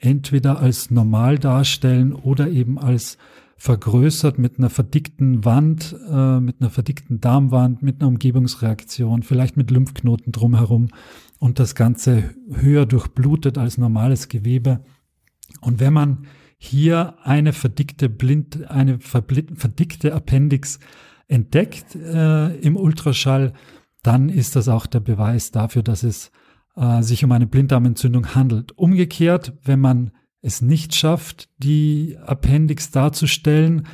entweder 0.00 0.58
als 0.58 0.90
normal 0.90 1.38
darstellen 1.38 2.12
oder 2.12 2.48
eben 2.48 2.78
als 2.78 3.18
vergrößert 3.56 4.38
mit 4.38 4.58
einer 4.58 4.70
verdickten 4.70 5.44
Wand, 5.44 5.96
äh, 6.10 6.40
mit 6.40 6.60
einer 6.60 6.70
verdickten 6.70 7.20
Darmwand, 7.20 7.82
mit 7.82 8.00
einer 8.00 8.08
Umgebungsreaktion, 8.08 9.22
vielleicht 9.22 9.56
mit 9.56 9.70
Lymphknoten 9.70 10.32
drumherum 10.32 10.88
und 11.38 11.58
das 11.58 11.74
Ganze 11.74 12.34
höher 12.52 12.86
durchblutet 12.86 13.56
als 13.56 13.78
normales 13.78 14.28
Gewebe. 14.28 14.84
Und 15.60 15.80
wenn 15.80 15.92
man 15.92 16.26
hier 16.58 17.16
eine 17.22 17.52
verdickte 17.52 18.08
Blind, 18.08 18.70
eine 18.70 18.98
verdickte 19.00 20.12
Appendix 20.12 20.78
entdeckt 21.28 21.94
äh, 21.94 22.56
im 22.56 22.76
Ultraschall, 22.76 23.52
dann 24.02 24.28
ist 24.28 24.54
das 24.54 24.68
auch 24.68 24.86
der 24.86 25.00
Beweis 25.00 25.50
dafür, 25.50 25.82
dass 25.82 26.02
es 26.02 26.30
äh, 26.76 27.02
sich 27.02 27.24
um 27.24 27.32
eine 27.32 27.46
Blinddarmentzündung 27.46 28.34
handelt. 28.34 28.72
Umgekehrt, 28.78 29.54
wenn 29.64 29.80
man 29.80 30.12
es 30.42 30.62
nicht 30.62 30.94
schafft, 30.94 31.48
die 31.58 32.16
Appendix 32.24 32.90
darzustellen, 32.90 33.86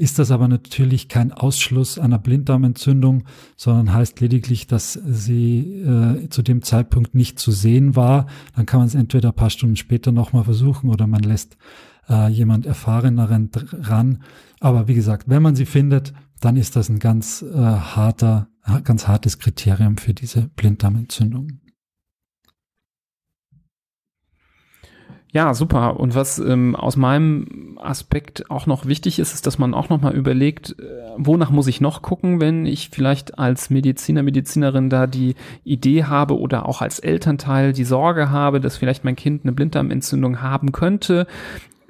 ist 0.00 0.18
das 0.18 0.30
aber 0.30 0.48
natürlich 0.48 1.08
kein 1.08 1.30
Ausschluss 1.30 1.98
einer 1.98 2.18
Blinddarmentzündung, 2.18 3.24
sondern 3.54 3.92
heißt 3.92 4.18
lediglich, 4.20 4.66
dass 4.66 4.94
sie 4.94 5.82
äh, 5.82 6.30
zu 6.30 6.40
dem 6.40 6.62
Zeitpunkt 6.62 7.14
nicht 7.14 7.38
zu 7.38 7.52
sehen 7.52 7.96
war. 7.96 8.26
Dann 8.56 8.64
kann 8.64 8.80
man 8.80 8.86
es 8.86 8.94
entweder 8.94 9.28
ein 9.28 9.34
paar 9.34 9.50
Stunden 9.50 9.76
später 9.76 10.10
nochmal 10.10 10.44
versuchen 10.44 10.88
oder 10.88 11.06
man 11.06 11.22
lässt 11.22 11.58
äh, 12.08 12.28
jemand 12.28 12.64
Erfahreneren 12.64 13.50
ran. 13.54 14.22
Aber 14.58 14.88
wie 14.88 14.94
gesagt, 14.94 15.28
wenn 15.28 15.42
man 15.42 15.54
sie 15.54 15.66
findet, 15.66 16.14
dann 16.40 16.56
ist 16.56 16.76
das 16.76 16.88
ein 16.88 16.98
ganz 16.98 17.42
äh, 17.42 17.58
harter, 17.58 18.48
ganz 18.84 19.06
hartes 19.06 19.38
Kriterium 19.38 19.98
für 19.98 20.14
diese 20.14 20.48
Blinddarmentzündung. 20.56 21.59
Ja, 25.32 25.54
super. 25.54 26.00
Und 26.00 26.14
was 26.16 26.40
ähm, 26.40 26.74
aus 26.74 26.96
meinem 26.96 27.78
Aspekt 27.80 28.50
auch 28.50 28.66
noch 28.66 28.86
wichtig 28.86 29.20
ist, 29.20 29.32
ist, 29.32 29.46
dass 29.46 29.58
man 29.58 29.74
auch 29.74 29.88
noch 29.88 30.00
mal 30.00 30.12
überlegt, 30.12 30.76
äh, 30.80 30.82
wonach 31.16 31.50
muss 31.50 31.68
ich 31.68 31.80
noch 31.80 32.02
gucken, 32.02 32.40
wenn 32.40 32.66
ich 32.66 32.90
vielleicht 32.90 33.38
als 33.38 33.70
Mediziner, 33.70 34.24
Medizinerin 34.24 34.90
da 34.90 35.06
die 35.06 35.36
Idee 35.62 36.04
habe 36.04 36.38
oder 36.38 36.66
auch 36.66 36.82
als 36.82 36.98
Elternteil 36.98 37.72
die 37.72 37.84
Sorge 37.84 38.30
habe, 38.30 38.60
dass 38.60 38.76
vielleicht 38.76 39.04
mein 39.04 39.16
Kind 39.16 39.44
eine 39.44 39.52
Blinddarmentzündung 39.52 40.42
haben 40.42 40.72
könnte 40.72 41.26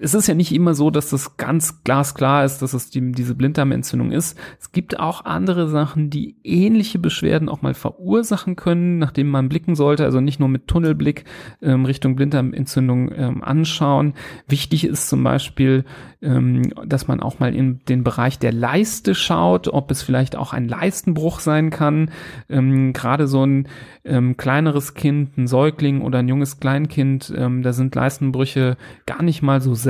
es 0.00 0.14
ist 0.14 0.26
ja 0.26 0.34
nicht 0.34 0.54
immer 0.54 0.74
so, 0.74 0.90
dass 0.90 1.10
das 1.10 1.36
ganz 1.36 1.84
glasklar 1.84 2.44
ist, 2.44 2.62
dass 2.62 2.72
es 2.72 2.90
die, 2.90 3.12
diese 3.12 3.34
Blinddarmentzündung 3.34 4.12
ist. 4.12 4.38
Es 4.58 4.72
gibt 4.72 4.98
auch 4.98 5.24
andere 5.26 5.68
Sachen, 5.68 6.08
die 6.08 6.36
ähnliche 6.42 6.98
Beschwerden 6.98 7.48
auch 7.48 7.60
mal 7.60 7.74
verursachen 7.74 8.56
können, 8.56 8.98
nachdem 8.98 9.28
man 9.28 9.48
blicken 9.48 9.74
sollte, 9.74 10.04
also 10.04 10.20
nicht 10.20 10.40
nur 10.40 10.48
mit 10.48 10.68
Tunnelblick 10.68 11.24
ähm, 11.60 11.84
Richtung 11.84 12.16
Blinddarmentzündung 12.16 13.12
ähm, 13.14 13.44
anschauen. 13.44 14.14
Wichtig 14.48 14.84
ist 14.84 15.08
zum 15.08 15.22
Beispiel, 15.22 15.84
ähm, 16.22 16.62
dass 16.86 17.06
man 17.06 17.20
auch 17.20 17.38
mal 17.38 17.54
in 17.54 17.80
den 17.88 18.02
Bereich 18.02 18.38
der 18.38 18.52
Leiste 18.52 19.14
schaut, 19.14 19.68
ob 19.68 19.90
es 19.90 20.02
vielleicht 20.02 20.34
auch 20.34 20.54
ein 20.54 20.66
Leistenbruch 20.66 21.40
sein 21.40 21.70
kann. 21.70 22.10
Ähm, 22.48 22.94
Gerade 22.94 23.26
so 23.26 23.44
ein 23.44 23.68
ähm, 24.04 24.36
kleineres 24.38 24.94
Kind, 24.94 25.36
ein 25.36 25.46
Säugling 25.46 26.00
oder 26.00 26.20
ein 26.20 26.28
junges 26.28 26.58
Kleinkind, 26.58 27.32
ähm, 27.36 27.62
da 27.62 27.74
sind 27.74 27.94
Leistenbrüche 27.94 28.78
gar 29.04 29.22
nicht 29.22 29.42
mal 29.42 29.60
so 29.60 29.74
selten, 29.74 29.89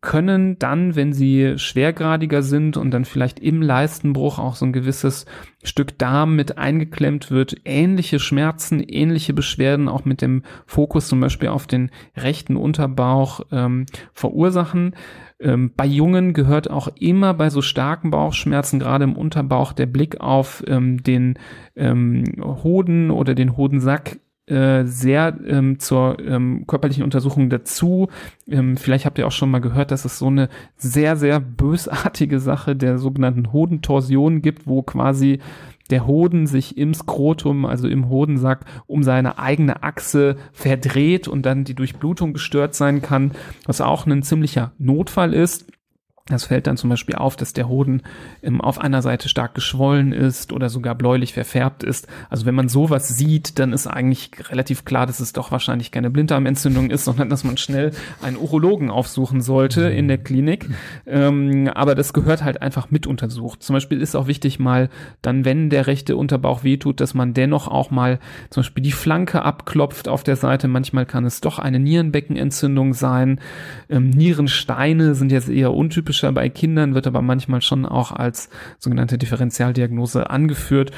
können 0.00 0.58
dann, 0.58 0.96
wenn 0.96 1.12
sie 1.12 1.54
schwergradiger 1.56 2.42
sind 2.42 2.76
und 2.76 2.90
dann 2.90 3.04
vielleicht 3.04 3.40
im 3.40 3.62
Leistenbruch 3.62 4.38
auch 4.38 4.56
so 4.56 4.66
ein 4.66 4.72
gewisses 4.72 5.26
Stück 5.62 5.98
Darm 5.98 6.34
mit 6.34 6.58
eingeklemmt 6.58 7.30
wird, 7.30 7.56
ähnliche 7.64 8.18
Schmerzen, 8.18 8.80
ähnliche 8.80 9.32
Beschwerden 9.32 9.88
auch 9.88 10.04
mit 10.04 10.22
dem 10.22 10.42
Fokus 10.66 11.08
zum 11.08 11.20
Beispiel 11.20 11.48
auf 11.48 11.66
den 11.66 11.90
rechten 12.16 12.56
Unterbauch 12.56 13.40
ähm, 13.52 13.86
verursachen. 14.12 14.94
Ähm, 15.38 15.72
bei 15.76 15.86
Jungen 15.86 16.34
gehört 16.34 16.70
auch 16.70 16.88
immer 16.98 17.34
bei 17.34 17.50
so 17.50 17.62
starken 17.62 18.10
Bauchschmerzen, 18.10 18.78
gerade 18.78 19.04
im 19.04 19.16
Unterbauch, 19.16 19.72
der 19.72 19.86
Blick 19.86 20.20
auf 20.20 20.62
ähm, 20.66 21.02
den 21.02 21.38
ähm, 21.76 22.24
Hoden 22.40 23.10
oder 23.10 23.34
den 23.34 23.56
Hodensack 23.56 24.18
äh, 24.46 24.84
sehr 24.84 25.38
ähm, 25.46 25.78
zur 25.78 26.18
ähm, 26.18 26.66
körperlichen 26.66 27.04
Untersuchung 27.04 27.48
dazu. 27.48 28.08
Ähm, 28.48 28.76
vielleicht 28.76 29.06
habt 29.06 29.18
ihr 29.18 29.26
auch 29.26 29.32
schon 29.32 29.50
mal 29.50 29.60
gehört, 29.60 29.90
dass 29.90 30.04
es 30.04 30.18
so 30.18 30.26
eine 30.26 30.48
sehr, 30.76 31.16
sehr 31.16 31.38
bösartige 31.40 32.40
Sache 32.40 32.74
der 32.74 32.98
sogenannten 32.98 33.52
Hodentorsion 33.52 34.42
gibt, 34.42 34.66
wo 34.66 34.82
quasi 34.82 35.38
der 35.90 36.06
Hoden 36.06 36.46
sich 36.46 36.78
im 36.78 36.94
Skrotum, 36.94 37.66
also 37.66 37.86
im 37.86 38.08
Hodensack, 38.08 38.64
um 38.86 39.02
seine 39.02 39.38
eigene 39.38 39.82
Achse 39.82 40.36
verdreht 40.52 41.28
und 41.28 41.44
dann 41.44 41.64
die 41.64 41.74
Durchblutung 41.74 42.32
gestört 42.32 42.74
sein 42.74 43.02
kann, 43.02 43.32
was 43.66 43.80
auch 43.80 44.06
ein 44.06 44.22
ziemlicher 44.22 44.72
Notfall 44.78 45.34
ist. 45.34 45.66
Das 46.26 46.44
fällt 46.44 46.68
dann 46.68 46.76
zum 46.76 46.88
Beispiel 46.88 47.16
auf, 47.16 47.34
dass 47.34 47.52
der 47.52 47.68
Hoden 47.68 48.02
ähm, 48.44 48.60
auf 48.60 48.78
einer 48.80 49.02
Seite 49.02 49.28
stark 49.28 49.56
geschwollen 49.56 50.12
ist 50.12 50.52
oder 50.52 50.68
sogar 50.68 50.94
bläulich 50.94 51.32
verfärbt 51.32 51.82
ist. 51.82 52.06
Also 52.30 52.46
wenn 52.46 52.54
man 52.54 52.68
sowas 52.68 53.08
sieht, 53.08 53.58
dann 53.58 53.72
ist 53.72 53.88
eigentlich 53.88 54.30
relativ 54.48 54.84
klar, 54.84 55.06
dass 55.06 55.18
es 55.18 55.32
doch 55.32 55.50
wahrscheinlich 55.50 55.90
keine 55.90 56.10
Blinddarmentzündung 56.10 56.90
ist, 56.90 57.04
sondern 57.06 57.28
dass 57.28 57.42
man 57.42 57.56
schnell 57.56 57.90
einen 58.22 58.36
Urologen 58.36 58.88
aufsuchen 58.88 59.40
sollte 59.40 59.82
in 59.82 60.06
der 60.06 60.18
Klinik. 60.18 60.68
Ähm, 61.06 61.68
aber 61.74 61.96
das 61.96 62.12
gehört 62.12 62.44
halt 62.44 62.62
einfach 62.62 62.92
mit 62.92 63.08
untersucht. 63.08 63.64
Zum 63.64 63.74
Beispiel 63.74 64.00
ist 64.00 64.14
auch 64.14 64.28
wichtig 64.28 64.60
mal 64.60 64.90
dann, 65.22 65.44
wenn 65.44 65.70
der 65.70 65.88
rechte 65.88 66.16
Unterbauch 66.16 66.62
wehtut, 66.62 67.00
dass 67.00 67.14
man 67.14 67.34
dennoch 67.34 67.66
auch 67.66 67.90
mal 67.90 68.20
zum 68.50 68.62
Beispiel 68.62 68.84
die 68.84 68.92
Flanke 68.92 69.42
abklopft 69.42 70.06
auf 70.06 70.22
der 70.22 70.36
Seite. 70.36 70.68
Manchmal 70.68 71.04
kann 71.04 71.24
es 71.24 71.40
doch 71.40 71.58
eine 71.58 71.80
Nierenbeckenentzündung 71.80 72.94
sein. 72.94 73.40
Ähm, 73.90 74.10
Nierensteine 74.10 75.16
sind 75.16 75.32
jetzt 75.32 75.48
eher 75.48 75.74
untypisch 75.74 76.11
typischer 76.12 76.32
bei 76.32 76.48
Kindern, 76.48 76.94
wird 76.94 77.06
aber 77.06 77.22
manchmal 77.22 77.62
schon 77.62 77.86
auch 77.86 78.12
als 78.12 78.50
sogenannte 78.78 79.16
Differentialdiagnose 79.16 80.28
angeführt. 80.28 80.92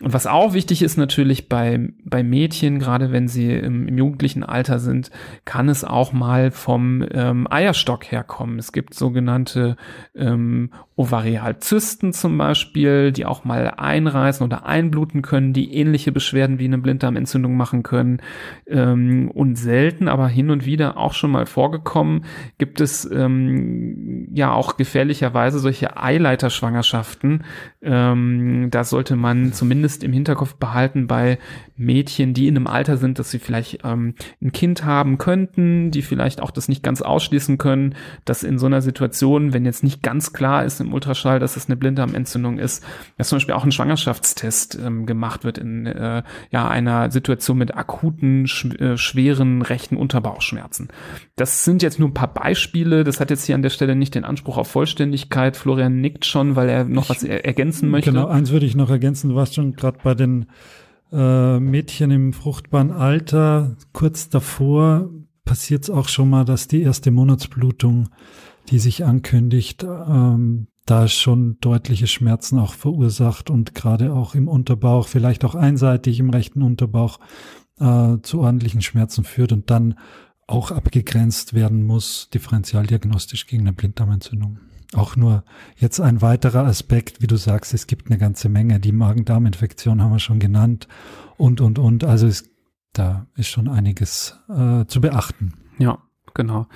Und 0.00 0.12
was 0.14 0.26
auch 0.26 0.54
wichtig 0.54 0.82
ist 0.82 0.96
natürlich 0.96 1.48
bei, 1.48 1.90
bei 2.04 2.22
Mädchen, 2.22 2.78
gerade 2.78 3.12
wenn 3.12 3.28
sie 3.28 3.52
im, 3.52 3.86
im 3.88 3.98
jugendlichen 3.98 4.44
Alter 4.44 4.78
sind, 4.78 5.10
kann 5.44 5.68
es 5.68 5.84
auch 5.84 6.12
mal 6.12 6.50
vom 6.52 7.04
ähm, 7.10 7.46
Eierstock 7.50 8.10
herkommen. 8.10 8.58
Es 8.58 8.72
gibt 8.72 8.94
sogenannte 8.94 9.76
ähm, 10.14 10.70
Ovarialzysten 11.00 12.12
zum 12.12 12.36
Beispiel, 12.36 13.10
die 13.10 13.24
auch 13.24 13.44
mal 13.44 13.72
einreißen 13.78 14.44
oder 14.44 14.66
einbluten 14.66 15.22
können, 15.22 15.54
die 15.54 15.72
ähnliche 15.74 16.12
Beschwerden 16.12 16.58
wie 16.58 16.66
eine 16.66 16.76
Blinddarmentzündung 16.76 17.56
machen 17.56 17.82
können. 17.82 18.20
Ähm, 18.66 19.30
und 19.30 19.56
selten, 19.56 20.08
aber 20.08 20.28
hin 20.28 20.50
und 20.50 20.66
wieder 20.66 20.98
auch 20.98 21.14
schon 21.14 21.30
mal 21.30 21.46
vorgekommen, 21.46 22.26
gibt 22.58 22.82
es 22.82 23.10
ähm, 23.10 24.28
ja 24.34 24.52
auch 24.52 24.76
gefährlicherweise 24.76 25.58
solche 25.58 25.96
Eileiterschwangerschaften. 25.96 27.44
Ähm, 27.80 28.68
da 28.70 28.84
sollte 28.84 29.16
man 29.16 29.54
zumindest 29.54 30.04
im 30.04 30.12
Hinterkopf 30.12 30.56
behalten 30.56 31.06
bei 31.06 31.38
Mädchen, 31.76 32.34
die 32.34 32.46
in 32.46 32.58
einem 32.58 32.66
Alter 32.66 32.98
sind, 32.98 33.18
dass 33.18 33.30
sie 33.30 33.38
vielleicht 33.38 33.78
ähm, 33.84 34.14
ein 34.42 34.52
Kind 34.52 34.84
haben 34.84 35.16
könnten, 35.16 35.90
die 35.90 36.02
vielleicht 36.02 36.42
auch 36.42 36.50
das 36.50 36.68
nicht 36.68 36.82
ganz 36.82 37.00
ausschließen 37.00 37.56
können, 37.56 37.94
dass 38.26 38.42
in 38.42 38.58
so 38.58 38.66
einer 38.66 38.82
Situation, 38.82 39.54
wenn 39.54 39.64
jetzt 39.64 39.82
nicht 39.82 40.02
ganz 40.02 40.34
klar 40.34 40.66
ist 40.66 40.80
im 40.90 40.94
Ultraschall, 40.94 41.38
dass 41.38 41.56
es 41.56 41.66
eine 41.66 41.76
Blinddarmentzündung 41.76 42.58
ist, 42.58 42.84
dass 43.16 43.28
zum 43.28 43.36
Beispiel 43.36 43.54
auch 43.54 43.64
ein 43.64 43.72
Schwangerschaftstest 43.72 44.78
ähm, 44.84 45.06
gemacht 45.06 45.44
wird 45.44 45.58
in 45.58 45.86
äh, 45.86 46.22
ja 46.50 46.68
einer 46.68 47.10
Situation 47.10 47.58
mit 47.58 47.76
akuten, 47.76 48.46
sch 48.46 48.66
äh, 48.78 48.96
schweren 48.96 49.62
rechten 49.62 49.96
Unterbauchschmerzen. 49.96 50.88
Das 51.36 51.64
sind 51.64 51.82
jetzt 51.82 51.98
nur 51.98 52.08
ein 52.08 52.14
paar 52.14 52.32
Beispiele. 52.32 53.04
Das 53.04 53.20
hat 53.20 53.30
jetzt 53.30 53.44
hier 53.46 53.54
an 53.54 53.62
der 53.62 53.70
Stelle 53.70 53.96
nicht 53.96 54.14
den 54.14 54.24
Anspruch 54.24 54.58
auf 54.58 54.68
Vollständigkeit. 54.68 55.56
Florian 55.56 56.00
nickt 56.00 56.24
schon, 56.24 56.56
weil 56.56 56.68
er 56.68 56.84
noch 56.84 57.08
was 57.08 57.22
er 57.22 57.44
ergänzen 57.44 57.88
möchte. 57.88 58.12
Genau, 58.12 58.26
eins 58.26 58.50
würde 58.50 58.66
ich 58.66 58.76
noch 58.76 58.90
ergänzen. 58.90 59.30
Du 59.30 59.36
warst 59.36 59.54
schon 59.54 59.74
gerade 59.74 59.98
bei 60.02 60.14
den 60.14 60.46
äh, 61.12 61.58
Mädchen 61.58 62.10
im 62.10 62.32
fruchtbaren 62.32 62.92
Alter, 62.92 63.76
kurz 63.92 64.28
davor 64.28 65.10
passiert 65.44 65.84
es 65.84 65.90
auch 65.90 66.08
schon 66.08 66.30
mal, 66.30 66.44
dass 66.44 66.68
die 66.68 66.82
erste 66.82 67.10
Monatsblutung, 67.10 68.10
die 68.68 68.78
sich 68.78 69.04
ankündigt, 69.04 69.82
ähm, 69.82 70.68
da 70.86 71.08
schon 71.08 71.58
deutliche 71.60 72.06
Schmerzen 72.06 72.58
auch 72.58 72.74
verursacht 72.74 73.50
und 73.50 73.74
gerade 73.74 74.12
auch 74.12 74.34
im 74.34 74.48
Unterbauch, 74.48 75.08
vielleicht 75.08 75.44
auch 75.44 75.54
einseitig 75.54 76.18
im 76.20 76.30
rechten 76.30 76.62
Unterbauch 76.62 77.20
äh, 77.78 78.16
zu 78.22 78.40
ordentlichen 78.40 78.82
Schmerzen 78.82 79.24
führt 79.24 79.52
und 79.52 79.70
dann 79.70 79.98
auch 80.46 80.72
abgegrenzt 80.72 81.54
werden 81.54 81.84
muss, 81.84 82.28
differentialdiagnostisch 82.30 83.46
gegen 83.46 83.62
eine 83.62 83.72
Blinddarmentzündung 83.72 84.58
auch 84.94 85.16
nur 85.16 85.44
jetzt 85.76 86.00
ein 86.00 86.22
weiterer 86.22 86.64
Aspekt, 86.66 87.22
wie 87.22 87.26
du 87.26 87.36
sagst, 87.36 87.74
es 87.74 87.86
gibt 87.86 88.06
eine 88.06 88.18
ganze 88.18 88.48
Menge. 88.48 88.80
Die 88.80 88.92
Magen-Darm-Infektion 88.92 90.02
haben 90.02 90.12
wir 90.12 90.18
schon 90.18 90.40
genannt 90.40 90.88
und, 91.36 91.60
und, 91.60 91.78
und. 91.78 92.04
Also 92.04 92.26
es, 92.26 92.50
da 92.92 93.26
ist 93.36 93.48
schon 93.48 93.68
einiges 93.68 94.36
äh, 94.48 94.84
zu 94.86 95.00
beachten. 95.00 95.54
Ja. 95.78 95.98
Genau. 96.34 96.66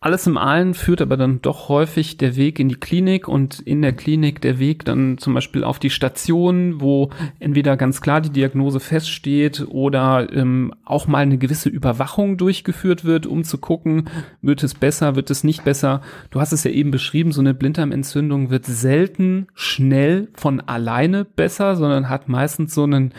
Alles 0.00 0.28
im 0.28 0.38
Allen 0.38 0.74
führt 0.74 1.02
aber 1.02 1.16
dann 1.16 1.42
doch 1.42 1.68
häufig 1.68 2.18
der 2.18 2.36
Weg 2.36 2.60
in 2.60 2.68
die 2.68 2.76
Klinik 2.76 3.26
und 3.26 3.58
in 3.58 3.82
der 3.82 3.92
Klinik 3.92 4.40
der 4.40 4.60
Weg 4.60 4.84
dann 4.84 5.18
zum 5.18 5.34
Beispiel 5.34 5.64
auf 5.64 5.80
die 5.80 5.90
Station, 5.90 6.80
wo 6.80 7.10
entweder 7.40 7.76
ganz 7.76 8.00
klar 8.00 8.20
die 8.20 8.30
Diagnose 8.30 8.78
feststeht 8.78 9.66
oder 9.68 10.32
ähm, 10.32 10.72
auch 10.84 11.08
mal 11.08 11.18
eine 11.18 11.36
gewisse 11.36 11.68
Überwachung 11.68 12.36
durchgeführt 12.36 13.04
wird, 13.04 13.26
um 13.26 13.42
zu 13.42 13.58
gucken, 13.58 14.08
wird 14.40 14.62
es 14.62 14.74
besser, 14.74 15.16
wird 15.16 15.30
es 15.30 15.42
nicht 15.42 15.64
besser. 15.64 16.00
Du 16.30 16.40
hast 16.40 16.52
es 16.52 16.62
ja 16.62 16.70
eben 16.70 16.92
beschrieben, 16.92 17.32
so 17.32 17.40
eine 17.40 17.54
Blinddarmentzündung 17.54 18.50
wird 18.50 18.66
selten 18.66 19.48
schnell 19.54 20.28
von 20.34 20.60
alleine 20.60 21.24
besser, 21.24 21.74
sondern 21.74 22.08
hat 22.08 22.28
meistens 22.28 22.72
so 22.72 22.84
einen 22.84 23.14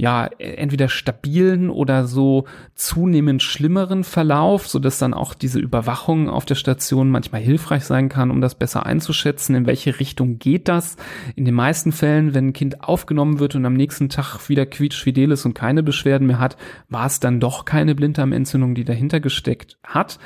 ja, 0.00 0.30
entweder 0.38 0.88
stabilen 0.88 1.68
oder 1.68 2.06
so 2.06 2.46
zunehmend 2.74 3.42
schlimmeren 3.42 4.02
Verlauf, 4.02 4.66
so 4.66 4.78
dass 4.78 4.98
dann 4.98 5.12
auch 5.12 5.34
diese 5.34 5.60
Überwachung 5.60 6.30
auf 6.30 6.46
der 6.46 6.54
Station 6.54 7.10
manchmal 7.10 7.42
hilfreich 7.42 7.84
sein 7.84 8.08
kann, 8.08 8.30
um 8.30 8.40
das 8.40 8.54
besser 8.54 8.86
einzuschätzen, 8.86 9.54
in 9.54 9.66
welche 9.66 10.00
Richtung 10.00 10.38
geht 10.38 10.68
das. 10.68 10.96
In 11.36 11.44
den 11.44 11.54
meisten 11.54 11.92
Fällen, 11.92 12.32
wenn 12.32 12.48
ein 12.48 12.52
Kind 12.54 12.82
aufgenommen 12.82 13.40
wird 13.40 13.54
und 13.56 13.66
am 13.66 13.74
nächsten 13.74 14.08
Tag 14.08 14.48
wieder 14.48 14.64
quietschfidel 14.64 15.32
ist 15.32 15.44
und 15.44 15.52
keine 15.52 15.82
Beschwerden 15.82 16.26
mehr 16.26 16.38
hat, 16.38 16.56
war 16.88 17.04
es 17.04 17.20
dann 17.20 17.38
doch 17.38 17.66
keine 17.66 17.94
Blinddarmentzündung, 17.94 18.74
die 18.74 18.84
dahinter 18.84 19.20
gesteckt 19.20 19.76
hat. 19.84 20.18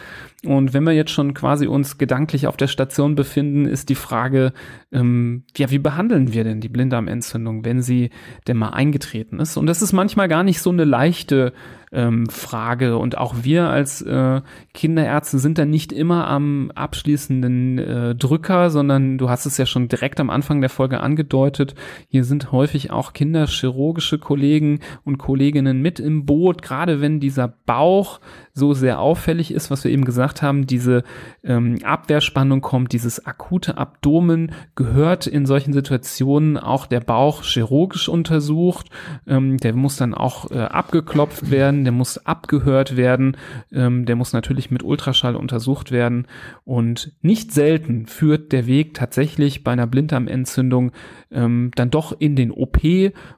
Und 0.44 0.74
wenn 0.74 0.84
wir 0.84 0.92
jetzt 0.92 1.10
schon 1.10 1.34
quasi 1.34 1.66
uns 1.66 1.98
gedanklich 1.98 2.46
auf 2.46 2.56
der 2.56 2.66
Station 2.66 3.14
befinden, 3.14 3.64
ist 3.64 3.88
die 3.88 3.94
Frage, 3.94 4.52
ähm, 4.92 5.44
ja, 5.56 5.70
wie 5.70 5.78
behandeln 5.78 6.32
wir 6.32 6.44
denn 6.44 6.60
die 6.60 6.68
Blinddarmentzündung, 6.68 7.64
wenn 7.64 7.82
sie 7.82 8.10
denn 8.46 8.58
mal 8.58 8.70
eingetreten 8.70 9.40
ist? 9.40 9.56
Das 9.66 9.82
ist 9.82 9.92
manchmal 9.92 10.28
gar 10.28 10.42
nicht 10.42 10.60
so 10.60 10.70
eine 10.70 10.84
leichte 10.84 11.52
ähm, 11.92 12.26
Frage. 12.26 12.98
Und 12.98 13.18
auch 13.18 13.34
wir 13.42 13.68
als 13.68 14.02
äh, 14.02 14.40
Kinderärzte 14.72 15.38
sind 15.38 15.58
dann 15.58 15.70
nicht 15.70 15.92
immer 15.92 16.26
am 16.26 16.70
abschließenden 16.74 17.78
äh, 17.78 18.14
Drücker, 18.14 18.70
sondern 18.70 19.18
du 19.18 19.28
hast 19.30 19.46
es 19.46 19.56
ja 19.56 19.66
schon 19.66 19.88
direkt 19.88 20.20
am 20.20 20.30
Anfang 20.30 20.60
der 20.60 20.70
Folge 20.70 21.00
angedeutet. 21.00 21.74
Hier 22.08 22.24
sind 22.24 22.52
häufig 22.52 22.90
auch 22.90 23.12
kinderchirurgische 23.12 24.18
Kollegen 24.18 24.80
und 25.04 25.18
Kolleginnen 25.18 25.80
mit 25.82 26.00
im 26.00 26.26
Boot, 26.26 26.62
gerade 26.62 27.00
wenn 27.00 27.20
dieser 27.20 27.48
Bauch 27.48 28.20
so 28.52 28.72
sehr 28.72 29.00
auffällig 29.00 29.52
ist, 29.52 29.70
was 29.70 29.82
wir 29.82 29.90
eben 29.90 30.04
gesagt 30.04 30.40
haben, 30.40 30.66
diese 30.66 31.02
ähm, 31.42 31.78
Abwehrspannung 31.82 32.60
kommt, 32.60 32.92
dieses 32.92 33.26
akute 33.26 33.76
Abdomen 33.76 34.52
gehört 34.76 35.26
in 35.26 35.44
solchen 35.44 35.72
Situationen 35.72 36.56
auch 36.56 36.86
der 36.86 37.00
Bauch 37.00 37.42
chirurgisch 37.42 38.08
untersucht. 38.08 38.90
Ähm, 39.26 39.56
der 39.56 39.74
muss 39.74 39.96
dann 39.96 40.14
auch 40.14 40.50
äh, 40.52 40.58
abgeklopft 40.58 41.50
werden, 41.50 41.83
der 41.84 41.92
muss 41.92 42.18
abgehört 42.26 42.96
werden, 42.96 43.36
ähm, 43.72 44.06
der 44.06 44.16
muss 44.16 44.32
natürlich 44.32 44.70
mit 44.70 44.82
Ultraschall 44.82 45.36
untersucht 45.36 45.92
werden 45.92 46.26
und 46.64 47.12
nicht 47.22 47.52
selten 47.52 48.06
führt 48.06 48.52
der 48.52 48.66
Weg 48.66 48.94
tatsächlich 48.94 49.64
bei 49.64 49.72
einer 49.72 49.86
Blinddarmentzündung 49.86 50.92
ähm, 51.30 51.70
dann 51.74 51.90
doch 51.90 52.18
in 52.18 52.36
den 52.36 52.50
OP, 52.50 52.78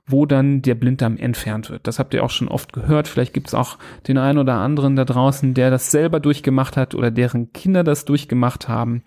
wo 0.07 0.26
dann 0.26 0.62
der 0.62 0.74
Blinddarm 0.74 1.16
entfernt 1.16 1.70
wird. 1.70 1.86
Das 1.86 1.99
habt 1.99 2.14
ihr 2.14 2.22
auch 2.22 2.30
schon 2.30 2.49
oft 2.49 2.72
gehört. 2.72 3.09
Vielleicht 3.09 3.32
gibt 3.32 3.49
es 3.49 3.55
auch 3.55 3.78
den 4.07 4.18
einen 4.18 4.38
oder 4.38 4.55
anderen 4.55 4.97
da 4.97 5.05
draußen, 5.05 5.55
der 5.55 5.70
das 5.70 5.90
selber 5.90 6.20
durchgemacht 6.20 6.76
hat 6.76 6.94
oder 6.94 7.11
deren 7.11 7.53
Kinder 7.53 7.82
das 7.84 8.05
durchgemacht 8.05 8.68
haben. 8.68 9.03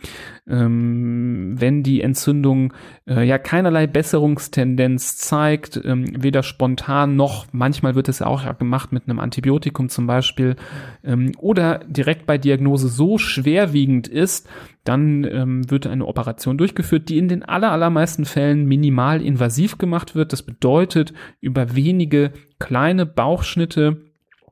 Ähm, 0.47 1.55
wenn 1.59 1.83
die 1.83 2.01
Entzündung 2.01 2.73
äh, 3.07 3.23
ja 3.23 3.37
keinerlei 3.37 3.87
Besserungstendenz 3.87 5.17
zeigt, 5.17 5.79
ähm, 5.83 6.05
weder 6.17 6.43
spontan 6.43 7.15
noch, 7.15 7.45
manchmal 7.51 7.95
wird 7.95 8.09
es 8.09 8.19
ja 8.19 8.27
auch 8.27 8.57
gemacht 8.57 8.91
mit 8.91 9.03
einem 9.07 9.18
Antibiotikum 9.19 9.89
zum 9.89 10.07
Beispiel, 10.07 10.55
ähm, 11.03 11.31
oder 11.37 11.79
direkt 11.87 12.25
bei 12.25 12.37
Diagnose 12.37 12.87
so 12.87 13.17
schwerwiegend 13.17 14.07
ist, 14.07 14.49
dann 14.83 15.23
ähm, 15.23 15.69
wird 15.69 15.87
eine 15.87 16.05
Operation 16.05 16.57
durchgeführt, 16.57 17.09
die 17.09 17.17
in 17.17 17.27
den 17.27 17.43
aller, 17.43 17.71
allermeisten 17.71 18.25
Fällen 18.25 18.65
minimal 18.65 19.21
invasiv 19.21 19.77
gemacht 19.77 20.15
wird. 20.15 20.33
Das 20.33 20.43
bedeutet, 20.43 21.13
über 21.41 21.75
wenige 21.75 22.31
kleine 22.59 23.05
Bauchschnitte 23.05 24.08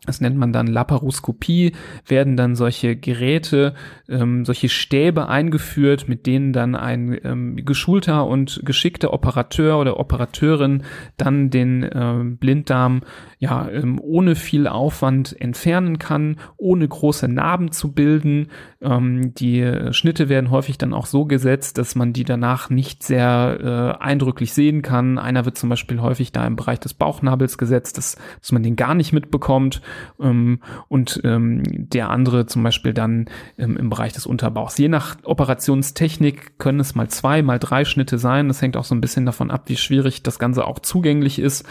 das 0.07 0.21
nennt 0.21 0.37
man 0.37 0.53
dann 0.53 0.67
Laparoskopie, 0.67 1.73
werden 2.07 2.37
dann 2.37 2.55
solche 2.55 2.95
Geräte, 2.95 3.75
ähm, 4.09 4.45
solche 4.45 4.69
Stäbe 4.69 5.27
eingeführt, 5.27 6.07
mit 6.07 6.25
denen 6.25 6.53
dann 6.53 6.75
ein 6.75 7.17
ähm, 7.23 7.57
geschulter 7.65 8.25
und 8.25 8.61
geschickter 8.63 9.13
Operateur 9.13 9.79
oder 9.79 9.99
Operateurin 9.99 10.83
dann 11.17 11.49
den 11.49 11.83
äh, 11.83 12.23
Blinddarm 12.23 13.01
ja 13.39 13.69
ähm, 13.69 13.99
ohne 14.01 14.35
viel 14.35 14.67
Aufwand 14.67 15.39
entfernen 15.39 15.99
kann, 15.99 16.37
ohne 16.55 16.87
große 16.87 17.27
Narben 17.27 17.71
zu 17.71 17.91
bilden. 17.91 18.47
Ähm, 18.81 19.33
die 19.35 19.91
Schnitte 19.91 20.29
werden 20.29 20.51
häufig 20.51 20.77
dann 20.77 20.93
auch 20.93 21.05
so 21.05 21.25
gesetzt, 21.25 21.77
dass 21.77 21.95
man 21.95 22.13
die 22.13 22.23
danach 22.23 22.69
nicht 22.69 23.03
sehr 23.03 23.97
äh, 23.99 24.03
eindrücklich 24.03 24.53
sehen 24.53 24.81
kann. 24.81 25.19
Einer 25.19 25.45
wird 25.45 25.57
zum 25.57 25.69
Beispiel 25.69 26.01
häufig 26.01 26.31
da 26.31 26.47
im 26.47 26.55
Bereich 26.55 26.79
des 26.79 26.93
Bauchnabels 26.93 27.57
gesetzt, 27.57 27.97
dass, 27.97 28.17
dass 28.39 28.51
man 28.51 28.63
den 28.63 28.75
gar 28.75 28.95
nicht 28.95 29.13
mitbekommt. 29.13 29.81
Ähm, 30.19 30.59
und 30.87 31.21
ähm, 31.23 31.63
der 31.65 32.09
andere 32.09 32.45
zum 32.45 32.63
Beispiel 32.63 32.93
dann 32.93 33.25
ähm, 33.57 33.77
im 33.77 33.89
Bereich 33.89 34.13
des 34.13 34.25
Unterbauchs. 34.25 34.77
Je 34.77 34.87
nach 34.87 35.17
Operationstechnik 35.23 36.59
können 36.59 36.79
es 36.79 36.95
mal 36.95 37.09
zwei, 37.09 37.41
mal 37.41 37.59
drei 37.59 37.85
Schnitte 37.85 38.17
sein. 38.17 38.47
Das 38.47 38.61
hängt 38.61 38.77
auch 38.77 38.83
so 38.83 38.95
ein 38.95 39.01
bisschen 39.01 39.25
davon 39.25 39.51
ab, 39.51 39.63
wie 39.67 39.77
schwierig 39.77 40.23
das 40.23 40.39
Ganze 40.39 40.65
auch 40.65 40.79
zugänglich 40.79 41.39
ist. 41.39 41.65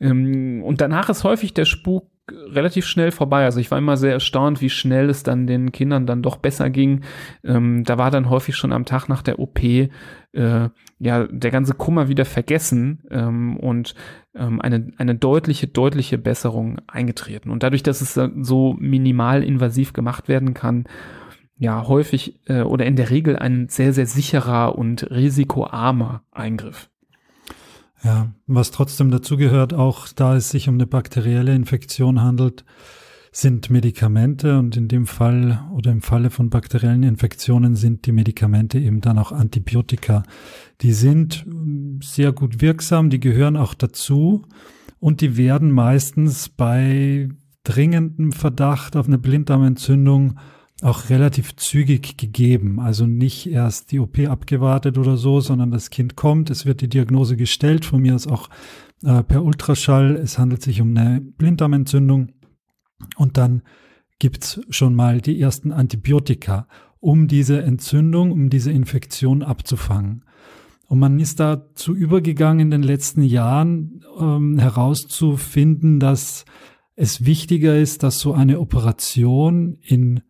Ähm, 0.00 0.62
und 0.62 0.80
danach 0.80 1.08
ist 1.08 1.24
häufig 1.24 1.54
der 1.54 1.64
Spuk 1.64 2.11
relativ 2.30 2.86
schnell 2.86 3.10
vorbei. 3.10 3.44
Also 3.44 3.58
ich 3.58 3.70
war 3.70 3.78
immer 3.78 3.96
sehr 3.96 4.12
erstaunt, 4.12 4.60
wie 4.60 4.70
schnell 4.70 5.10
es 5.10 5.22
dann 5.22 5.46
den 5.46 5.72
Kindern 5.72 6.06
dann 6.06 6.22
doch 6.22 6.36
besser 6.36 6.70
ging. 6.70 7.02
Ähm, 7.44 7.84
da 7.84 7.98
war 7.98 8.10
dann 8.10 8.30
häufig 8.30 8.56
schon 8.56 8.72
am 8.72 8.84
Tag 8.84 9.08
nach 9.08 9.22
der 9.22 9.38
OP 9.38 9.60
äh, 9.62 9.88
ja 10.32 11.26
der 11.26 11.50
ganze 11.50 11.74
Kummer 11.74 12.08
wieder 12.08 12.24
vergessen 12.24 13.02
ähm, 13.10 13.56
und 13.56 13.94
ähm, 14.34 14.60
eine 14.60 14.92
eine 14.98 15.16
deutliche 15.16 15.66
deutliche 15.66 16.16
Besserung 16.16 16.80
eingetreten. 16.86 17.50
Und 17.50 17.62
dadurch, 17.62 17.82
dass 17.82 18.00
es 18.00 18.14
so 18.14 18.76
minimal 18.78 19.42
invasiv 19.42 19.92
gemacht 19.92 20.28
werden 20.28 20.54
kann, 20.54 20.84
ja 21.56 21.86
häufig 21.88 22.40
äh, 22.46 22.62
oder 22.62 22.86
in 22.86 22.96
der 22.96 23.10
Regel 23.10 23.36
ein 23.36 23.68
sehr 23.68 23.92
sehr 23.92 24.06
sicherer 24.06 24.78
und 24.78 25.10
risikoarmer 25.10 26.22
Eingriff. 26.30 26.91
Ja, 28.04 28.32
was 28.46 28.72
trotzdem 28.72 29.10
dazugehört, 29.10 29.74
auch 29.74 30.08
da 30.08 30.36
es 30.36 30.50
sich 30.50 30.68
um 30.68 30.74
eine 30.74 30.86
bakterielle 30.86 31.54
Infektion 31.54 32.20
handelt, 32.20 32.64
sind 33.30 33.70
Medikamente 33.70 34.58
und 34.58 34.76
in 34.76 34.88
dem 34.88 35.06
Fall 35.06 35.64
oder 35.74 35.90
im 35.90 36.02
Falle 36.02 36.28
von 36.28 36.50
bakteriellen 36.50 37.02
Infektionen 37.02 37.76
sind 37.76 38.04
die 38.04 38.12
Medikamente 38.12 38.78
eben 38.78 39.00
dann 39.00 39.18
auch 39.18 39.32
Antibiotika. 39.32 40.22
Die 40.82 40.92
sind 40.92 41.46
sehr 42.02 42.32
gut 42.32 42.60
wirksam, 42.60 43.08
die 43.08 43.20
gehören 43.20 43.56
auch 43.56 43.72
dazu 43.72 44.42
und 45.00 45.22
die 45.22 45.38
werden 45.38 45.70
meistens 45.70 46.50
bei 46.50 47.30
dringendem 47.64 48.32
Verdacht 48.32 48.96
auf 48.96 49.06
eine 49.06 49.18
Blinddarmentzündung 49.18 50.38
auch 50.82 51.10
relativ 51.10 51.54
zügig 51.56 52.16
gegeben. 52.16 52.80
Also 52.80 53.06
nicht 53.06 53.46
erst 53.46 53.92
die 53.92 54.00
OP 54.00 54.18
abgewartet 54.18 54.98
oder 54.98 55.16
so, 55.16 55.40
sondern 55.40 55.70
das 55.70 55.90
Kind 55.90 56.16
kommt, 56.16 56.50
es 56.50 56.66
wird 56.66 56.80
die 56.80 56.88
Diagnose 56.88 57.36
gestellt, 57.36 57.84
von 57.84 58.02
mir 58.02 58.14
aus 58.14 58.26
auch 58.26 58.48
äh, 59.04 59.22
per 59.22 59.44
Ultraschall. 59.44 60.16
Es 60.16 60.38
handelt 60.38 60.62
sich 60.62 60.80
um 60.80 60.96
eine 60.96 61.20
Blinddarmentzündung 61.20 62.32
und 63.16 63.36
dann 63.36 63.62
gibt's 64.18 64.60
schon 64.70 64.94
mal 64.94 65.20
die 65.20 65.40
ersten 65.40 65.72
Antibiotika, 65.72 66.66
um 67.00 67.28
diese 67.28 67.62
Entzündung, 67.62 68.32
um 68.32 68.50
diese 68.50 68.72
Infektion 68.72 69.42
abzufangen. 69.42 70.24
Und 70.88 70.98
man 70.98 71.18
ist 71.20 71.40
dazu 71.40 71.94
übergegangen 71.94 72.60
in 72.60 72.70
den 72.70 72.82
letzten 72.82 73.22
Jahren 73.22 74.04
ähm, 74.20 74.58
herauszufinden, 74.58 76.00
dass 76.00 76.44
es 76.96 77.24
wichtiger 77.24 77.78
ist, 77.78 78.02
dass 78.02 78.18
so 78.18 78.34
eine 78.34 78.60
Operation 78.60 79.78
in 79.80 80.20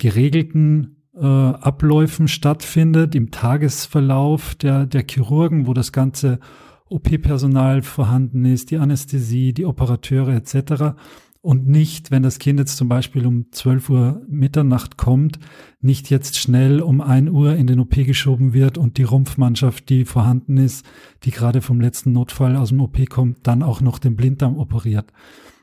geregelten 0.00 0.96
äh, 1.14 1.24
Abläufen 1.24 2.26
stattfindet, 2.26 3.14
im 3.14 3.30
Tagesverlauf 3.30 4.56
der, 4.56 4.86
der 4.86 5.04
Chirurgen, 5.08 5.68
wo 5.68 5.74
das 5.74 5.92
ganze 5.92 6.40
OP-Personal 6.88 7.82
vorhanden 7.82 8.44
ist, 8.44 8.72
die 8.72 8.78
Anästhesie, 8.78 9.52
die 9.52 9.66
Operateure 9.66 10.30
etc. 10.30 10.96
Und 11.42 11.68
nicht, 11.68 12.10
wenn 12.10 12.22
das 12.22 12.38
Kind 12.38 12.58
jetzt 12.58 12.76
zum 12.76 12.88
Beispiel 12.88 13.26
um 13.26 13.52
12 13.52 13.90
Uhr 13.90 14.22
Mitternacht 14.28 14.96
kommt, 14.96 15.38
nicht 15.80 16.10
jetzt 16.10 16.38
schnell 16.38 16.80
um 16.80 17.00
1 17.00 17.30
Uhr 17.30 17.54
in 17.54 17.66
den 17.66 17.80
OP 17.80 17.94
geschoben 17.94 18.52
wird 18.52 18.78
und 18.78 18.98
die 18.98 19.04
Rumpfmannschaft, 19.04 19.88
die 19.88 20.04
vorhanden 20.04 20.56
ist, 20.56 20.84
die 21.24 21.30
gerade 21.30 21.60
vom 21.60 21.80
letzten 21.80 22.12
Notfall 22.12 22.56
aus 22.56 22.70
dem 22.70 22.80
OP 22.80 23.08
kommt, 23.08 23.46
dann 23.46 23.62
auch 23.62 23.80
noch 23.80 23.98
den 23.98 24.16
Blinddarm 24.16 24.58
operiert 24.58 25.12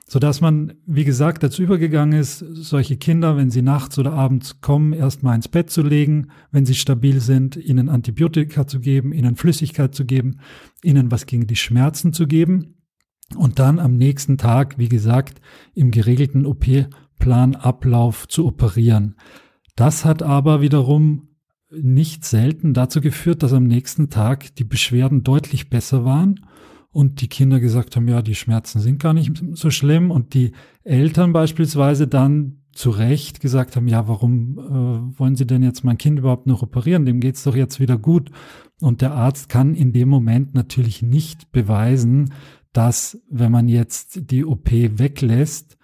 so 0.09 0.19
dass 0.19 0.39
man, 0.39 0.73
wie 0.85 1.03
gesagt, 1.03 1.43
dazu 1.43 1.61
übergegangen 1.61 2.17
ist, 2.17 2.39
solche 2.39 2.95
Kinder, 2.95 3.35
wenn 3.35 3.51
sie 3.51 3.61
nachts 3.61 3.99
oder 3.99 4.13
abends 4.13 4.61
kommen, 4.61 4.93
erstmal 4.93 5.35
ins 5.35 5.49
Bett 5.49 5.69
zu 5.69 5.81
legen, 5.81 6.29
wenn 6.49 6.65
sie 6.65 6.75
stabil 6.75 7.19
sind, 7.19 7.57
ihnen 7.57 7.89
Antibiotika 7.89 8.65
zu 8.65 8.79
geben, 8.79 9.11
ihnen 9.11 9.35
Flüssigkeit 9.35 9.93
zu 9.93 10.05
geben, 10.05 10.39
ihnen 10.81 11.11
was 11.11 11.25
gegen 11.25 11.45
die 11.45 11.57
Schmerzen 11.57 12.13
zu 12.13 12.25
geben 12.25 12.75
und 13.35 13.59
dann 13.59 13.79
am 13.79 13.97
nächsten 13.97 14.37
Tag, 14.37 14.77
wie 14.77 14.87
gesagt, 14.87 15.41
im 15.73 15.91
geregelten 15.91 16.45
OP-Plan 16.45 17.55
Ablauf 17.55 18.29
zu 18.29 18.45
operieren. 18.45 19.15
Das 19.75 20.05
hat 20.05 20.23
aber 20.23 20.61
wiederum 20.61 21.27
nicht 21.69 22.23
selten 22.23 22.73
dazu 22.73 23.01
geführt, 23.01 23.43
dass 23.43 23.51
am 23.51 23.65
nächsten 23.65 24.09
Tag 24.09 24.55
die 24.55 24.63
Beschwerden 24.63 25.23
deutlich 25.23 25.69
besser 25.69 26.05
waren 26.05 26.39
und 26.91 27.21
die 27.21 27.27
Kinder 27.27 27.59
gesagt 27.59 27.95
haben, 27.95 28.07
ja, 28.07 28.21
die 28.21 28.35
Schmerzen 28.35 28.79
sind 28.79 28.99
gar 28.99 29.13
nicht 29.13 29.43
so 29.53 29.69
schlimm 29.69 30.11
und 30.11 30.33
die 30.33 30.53
Eltern 30.83 31.33
beispielsweise 31.33 32.07
dann 32.07 32.63
zu 32.71 32.91
Recht 32.91 33.41
gesagt 33.41 33.75
haben, 33.75 33.87
ja, 33.87 34.07
warum 34.07 34.59
äh, 34.59 35.19
wollen 35.19 35.35
Sie 35.35 35.47
denn 35.47 35.63
jetzt 35.63 35.83
mein 35.83 35.97
Kind 35.97 36.19
überhaupt 36.19 36.47
noch 36.47 36.61
operieren? 36.61 37.05
Dem 37.05 37.19
geht's 37.19 37.43
doch 37.43 37.55
jetzt 37.55 37.79
wieder 37.79 37.97
gut. 37.97 38.29
Und 38.79 39.01
der 39.01 39.13
Arzt 39.13 39.49
kann 39.49 39.73
in 39.73 39.93
dem 39.93 40.09
Moment 40.09 40.53
natürlich 40.53 41.01
nicht 41.01 41.51
beweisen, 41.51 42.33
dass 42.73 43.19
wenn 43.29 43.51
man 43.51 43.67
jetzt 43.67 44.29
die 44.31 44.45
OP 44.45 44.71
weglässt, 44.71 45.76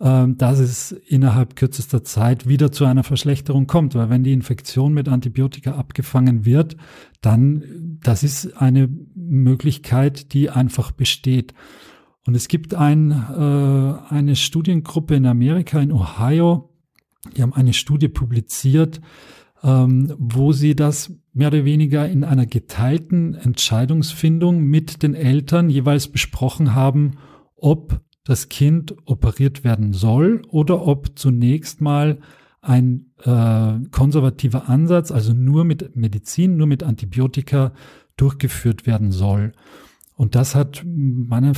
dass 0.00 0.58
es 0.58 0.92
innerhalb 0.92 1.56
kürzester 1.56 2.02
Zeit 2.02 2.48
wieder 2.48 2.72
zu 2.72 2.86
einer 2.86 3.04
Verschlechterung 3.04 3.66
kommt. 3.66 3.94
Weil 3.94 4.08
wenn 4.08 4.24
die 4.24 4.32
Infektion 4.32 4.94
mit 4.94 5.08
Antibiotika 5.08 5.72
abgefangen 5.72 6.46
wird, 6.46 6.76
dann, 7.20 7.98
das 8.02 8.22
ist 8.22 8.56
eine 8.56 8.88
Möglichkeit, 9.14 10.32
die 10.32 10.48
einfach 10.48 10.90
besteht. 10.90 11.52
Und 12.26 12.34
es 12.34 12.48
gibt 12.48 12.74
ein, 12.74 13.10
äh, 13.10 14.14
eine 14.14 14.36
Studiengruppe 14.36 15.16
in 15.16 15.26
Amerika, 15.26 15.80
in 15.80 15.92
Ohio, 15.92 16.70
die 17.36 17.42
haben 17.42 17.52
eine 17.52 17.72
Studie 17.72 18.08
publiziert, 18.08 19.00
ähm, 19.62 20.14
wo 20.18 20.52
sie 20.52 20.74
das 20.74 21.12
mehr 21.32 21.48
oder 21.48 21.64
weniger 21.64 22.08
in 22.08 22.24
einer 22.24 22.46
geteilten 22.46 23.34
Entscheidungsfindung 23.34 24.62
mit 24.62 25.02
den 25.02 25.14
Eltern 25.14 25.68
jeweils 25.70 26.08
besprochen 26.08 26.74
haben, 26.74 27.18
ob 27.56 28.00
das 28.30 28.48
Kind 28.48 28.94
operiert 29.06 29.64
werden 29.64 29.92
soll 29.92 30.42
oder 30.50 30.86
ob 30.86 31.18
zunächst 31.18 31.80
mal 31.80 32.20
ein 32.60 33.06
äh, 33.24 33.80
konservativer 33.90 34.68
Ansatz, 34.68 35.10
also 35.10 35.32
nur 35.32 35.64
mit 35.64 35.96
Medizin, 35.96 36.56
nur 36.56 36.68
mit 36.68 36.84
Antibiotika 36.84 37.72
durchgeführt 38.16 38.86
werden 38.86 39.10
soll. 39.10 39.50
Und 40.14 40.36
das 40.36 40.54
hat 40.54 40.84
meine, 40.86 41.54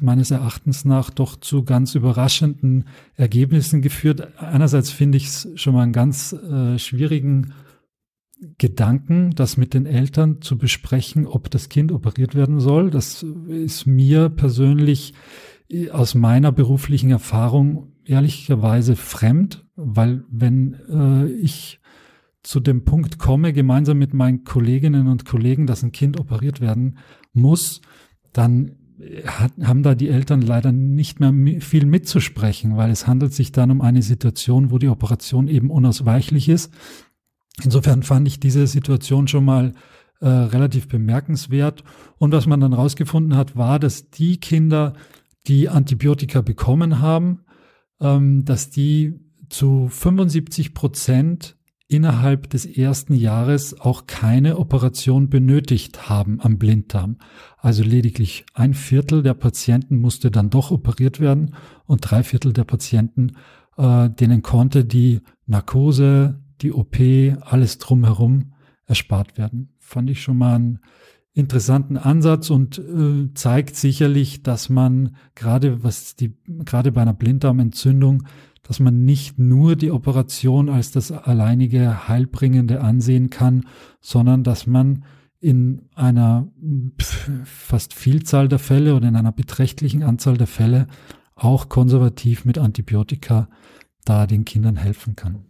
meines 0.00 0.32
Erachtens 0.32 0.84
nach 0.84 1.10
doch 1.10 1.36
zu 1.36 1.62
ganz 1.62 1.94
überraschenden 1.94 2.86
Ergebnissen 3.14 3.80
geführt. 3.80 4.36
Einerseits 4.36 4.90
finde 4.90 5.16
ich 5.16 5.26
es 5.26 5.48
schon 5.54 5.74
mal 5.74 5.82
einen 5.82 5.92
ganz 5.92 6.32
äh, 6.32 6.76
schwierigen 6.80 7.52
Gedanken, 8.58 9.30
das 9.36 9.56
mit 9.56 9.74
den 9.74 9.86
Eltern 9.86 10.42
zu 10.42 10.58
besprechen, 10.58 11.24
ob 11.24 11.50
das 11.50 11.68
Kind 11.68 11.92
operiert 11.92 12.34
werden 12.34 12.58
soll. 12.58 12.90
Das 12.90 13.24
ist 13.46 13.86
mir 13.86 14.28
persönlich 14.28 15.14
aus 15.92 16.14
meiner 16.14 16.52
beruflichen 16.52 17.10
Erfahrung 17.10 17.92
ehrlicherweise 18.04 18.96
fremd, 18.96 19.66
weil 19.76 20.24
wenn 20.30 20.74
äh, 20.88 21.26
ich 21.32 21.80
zu 22.42 22.60
dem 22.60 22.84
Punkt 22.84 23.18
komme, 23.18 23.52
gemeinsam 23.52 23.98
mit 23.98 24.14
meinen 24.14 24.44
Kolleginnen 24.44 25.06
und 25.06 25.24
Kollegen, 25.26 25.66
dass 25.66 25.82
ein 25.82 25.92
Kind 25.92 26.18
operiert 26.18 26.60
werden 26.60 26.98
muss, 27.32 27.82
dann 28.32 28.76
hat, 29.26 29.52
haben 29.62 29.82
da 29.82 29.94
die 29.94 30.08
Eltern 30.08 30.42
leider 30.42 30.72
nicht 30.72 31.20
mehr 31.20 31.32
viel 31.60 31.86
mitzusprechen, 31.86 32.76
weil 32.76 32.90
es 32.90 33.06
handelt 33.06 33.32
sich 33.32 33.52
dann 33.52 33.70
um 33.70 33.80
eine 33.80 34.02
Situation, 34.02 34.70
wo 34.70 34.78
die 34.78 34.88
Operation 34.88 35.48
eben 35.48 35.70
unausweichlich 35.70 36.48
ist. 36.48 36.72
Insofern 37.62 38.02
fand 38.02 38.26
ich 38.28 38.40
diese 38.40 38.66
Situation 38.66 39.28
schon 39.28 39.44
mal 39.44 39.72
äh, 40.20 40.28
relativ 40.28 40.88
bemerkenswert. 40.88 41.82
Und 42.18 42.32
was 42.32 42.46
man 42.46 42.60
dann 42.60 42.72
rausgefunden 42.72 43.36
hat, 43.36 43.56
war, 43.56 43.78
dass 43.78 44.10
die 44.10 44.38
Kinder, 44.38 44.94
die 45.46 45.68
Antibiotika 45.68 46.40
bekommen 46.40 47.00
haben, 47.00 47.44
ähm, 48.00 48.44
dass 48.44 48.70
die 48.70 49.20
zu 49.48 49.88
75 49.88 50.74
Prozent 50.74 51.56
innerhalb 51.90 52.48
des 52.50 52.66
ersten 52.66 53.14
Jahres 53.14 53.80
auch 53.80 54.06
keine 54.06 54.58
Operation 54.58 55.28
benötigt 55.28 56.08
haben 56.08 56.40
am 56.40 56.56
Blinddarm. 56.56 57.16
Also 57.58 57.82
lediglich 57.82 58.46
ein 58.54 58.74
Viertel 58.74 59.24
der 59.24 59.34
Patienten 59.34 59.96
musste 59.96 60.30
dann 60.30 60.50
doch 60.50 60.70
operiert 60.70 61.18
werden 61.18 61.56
und 61.86 62.08
drei 62.08 62.22
Viertel 62.22 62.52
der 62.52 62.62
Patienten, 62.62 63.32
äh, 63.76 64.08
denen 64.08 64.42
konnte 64.42 64.84
die 64.84 65.20
Narkose, 65.46 66.40
die 66.60 66.72
OP, 66.72 66.96
alles 67.40 67.78
drumherum 67.78 68.52
erspart 68.86 69.36
werden. 69.36 69.74
Fand 69.78 70.10
ich 70.10 70.22
schon 70.22 70.38
mal 70.38 70.58
ein 70.58 70.78
interessanten 71.32 71.96
Ansatz 71.96 72.50
und 72.50 72.78
äh, 72.78 73.32
zeigt 73.34 73.76
sicherlich, 73.76 74.42
dass 74.42 74.68
man 74.68 75.16
gerade 75.34 75.84
was 75.84 76.16
die 76.16 76.36
gerade 76.46 76.92
bei 76.92 77.02
einer 77.02 77.14
Blinddarmentzündung, 77.14 78.24
dass 78.62 78.80
man 78.80 79.04
nicht 79.04 79.38
nur 79.38 79.76
die 79.76 79.90
Operation 79.90 80.68
als 80.68 80.90
das 80.90 81.12
alleinige 81.12 82.08
heilbringende 82.08 82.80
ansehen 82.80 83.30
kann, 83.30 83.66
sondern 84.00 84.44
dass 84.44 84.66
man 84.66 85.04
in 85.40 85.88
einer 85.94 86.48
fast 87.44 87.94
Vielzahl 87.94 88.48
der 88.48 88.58
Fälle 88.58 88.94
oder 88.94 89.08
in 89.08 89.16
einer 89.16 89.32
beträchtlichen 89.32 90.02
Anzahl 90.02 90.36
der 90.36 90.46
Fälle 90.46 90.86
auch 91.34 91.68
konservativ 91.68 92.44
mit 92.44 92.58
Antibiotika 92.58 93.48
da 94.04 94.26
den 94.26 94.44
Kindern 94.44 94.76
helfen 94.76 95.16
kann. 95.16 95.49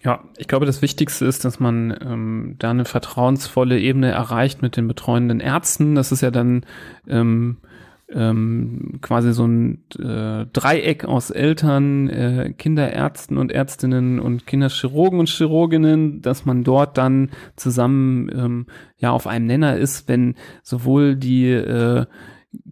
Ja, 0.00 0.24
ich 0.36 0.46
glaube, 0.46 0.66
das 0.66 0.80
Wichtigste 0.80 1.26
ist, 1.26 1.44
dass 1.44 1.58
man 1.58 1.96
ähm, 2.00 2.54
da 2.58 2.70
eine 2.70 2.84
vertrauensvolle 2.84 3.80
Ebene 3.80 4.10
erreicht 4.10 4.62
mit 4.62 4.76
den 4.76 4.86
betreuenden 4.86 5.40
Ärzten. 5.40 5.96
Das 5.96 6.12
ist 6.12 6.20
ja 6.20 6.30
dann 6.30 6.64
ähm, 7.08 7.56
ähm, 8.10 9.00
quasi 9.02 9.32
so 9.32 9.46
ein 9.46 9.82
äh, 9.98 10.46
Dreieck 10.52 11.04
aus 11.04 11.30
Eltern, 11.30 12.08
äh, 12.08 12.54
Kinderärzten 12.56 13.36
und 13.36 13.52
Ärztinnen 13.52 14.18
und 14.20 14.46
Kinderchirurgen 14.46 15.18
und 15.18 15.28
Chirurginnen, 15.28 16.22
dass 16.22 16.46
man 16.46 16.64
dort 16.64 16.96
dann 16.96 17.30
zusammen 17.56 18.30
ähm, 18.32 18.66
ja 18.98 19.10
auf 19.10 19.26
einem 19.26 19.46
Nenner 19.46 19.76
ist, 19.76 20.08
wenn 20.08 20.36
sowohl 20.62 21.16
die 21.16 21.50
äh, 21.50 22.06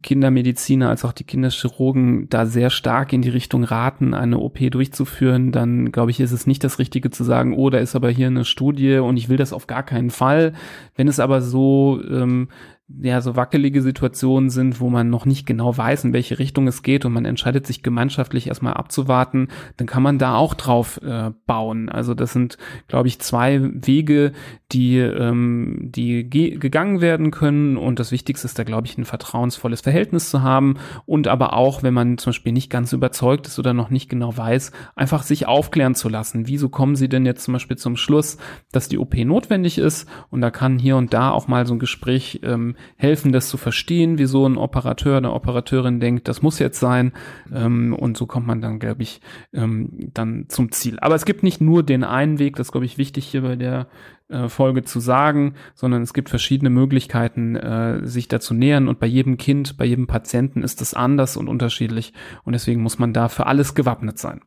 Kindermediziner 0.03 0.89
als 0.89 1.05
auch 1.05 1.13
die 1.13 1.25
Kinderchirurgen 1.25 2.29
da 2.31 2.47
sehr 2.47 2.71
stark 2.71 3.13
in 3.13 3.21
die 3.21 3.29
Richtung 3.29 3.63
raten, 3.63 4.15
eine 4.15 4.39
OP 4.39 4.59
durchzuführen, 4.71 5.53
dann 5.53 5.93
glaube 5.93 6.11
ich, 6.11 6.21
ist 6.21 6.33
es 6.33 6.47
nicht 6.47 6.65
das 6.65 6.79
Richtige 6.79 7.11
zu 7.11 7.25
sagen, 7.25 7.55
oh, 7.55 7.69
da 7.69 7.79
ist 7.79 7.95
aber 7.95 8.09
hier 8.09 8.29
eine 8.29 8.47
Studie 8.47 8.97
und 8.99 9.17
ich 9.19 9.29
will 9.29 9.37
das 9.37 9.53
auf 9.53 9.67
gar 9.67 9.83
keinen 9.83 10.11
Fall. 10.11 10.55
Wenn 10.95 11.09
es 11.09 11.21
aber 11.21 11.43
so 11.43 12.01
ähm, 12.09 12.49
ja 12.89 13.21
so 13.21 13.35
wackelige 13.35 13.83
Situationen 13.83 14.49
sind, 14.49 14.81
wo 14.81 14.91
man 14.91 15.11
noch 15.11 15.27
nicht 15.27 15.45
genau 15.45 15.77
weiß, 15.77 16.05
in 16.05 16.13
welche 16.13 16.39
Richtung 16.39 16.69
es 16.69 16.85
geht 16.85 17.05
und 17.05 17.13
man 17.13 17.25
entscheidet 17.25 17.67
sich 17.67 17.83
gemeinschaftlich 17.83 18.47
erstmal 18.47 18.75
abzuwarten, 18.75 19.49
dann 19.77 19.89
kann 19.89 20.05
man 20.05 20.19
da 20.19 20.37
auch 20.37 20.55
drauf 20.55 21.01
äh, 21.03 21.33
bauen. 21.47 21.89
Also 21.89 22.15
das 22.15 22.33
sind, 22.33 22.59
glaube 22.87 23.09
ich, 23.09 23.19
zwei 23.19 23.61
Wege, 23.61 24.33
die 24.71 24.99
ähm, 24.99 25.91
die 25.95 26.31
gegangen 26.31 27.01
werden 27.01 27.33
können 27.33 27.77
und 27.77 27.99
das 27.99 28.13
Wichtigste 28.13 28.47
ist 28.47 28.59
da, 28.59 28.63
glaube 28.63 28.87
ich, 28.87 28.97
ein 28.97 29.05
vertrauensvolles 29.05 29.81
Verhältnis 29.81 30.31
zu 30.31 30.43
haben 30.43 30.77
und 31.07 31.27
aber 31.27 31.55
auch, 31.55 31.83
wenn 31.83 31.95
man 31.95 32.19
zum 32.19 32.31
Beispiel 32.31 32.53
nicht 32.53 32.71
ganz 32.71 32.93
überzeugt 32.93 33.49
ist 33.49 33.59
oder 33.59 33.75
noch 33.75 33.91
nicht 33.91 34.09
genau 34.09 34.37
weiß, 34.37 34.71
einfach 34.95 35.25
sich 35.25 35.47
aufklären 35.47 35.97
zu 35.97 36.09
lassen. 36.09 36.47
Wieso 36.47 36.69
kommen 36.69 36.95
Sie 36.95 37.09
denn 37.09 37.27
jetzt 37.27 37.45
zum 37.45 37.53
Beispiel 37.53 37.77
zum 37.77 37.97
Schluss, 37.97 38.39
dass 38.71 38.89
die 38.89 38.99
OP 38.99 39.17
notwendig 39.17 39.79
ist 39.79 40.09
und 40.31 40.41
da 40.41 40.53
kann 40.53 40.79
hier 40.79 40.97
und 40.97 41.13
da 41.13 41.31
auch 41.31 41.49
mal 41.49 41.67
so 41.67 41.75
ein 41.75 41.81
Gespräch 41.81 42.41
ähm, 42.45 42.76
helfen, 42.97 43.33
das 43.33 43.49
zu 43.49 43.57
verstehen, 43.57 44.19
wie 44.19 44.27
so 44.27 44.47
ein 44.47 44.57
Operateur, 44.57 45.17
eine 45.17 45.33
Operateurin 45.33 46.01
denkt, 46.01 46.29
das 46.29 46.43
muss 46.43 46.59
jetzt 46.59 46.81
sein. 46.81 47.13
Ähm, 47.53 47.95
und 47.95 48.17
so 48.17 48.27
kommt 48.27 48.47
man 48.47 48.61
dann, 48.61 48.79
glaube 48.79 49.03
ich, 49.03 49.21
ähm, 49.53 50.11
dann 50.15 50.47
zum 50.49 50.73
Ziel. 50.73 50.99
Aber 51.01 51.15
es 51.15 51.25
gibt 51.25 51.43
nicht 51.43 51.61
nur 51.61 51.83
den 51.83 52.05
einen 52.05 52.39
Weg, 52.39 52.57
das 52.57 52.73
glaube 52.73 52.87
ich 52.87 52.99
wichtig 52.99 53.27
hier 53.27 53.43
bei 53.43 53.57
der 53.57 53.89
äh, 54.29 54.49
Folge 54.49 54.83
zu 54.83 54.99
sagen, 54.99 55.55
sondern 55.75 56.03
es 56.03 56.13
gibt 56.13 56.31
verschiedene 56.31 56.71
Möglichkeiten, 56.71 57.55
äh, 57.55 58.05
sich 58.07 58.27
dazu 58.27 58.55
nähern 58.55 58.89
und 58.89 58.99
bei 58.99 59.07
jedem 59.07 59.37
Kind, 59.37 59.77
bei 59.77 59.85
jedem 59.85 60.07
Patienten 60.07 60.63
ist 60.63 60.83
es 60.83 60.95
anders 60.95 61.37
und 61.37 61.49
unterschiedlich 61.49 62.13
und 62.43 62.53
deswegen 62.53 62.83
muss 62.83 62.99
man 62.99 63.13
da 63.13 63.29
für 63.29 63.47
alles 63.47 63.75
gewappnet 63.75 64.19
sein. 64.19 64.41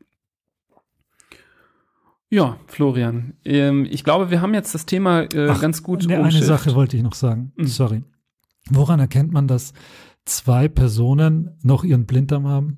Ja, 2.29 2.57
Florian, 2.67 3.33
ähm, 3.43 3.87
ich 3.89 4.03
glaube, 4.03 4.29
wir 4.29 4.41
haben 4.41 4.53
jetzt 4.53 4.75
das 4.75 4.85
Thema 4.85 5.21
äh, 5.33 5.47
Ach, 5.49 5.61
ganz 5.61 5.81
gut. 5.81 6.05
Ne, 6.07 6.23
eine 6.23 6.43
Sache 6.43 6.75
wollte 6.75 6.95
ich 6.95 7.01
noch 7.01 7.15
sagen. 7.15 7.53
Mhm. 7.55 7.65
Sorry. 7.65 8.03
Woran 8.69 8.99
erkennt 8.99 9.31
man, 9.31 9.47
dass 9.47 9.73
zwei 10.25 10.67
Personen 10.67 11.57
noch 11.61 11.83
ihren 11.83 12.05
Blinddarm 12.05 12.47
haben? 12.47 12.77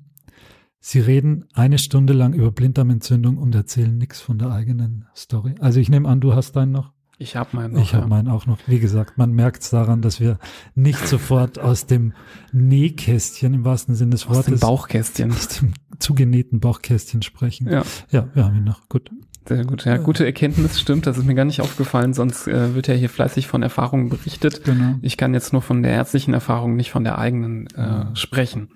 Sie 0.80 0.98
reden 0.98 1.44
eine 1.54 1.78
Stunde 1.78 2.12
lang 2.12 2.32
über 2.32 2.50
Blinddarmentzündung 2.50 3.38
und 3.38 3.54
erzählen 3.54 3.96
nichts 3.96 4.20
von 4.20 4.38
der 4.38 4.50
eigenen 4.50 5.06
Story. 5.14 5.54
Also 5.60 5.78
ich 5.78 5.88
nehme 5.88 6.08
an, 6.08 6.20
du 6.20 6.34
hast 6.34 6.56
deinen 6.56 6.72
noch. 6.72 6.92
Ich 7.22 7.36
habe 7.36 7.56
meinen 7.56 7.74
noch. 7.74 7.82
Ich 7.82 7.94
habe 7.94 8.08
meinen 8.08 8.28
auch 8.28 8.46
noch. 8.46 8.58
Wie 8.66 8.80
gesagt, 8.80 9.16
man 9.16 9.32
merkt 9.32 9.62
es 9.62 9.70
daran, 9.70 10.02
dass 10.02 10.18
wir 10.18 10.38
nicht 10.74 11.06
sofort 11.06 11.58
aus 11.58 11.86
dem 11.86 12.14
Nähkästchen 12.52 13.54
im 13.54 13.64
wahrsten 13.64 13.94
Sinne 13.94 14.10
des 14.10 14.28
Wortes. 14.28 14.40
Aus 14.40 14.46
dem 14.46 14.58
Bauchkästchen. 14.58 15.30
Aus 15.30 15.48
dem 15.48 15.72
zugenähten 16.00 16.58
Bauchkästchen 16.58 17.22
sprechen. 17.22 17.70
Ja. 17.70 17.84
Ja, 18.10 18.28
wir 18.34 18.44
haben 18.44 18.56
ihn 18.56 18.64
noch. 18.64 18.88
Gut. 18.88 19.10
Sehr 19.46 19.64
gut, 19.64 19.84
ja, 19.84 19.96
gute 19.96 20.24
Erkenntnis, 20.24 20.78
stimmt, 20.78 21.04
das 21.04 21.18
ist 21.18 21.24
mir 21.24 21.34
gar 21.34 21.44
nicht 21.44 21.60
aufgefallen, 21.60 22.14
sonst 22.14 22.46
äh, 22.46 22.76
wird 22.76 22.86
ja 22.86 22.94
hier 22.94 23.08
fleißig 23.08 23.48
von 23.48 23.64
Erfahrungen 23.64 24.08
berichtet. 24.08 24.62
Genau. 24.62 24.94
Ich 25.02 25.16
kann 25.16 25.34
jetzt 25.34 25.52
nur 25.52 25.62
von 25.62 25.82
der 25.82 25.90
ärztlichen 25.90 26.32
Erfahrung, 26.32 26.76
nicht 26.76 26.92
von 26.92 27.02
der 27.02 27.18
eigenen 27.18 27.66
äh, 27.74 28.04
sprechen. 28.14 28.68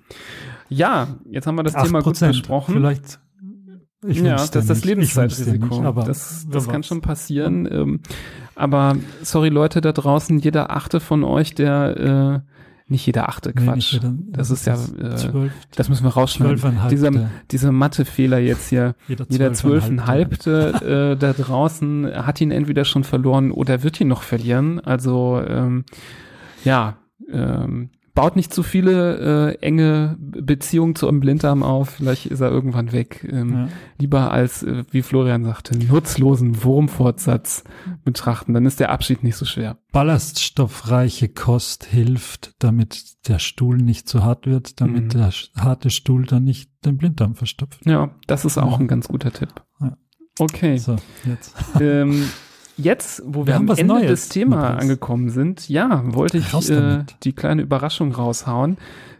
Ja, 0.67 1.19
jetzt 1.29 1.47
haben 1.47 1.55
wir 1.55 1.63
das 1.63 1.81
Thema 1.81 2.01
gut 2.01 2.19
besprochen. 2.19 2.73
Vielleicht 2.73 3.19
ich 4.05 4.19
ja, 4.19 4.35
das 4.35 4.55
ist 4.55 4.69
das 4.69 4.85
Lebenszeitrisiko. 4.85 5.91
das 6.05 6.47
das 6.49 6.67
kann 6.67 6.83
schon 6.83 7.01
passieren. 7.01 7.67
Ähm, 7.71 7.99
aber 8.55 8.95
sorry 9.21 9.49
Leute 9.49 9.81
da 9.81 9.91
draußen, 9.91 10.39
jeder 10.39 10.71
achte 10.71 10.99
von 10.99 11.23
euch, 11.23 11.55
der 11.55 12.43
äh, 12.45 12.51
nicht 12.89 13.05
jeder 13.05 13.27
achte, 13.27 13.53
Quatsch. 13.53 13.93
Nee, 13.93 13.99
jeder, 13.99 14.15
das, 14.29 14.49
ist 14.49 14.65
ja, 14.65 14.75
äh, 14.75 15.15
zwölf, 15.15 15.51
das 15.75 15.89
müssen 15.89 16.05
wir 16.05 16.11
rausschneiden. 16.11 16.79
Dieser, 16.89 17.11
dieser 17.51 17.71
Mathefehler 17.73 18.37
jetzt 18.39 18.69
hier. 18.69 18.95
Jeder 19.07 19.53
zwölfeinhalbte 19.53 21.15
äh, 21.15 21.19
da 21.19 21.33
draußen 21.33 22.09
hat 22.25 22.39
ihn 22.39 22.51
entweder 22.51 22.85
schon 22.85 23.03
verloren 23.03 23.51
oder 23.51 23.83
wird 23.83 23.99
ihn 23.99 24.07
noch 24.07 24.21
verlieren. 24.21 24.79
Also 24.79 25.41
ähm, 25.45 25.83
ja, 26.63 26.97
ähm, 27.29 27.89
baut 28.17 28.35
nicht 28.35 28.51
zu 28.51 28.63
viele 28.63 29.51
äh, 29.51 29.61
enge 29.61 30.17
Beziehungen 30.19 30.95
zu 30.95 31.07
einem 31.07 31.19
Blinddarm 31.19 31.61
auf. 31.61 31.91
Vielleicht 31.91 32.25
ist 32.25 32.39
er 32.39 32.49
irgendwann 32.49 32.91
weg. 32.91 33.23
Ähm, 33.31 33.53
ja. 33.53 33.67
Lieber 33.99 34.31
als, 34.31 34.63
äh, 34.63 34.85
wie 34.89 35.03
Florian 35.03 35.45
sagte, 35.45 35.77
nutzlosen 35.77 36.63
Wurmfortsatz 36.63 37.63
betrachten. 38.03 38.55
Dann 38.55 38.65
ist 38.65 38.79
der 38.79 38.89
Abschied 38.89 39.23
nicht 39.23 39.35
so 39.35 39.45
schwer. 39.45 39.77
Ballaststoffreiche 39.91 41.29
Kost 41.29 41.85
hilft, 41.85 42.55
damit 42.57 43.27
der 43.27 43.37
Stuhl 43.37 43.77
nicht 43.77 44.09
zu 44.09 44.23
hart 44.23 44.47
wird, 44.47 44.81
damit 44.81 45.03
mhm. 45.03 45.09
der 45.09 45.31
harte 45.55 45.91
Stuhl 45.91 46.25
dann 46.25 46.43
nicht 46.43 46.71
den 46.85 46.97
Blinddarm 46.97 47.35
verstopft. 47.35 47.85
Ja, 47.85 48.15
das 48.25 48.45
ist 48.45 48.57
auch 48.57 48.71
ja. 48.71 48.79
ein 48.79 48.87
ganz 48.87 49.07
guter 49.07 49.31
Tipp. 49.31 49.53
Ja. 49.79 49.95
Okay. 50.39 50.77
So, 50.77 50.95
jetzt. 51.23 51.53
Ähm, 51.79 52.27
jetzt, 52.77 53.21
wo 53.25 53.45
wir, 53.45 53.53
wir 53.53 53.55
am 53.57 53.69
Ende 53.69 53.85
Neues 53.85 54.07
des 54.07 54.29
Thema 54.29 54.77
angekommen 54.77 55.29
sind, 55.29 55.67
ja, 55.69 56.01
wollte 56.13 56.37
ich 56.37 56.69
äh, 56.69 57.03
die 57.23 57.33
kleine 57.33 57.61
Überraschung 57.61 58.13
raushauen. 58.13 58.77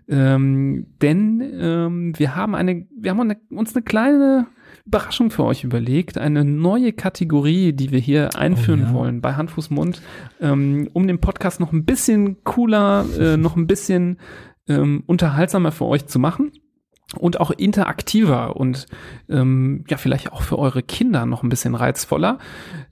Ähm, 0.09 0.87
denn 1.01 1.41
ähm, 1.59 2.13
wir 2.17 2.35
haben 2.35 2.55
eine, 2.55 2.85
wir 2.97 3.11
haben 3.11 3.19
eine, 3.19 3.37
uns 3.49 3.75
eine 3.75 3.83
kleine 3.83 4.47
Überraschung 4.85 5.31
für 5.31 5.43
euch 5.43 5.65
überlegt, 5.65 6.17
eine 6.17 6.45
neue 6.45 6.93
Kategorie, 6.93 7.73
die 7.73 7.91
wir 7.91 7.99
hier 7.99 8.35
einführen 8.37 8.83
oh, 8.83 8.87
ja. 8.87 8.93
wollen 8.93 9.21
bei 9.21 9.33
Hand, 9.33 9.51
Fuß, 9.51 9.69
Mund, 9.69 10.01
ähm, 10.39 10.89
um 10.93 11.07
den 11.07 11.19
Podcast 11.19 11.59
noch 11.59 11.73
ein 11.73 11.83
bisschen 11.83 12.41
cooler, 12.45 13.05
äh, 13.19 13.35
noch 13.35 13.57
ein 13.57 13.67
bisschen 13.67 14.17
ähm, 14.69 15.03
unterhaltsamer 15.05 15.73
für 15.73 15.85
euch 15.85 16.05
zu 16.05 16.19
machen 16.19 16.51
und 17.15 17.39
auch 17.39 17.51
interaktiver 17.51 18.57
und 18.57 18.85
ähm, 19.29 19.85
ja 19.89 19.97
vielleicht 19.97 20.33
auch 20.33 20.41
für 20.41 20.59
eure 20.59 20.83
Kinder 20.83 21.25
noch 21.25 21.41
ein 21.41 21.49
bisschen 21.49 21.75
reizvoller. 21.75 22.37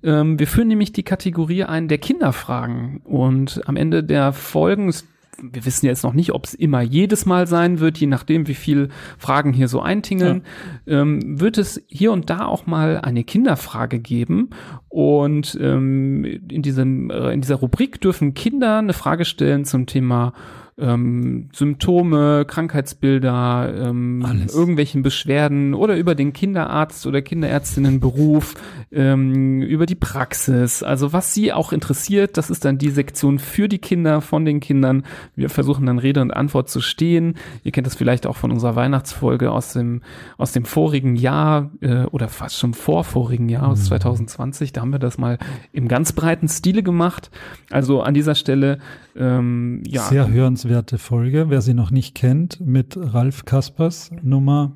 Ähm, 0.03 0.39
wir 0.39 0.47
führen 0.47 0.69
nämlich 0.69 0.93
die 0.93 1.03
Kategorie 1.03 1.65
ein 1.65 1.87
der 1.87 1.97
Kinderfragen 1.97 3.01
und 3.03 3.61
am 3.67 3.75
Ende 3.75 4.03
der 4.03 4.31
Folgen 4.31 4.93
wir 5.41 5.65
wissen 5.65 5.85
jetzt 5.85 6.03
noch 6.03 6.13
nicht, 6.13 6.33
ob 6.33 6.45
es 6.45 6.53
immer 6.53 6.81
jedes 6.81 7.25
Mal 7.25 7.47
sein 7.47 7.79
wird, 7.79 7.97
je 7.97 8.07
nachdem, 8.07 8.47
wie 8.47 8.53
viel 8.53 8.89
Fragen 9.17 9.53
hier 9.53 9.67
so 9.67 9.81
eintingeln, 9.81 10.43
ja. 10.85 11.01
ähm, 11.01 11.39
wird 11.39 11.57
es 11.57 11.83
hier 11.87 12.11
und 12.11 12.29
da 12.29 12.45
auch 12.45 12.65
mal 12.65 13.01
eine 13.01 13.23
Kinderfrage 13.23 13.99
geben. 13.99 14.49
Und 14.87 15.57
ähm, 15.61 16.23
in, 16.23 16.61
diesem, 16.61 17.09
äh, 17.09 17.31
in 17.31 17.41
dieser 17.41 17.55
Rubrik 17.55 17.99
dürfen 18.01 18.33
Kinder 18.33 18.77
eine 18.77 18.93
Frage 18.93 19.25
stellen 19.25 19.65
zum 19.65 19.87
Thema 19.87 20.33
ähm, 20.77 21.49
Symptome, 21.53 22.43
Krankheitsbilder, 22.45 23.73
ähm, 23.77 24.25
irgendwelchen 24.53 25.03
Beschwerden 25.03 25.73
oder 25.73 25.95
über 25.95 26.15
den 26.15 26.33
Kinderarzt 26.33 27.07
oder 27.07 27.21
Kinderärztinnenberuf, 27.21 28.55
ähm, 28.91 29.61
über 29.61 29.85
die 29.85 29.95
Praxis. 29.95 30.83
Also 30.83 31.13
was 31.13 31.33
sie 31.33 31.53
auch 31.53 31.71
interessiert, 31.71 32.35
das 32.35 32.49
ist 32.49 32.65
dann 32.65 32.77
die 32.77 32.89
Sektion 32.89 33.39
für 33.39 33.69
die 33.69 33.77
Kinder, 33.77 34.19
von 34.19 34.43
den 34.43 34.59
Kindern. 34.59 35.03
Wir 35.35 35.49
versuchen 35.49 35.85
dann 35.85 35.97
Rede 35.97 36.21
und 36.21 36.31
Antwort 36.31 36.69
zu 36.69 36.81
stehen. 36.81 37.35
Ihr 37.63 37.71
kennt 37.71 37.87
das 37.87 37.95
vielleicht 37.95 38.27
auch 38.27 38.35
von 38.35 38.51
unserer 38.51 38.75
Weihnachtsfolge 38.75 39.51
aus 39.51 39.71
dem, 39.71 40.01
aus 40.37 40.51
dem 40.51 40.65
vorigen 40.65 41.15
Jahr 41.15 41.71
äh, 41.79 42.03
oder 42.05 42.27
fast 42.27 42.57
schon 42.57 42.73
vorvorigen 42.73 43.47
Jahr 43.47 43.69
aus 43.69 43.85
2020. 43.85 44.71
Mhm. 44.71 44.73
Da 44.73 44.81
haben 44.81 44.91
wir 44.91 44.99
das 44.99 45.17
mal 45.17 45.37
im 45.71 45.87
ganz 45.87 46.11
breiten 46.11 46.49
Stile 46.49 46.83
gemacht. 46.83 47.31
Also 47.71 48.01
an 48.01 48.13
dieser 48.13 48.35
Stelle 48.35 48.79
ähm, 49.15 49.81
ja. 49.87 50.03
Sehr 50.03 50.27
hörenswerte 50.65 50.97
Folge, 50.97 51.49
wer 51.49 51.61
sie 51.61 51.75
noch 51.75 51.91
nicht 51.91 52.15
kennt, 52.15 52.59
mit 52.59 52.97
Ralf 52.97 53.45
Kaspers, 53.45 54.09
Nummer 54.23 54.75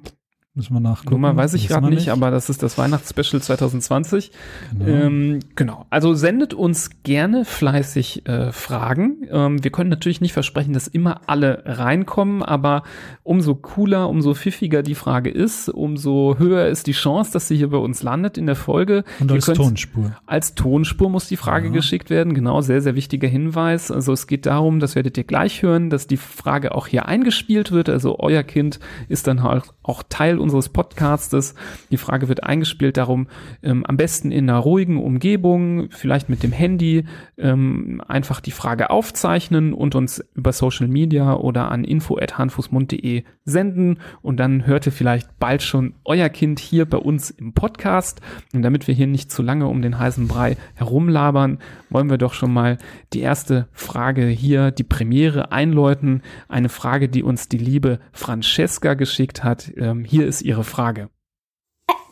Müssen 0.59 0.73
wir 0.73 0.81
nachgucken. 0.81 1.11
Nummer 1.11 1.37
weiß 1.37 1.53
ich 1.53 1.69
gerade 1.69 1.87
wir 1.87 1.95
nicht, 1.95 2.09
aber 2.09 2.31
das 2.31 2.49
ist 2.49 2.61
das 2.61 2.77
Weihnachtsspecial 2.77 3.41
2020. 3.41 4.29
Genau. 4.77 4.85
Ähm, 4.91 5.39
genau. 5.55 5.85
Also 5.89 6.15
sendet 6.15 6.53
uns 6.53 6.89
gerne 7.03 7.45
fleißig 7.45 8.27
äh, 8.27 8.51
Fragen. 8.51 9.25
Ähm, 9.31 9.63
wir 9.63 9.71
können 9.71 9.89
natürlich 9.89 10.19
nicht 10.19 10.33
versprechen, 10.33 10.73
dass 10.73 10.89
immer 10.89 11.21
alle 11.27 11.63
reinkommen, 11.65 12.43
aber 12.43 12.83
umso 13.23 13.55
cooler, 13.55 14.09
umso 14.09 14.33
pfiffiger 14.33 14.83
die 14.83 14.95
Frage 14.95 15.29
ist, 15.29 15.69
umso 15.69 16.35
höher 16.37 16.67
ist 16.67 16.87
die 16.87 16.91
Chance, 16.91 17.31
dass 17.31 17.47
sie 17.47 17.55
hier 17.55 17.69
bei 17.69 17.77
uns 17.77 18.03
landet 18.03 18.37
in 18.37 18.45
der 18.45 18.57
Folge. 18.57 19.05
Und 19.21 19.31
als 19.31 19.45
Tonspur. 19.45 20.11
Als 20.25 20.55
Tonspur 20.55 21.09
muss 21.09 21.29
die 21.29 21.37
Frage 21.37 21.67
Ja. 21.67 21.71
geschickt 21.73 22.09
werden. 22.09 22.33
Genau, 22.33 22.59
sehr, 22.59 22.81
sehr 22.81 22.95
wichtiger 22.95 23.29
Hinweis. 23.29 23.91
Also 23.91 24.11
es 24.11 24.27
geht 24.27 24.45
darum, 24.45 24.81
das 24.81 24.95
werdet 24.95 25.17
ihr 25.17 25.23
gleich 25.23 25.61
hören, 25.61 25.89
dass 25.89 26.05
die 26.05 26.17
Frage 26.17 26.75
auch 26.75 26.87
hier 26.87 27.05
eingespielt 27.05 27.71
wird. 27.71 27.87
Also 27.87 28.19
euer 28.19 28.43
Kind 28.43 28.81
ist 29.07 29.25
dann 29.27 29.41
halt 29.41 29.63
auch 29.83 30.03
Teil 30.09 30.37
unseres 30.49 30.69
Podcastes. 30.69 31.53
Die 31.91 31.97
Frage 31.97 32.27
wird 32.27 32.43
eingespielt 32.43 32.97
darum, 32.97 33.27
ähm, 33.61 33.85
am 33.85 33.97
besten 33.97 34.31
in 34.31 34.49
einer 34.49 34.57
ruhigen 34.57 34.97
Umgebung, 34.97 35.89
vielleicht 35.91 36.27
mit 36.27 36.41
dem 36.41 36.51
Handy, 36.51 37.05
ähm, 37.37 38.01
einfach 38.07 38.39
die 38.39 38.51
Frage 38.51 38.89
aufzeichnen 38.89 39.73
und 39.73 39.93
uns 39.93 40.23
über 40.33 40.51
Social 40.51 40.87
Media 40.87 41.35
oder 41.35 41.69
an 41.69 41.83
info.handfußmund.de 41.83 43.23
senden. 43.45 43.99
Und 44.23 44.37
dann 44.37 44.65
hört 44.65 44.87
ihr 44.87 44.91
vielleicht 44.91 45.37
bald 45.37 45.61
schon 45.61 45.93
euer 46.03 46.29
Kind 46.29 46.59
hier 46.59 46.85
bei 46.85 46.97
uns 46.97 47.29
im 47.29 47.53
Podcast. 47.53 48.19
Und 48.51 48.63
damit 48.63 48.87
wir 48.87 48.95
hier 48.95 49.07
nicht 49.07 49.31
zu 49.31 49.43
lange 49.43 49.67
um 49.67 49.83
den 49.83 49.99
heißen 49.99 50.27
Brei 50.27 50.57
herumlabern, 50.73 51.59
wollen 51.91 52.09
wir 52.09 52.17
doch 52.17 52.33
schon 52.33 52.51
mal 52.51 52.79
die 53.13 53.21
erste 53.21 53.67
Frage 53.71 54.25
hier, 54.25 54.71
die 54.71 54.83
Premiere 54.83 55.51
einläuten. 55.51 56.23
Eine 56.47 56.69
Frage, 56.69 57.07
die 57.07 57.21
uns 57.21 57.49
die 57.49 57.59
liebe 57.59 57.99
Francesca 58.11 58.95
geschickt 58.95 59.43
hat. 59.43 59.71
Ähm, 59.77 60.03
hier 60.03 60.25
ist 60.29 60.41
ihre 60.41 60.63
Frage. 60.63 61.09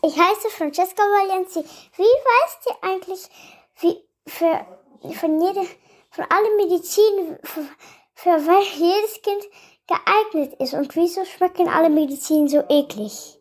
Ich 0.04 0.18
heiße 0.18 0.50
Francesca 0.50 1.02
Valienzi. 1.04 1.64
Wie 1.96 2.04
weißt 2.04 2.68
ihr 2.68 2.90
eigentlich, 2.90 3.30
wie 3.80 3.98
für, 4.28 4.66
von 5.16 5.42
jeder, 5.42 5.66
von 6.12 6.26
aller 6.30 6.56
Medizin, 6.58 7.38
für, 7.44 7.66
für 8.14 8.30
wel 8.30 8.64
jedes 8.76 9.22
Kind 9.22 9.44
geeignet 9.88 10.60
ist 10.60 10.74
und 10.74 10.96
wieso 10.96 11.24
schmecken 11.26 11.70
alle 11.70 11.90
Medizin 11.90 12.48
so 12.48 12.64
eklig? 12.70 13.37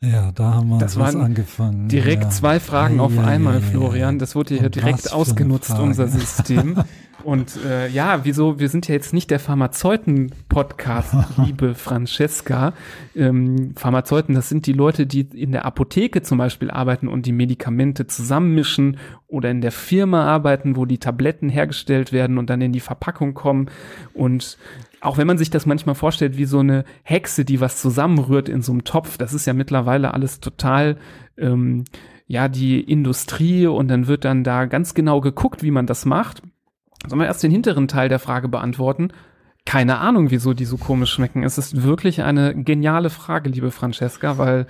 Ja, 0.00 0.30
da 0.30 0.54
haben 0.54 0.68
wir 0.68 0.78
Das 0.78 0.96
waren 0.96 1.20
angefangen. 1.20 1.88
Direkt 1.88 2.22
ja. 2.22 2.30
zwei 2.30 2.60
Fragen 2.60 3.00
auf 3.00 3.18
Ei, 3.18 3.22
ei, 3.22 3.26
einmal, 3.26 3.54
ei, 3.54 3.58
ei, 3.58 3.62
Florian. 3.62 4.18
Das 4.20 4.36
wurde 4.36 4.54
hier 4.54 4.70
direkt 4.70 5.12
ausgenutzt, 5.12 5.76
unser 5.76 6.06
System. 6.06 6.76
Und 7.24 7.58
äh, 7.64 7.88
ja, 7.88 8.24
wieso, 8.24 8.60
wir 8.60 8.68
sind 8.68 8.86
ja 8.86 8.94
jetzt 8.94 9.12
nicht 9.12 9.30
der 9.30 9.40
Pharmazeuten-Podcast, 9.40 11.14
liebe 11.44 11.74
Francesca. 11.74 12.74
Ähm, 13.16 13.72
Pharmazeuten, 13.76 14.36
das 14.36 14.48
sind 14.48 14.66
die 14.66 14.72
Leute, 14.72 15.04
die 15.04 15.22
in 15.22 15.50
der 15.50 15.64
Apotheke 15.64 16.22
zum 16.22 16.38
Beispiel 16.38 16.70
arbeiten 16.70 17.08
und 17.08 17.26
die 17.26 17.32
Medikamente 17.32 18.06
zusammenmischen 18.06 18.98
oder 19.26 19.50
in 19.50 19.60
der 19.60 19.72
Firma 19.72 20.26
arbeiten, 20.26 20.76
wo 20.76 20.86
die 20.86 20.98
Tabletten 20.98 21.48
hergestellt 21.48 22.12
werden 22.12 22.38
und 22.38 22.48
dann 22.50 22.60
in 22.60 22.72
die 22.72 22.80
Verpackung 22.80 23.34
kommen. 23.34 23.68
Und 24.14 24.56
auch 25.00 25.18
wenn 25.18 25.26
man 25.26 25.38
sich 25.38 25.50
das 25.50 25.66
manchmal 25.66 25.94
vorstellt, 25.94 26.36
wie 26.36 26.44
so 26.44 26.60
eine 26.60 26.84
Hexe, 27.02 27.44
die 27.44 27.60
was 27.60 27.80
zusammenrührt 27.80 28.48
in 28.48 28.62
so 28.62 28.72
einem 28.72 28.84
Topf, 28.84 29.18
das 29.18 29.32
ist 29.32 29.46
ja 29.46 29.52
mittlerweile 29.52 30.14
alles 30.14 30.40
total, 30.40 30.96
ähm, 31.36 31.84
ja, 32.26 32.48
die 32.48 32.80
Industrie 32.80 33.66
und 33.66 33.88
dann 33.88 34.06
wird 34.06 34.24
dann 34.24 34.44
da 34.44 34.66
ganz 34.66 34.94
genau 34.94 35.20
geguckt, 35.20 35.62
wie 35.62 35.70
man 35.70 35.86
das 35.86 36.04
macht. 36.04 36.42
Sollen 37.06 37.20
wir 37.20 37.26
erst 37.26 37.42
den 37.42 37.50
hinteren 37.50 37.88
Teil 37.88 38.08
der 38.08 38.18
Frage 38.18 38.48
beantworten? 38.48 39.12
Keine 39.68 39.98
Ahnung, 39.98 40.30
wieso 40.30 40.54
die 40.54 40.64
so 40.64 40.78
komisch 40.78 41.12
schmecken. 41.12 41.42
Es 41.42 41.58
ist 41.58 41.82
wirklich 41.82 42.22
eine 42.22 42.54
geniale 42.54 43.10
Frage, 43.10 43.50
liebe 43.50 43.70
Francesca, 43.70 44.38
weil 44.38 44.66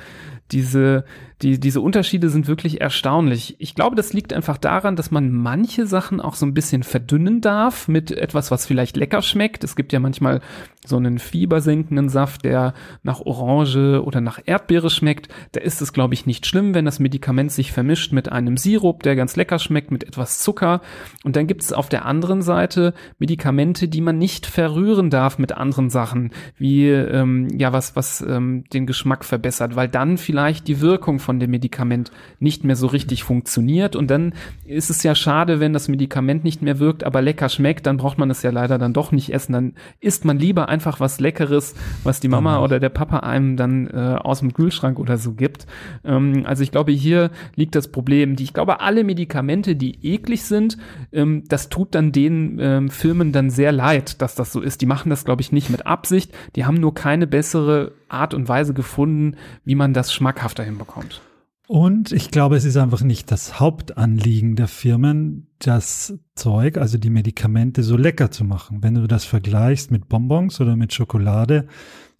diese, 0.51 1.05
die, 1.41 1.61
diese 1.61 1.81
Unterschiede 1.81 2.31
sind 2.31 2.49
wirklich 2.49 2.81
erstaunlich. 2.81 3.55
Ich 3.61 3.77
glaube, 3.77 3.95
das 3.95 4.13
liegt 4.13 4.33
einfach 4.33 4.59
daran, 4.59 4.97
dass 4.97 5.13
man 5.13 5.31
manche 5.31 5.87
Sachen 5.87 6.21
auch 6.21 6.35
so 6.35 6.45
ein 6.47 6.53
bisschen 6.53 6.83
verdünnen 6.83 7.41
darf 7.41 7.87
mit 7.87 8.11
etwas, 8.11 8.51
was 8.51 8.67
vielleicht 8.67 8.97
lecker 8.97 9.23
schmeckt. 9.23 9.63
Es 9.63 9.77
gibt 9.77 9.93
ja 9.93 10.01
manchmal 10.01 10.41
so 10.89 10.97
einen 10.97 11.19
fiebersenkenden 11.19 12.09
Saft, 12.09 12.45
der 12.45 12.75
nach 13.03 13.21
Orange 13.21 14.03
oder 14.05 14.21
nach 14.21 14.41
Erdbeere 14.45 14.91
schmeckt. 14.91 15.29
Da 15.53 15.61
ist 15.61 15.81
es, 15.81 15.93
glaube 15.93 16.15
ich, 16.15 16.27
nicht 16.27 16.47
schlimm, 16.47 16.75
wenn 16.75 16.85
das 16.85 16.99
Medikament 16.99 17.53
sich 17.53 17.73
vermischt 17.73 18.13
mit 18.13 18.31
einem 18.31 18.57
Sirup, 18.57 19.03
der 19.03 19.17
ganz 19.17 19.37
lecker 19.37 19.59
schmeckt, 19.59 19.91
mit 19.91 20.05
etwas 20.05 20.39
Zucker. 20.39 20.81
Und 21.25 21.37
dann 21.37 21.47
gibt 21.47 21.63
es 21.63 21.73
auf 21.73 21.89
der 21.89 22.05
anderen 22.05 22.43
Seite 22.43 22.95
Medikamente, 23.19 23.89
die 23.89 24.01
man 24.01 24.19
nicht 24.19 24.47
verrühren 24.47 25.11
darf 25.11 25.39
mit 25.39 25.53
anderen 25.53 25.91
Sachen, 25.91 26.31
wie 26.57 26.89
ähm, 26.89 27.49
ja 27.57 27.73
was, 27.73 27.97
was 27.97 28.21
ähm, 28.21 28.65
den 28.73 28.87
Geschmack 28.87 29.25
verbessert, 29.25 29.77
weil 29.77 29.89
dann 29.89 30.19
vielleicht 30.19 30.69
die 30.69 30.81
Wirkung 30.81 31.19
von 31.19 31.39
dem 31.39 31.51
Medikament 31.51 32.11
nicht 32.39 32.65
mehr 32.65 32.77
so 32.77 32.87
richtig 32.87 33.25
funktioniert. 33.25 33.97
Und 33.97 34.11
dann 34.11 34.35
ist 34.65 34.91
es 34.91 35.03
ja 35.03 35.15
schade, 35.15 35.61
wenn 35.61 35.73
das 35.73 35.89
Medikament 35.89 36.45
nicht 36.45 36.63
mehr 36.63 36.79
wirkt, 36.79 37.05
aber 37.05 37.23
lecker 37.23 37.49
schmeckt, 37.49 37.87
dann 37.87 37.97
braucht 37.97 38.19
man 38.19 38.31
es 38.31 38.43
ja 38.43 38.51
leider 38.51 38.79
dann 38.79 38.93
doch 38.93 39.13
nicht 39.13 39.33
essen. 39.33 39.53
Dann 39.53 39.75
isst 40.01 40.25
man 40.25 40.39
lieber 40.39 40.69
einfach 40.79 41.01
was 41.01 41.19
Leckeres, 41.19 41.75
was 42.05 42.21
die 42.21 42.29
Mama 42.29 42.63
oder 42.63 42.79
der 42.79 42.89
Papa 42.89 43.19
einem 43.19 43.57
dann 43.57 43.89
äh, 43.89 44.17
aus 44.21 44.39
dem 44.39 44.55
Kühlschrank 44.55 45.01
oder 45.01 45.19
so 45.19 45.33
gibt. 45.33 45.67
Ähm, 46.05 46.45
also 46.47 46.63
ich 46.63 46.71
glaube, 46.71 46.93
hier 46.93 47.33
liegt 47.57 47.75
das 47.75 47.89
Problem. 47.89 48.37
Die, 48.37 48.45
ich 48.45 48.53
glaube, 48.53 48.79
alle 48.81 49.03
Medikamente, 49.03 49.75
die 49.75 49.99
eklig 50.07 50.45
sind, 50.45 50.79
ähm, 51.11 51.43
das 51.49 51.69
tut 51.69 51.97
dann 51.97 52.13
den 52.13 52.59
ähm, 52.61 52.91
Firmen 52.91 53.33
dann 53.33 53.51
sehr 53.51 53.73
leid, 53.73 54.23
dass 54.23 54.37
das 54.37 54.53
so 54.53 54.61
ist. 54.61 54.81
Die 54.81 54.87
machen 54.87 55.11
das, 55.11 55.25
glaube 55.25 55.43
ich, 55.43 55.51
nicht 55.51 55.69
mit 55.69 55.85
Absicht. 55.85 56.33
Die 56.55 56.65
haben 56.65 56.77
nur 56.77 56.95
keine 56.95 57.27
bessere 57.27 57.91
Art 58.09 58.33
und 58.33 58.47
Weise 58.49 58.73
gefunden, 58.73 59.37
wie 59.65 59.75
man 59.75 59.95
das 59.95 60.13
schmackhafter 60.13 60.63
hinbekommt. 60.63 61.23
Und 61.69 62.13
ich 62.13 62.31
glaube, 62.31 62.57
es 62.57 62.65
ist 62.65 62.79
einfach 62.79 63.03
nicht 63.03 63.31
das 63.31 63.61
Hauptanliegen 63.61 64.57
der 64.57 64.69
Firmen, 64.69 65.49
das 65.59 66.19
Zeug, 66.35 66.79
also 66.79 66.97
die 66.97 67.11
Medikamente, 67.11 67.83
so 67.83 67.99
lecker 67.99 68.31
zu 68.31 68.43
machen. 68.43 68.83
Wenn 68.83 68.95
du 68.95 69.07
das 69.07 69.27
vergleichst 69.27 69.91
mit 69.91 70.09
Bonbons 70.09 70.63
oder 70.63 70.77
mit 70.77 70.95
Schokolade, 70.95 71.67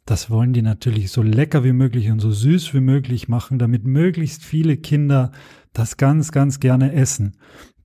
das 0.05 0.29
wollen 0.29 0.53
die 0.53 0.61
natürlich 0.61 1.11
so 1.11 1.23
lecker 1.23 1.65
wie 1.65 1.73
möglich 1.73 2.11
und 2.11 2.21
so 2.21 2.31
süß 2.31 2.75
wie 2.75 2.81
möglich 2.81 3.29
machen, 3.29 3.59
damit 3.59 3.87
möglichst 3.87 4.45
viele 4.45 4.77
Kinder 4.77 5.33
das 5.73 5.97
ganz, 5.97 6.31
ganz 6.31 6.61
gerne 6.61 6.93
essen. 6.93 7.39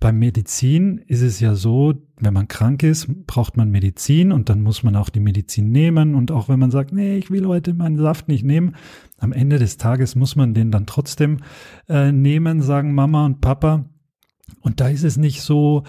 Beim 0.04 0.20
Medizin 0.20 0.98
ist 1.08 1.22
es 1.22 1.40
ja 1.40 1.56
so, 1.56 1.94
wenn 2.20 2.34
man 2.34 2.50
krank 2.50 2.84
ist, 2.84 3.08
braucht 3.26 3.56
man 3.56 3.72
Medizin 3.72 4.34
und 4.34 4.50
dann 4.50 4.62
muss 4.62 4.84
man 4.84 4.98
auch 4.98 5.08
die 5.08 5.22
Medizin 5.22 5.72
nehmen. 5.72 6.14
Und 6.14 6.30
auch 6.30 6.50
wenn 6.50 6.60
man 6.60 6.72
sagt, 6.72 6.92
nee, 6.92 7.16
ich 7.16 7.32
will 7.32 7.48
heute 7.48 7.74
meinen 7.74 7.96
Saft 7.96 8.28
nicht 8.28 8.44
nehmen, 8.44 8.76
am 9.18 9.32
Ende 9.32 9.60
des 9.60 9.78
Tages 9.78 10.16
muss 10.16 10.36
man 10.36 10.54
den 10.54 10.72
dann 10.72 10.88
trotzdem 10.88 11.38
äh, 11.88 12.12
nehmen, 12.12 12.62
sagen 12.62 12.94
Mama 12.94 13.26
und 13.26 13.40
Papa. 13.40 13.86
Und 14.60 14.82
da 14.82 14.90
ist 14.90 15.06
es 15.06 15.16
nicht 15.16 15.42
so, 15.42 15.84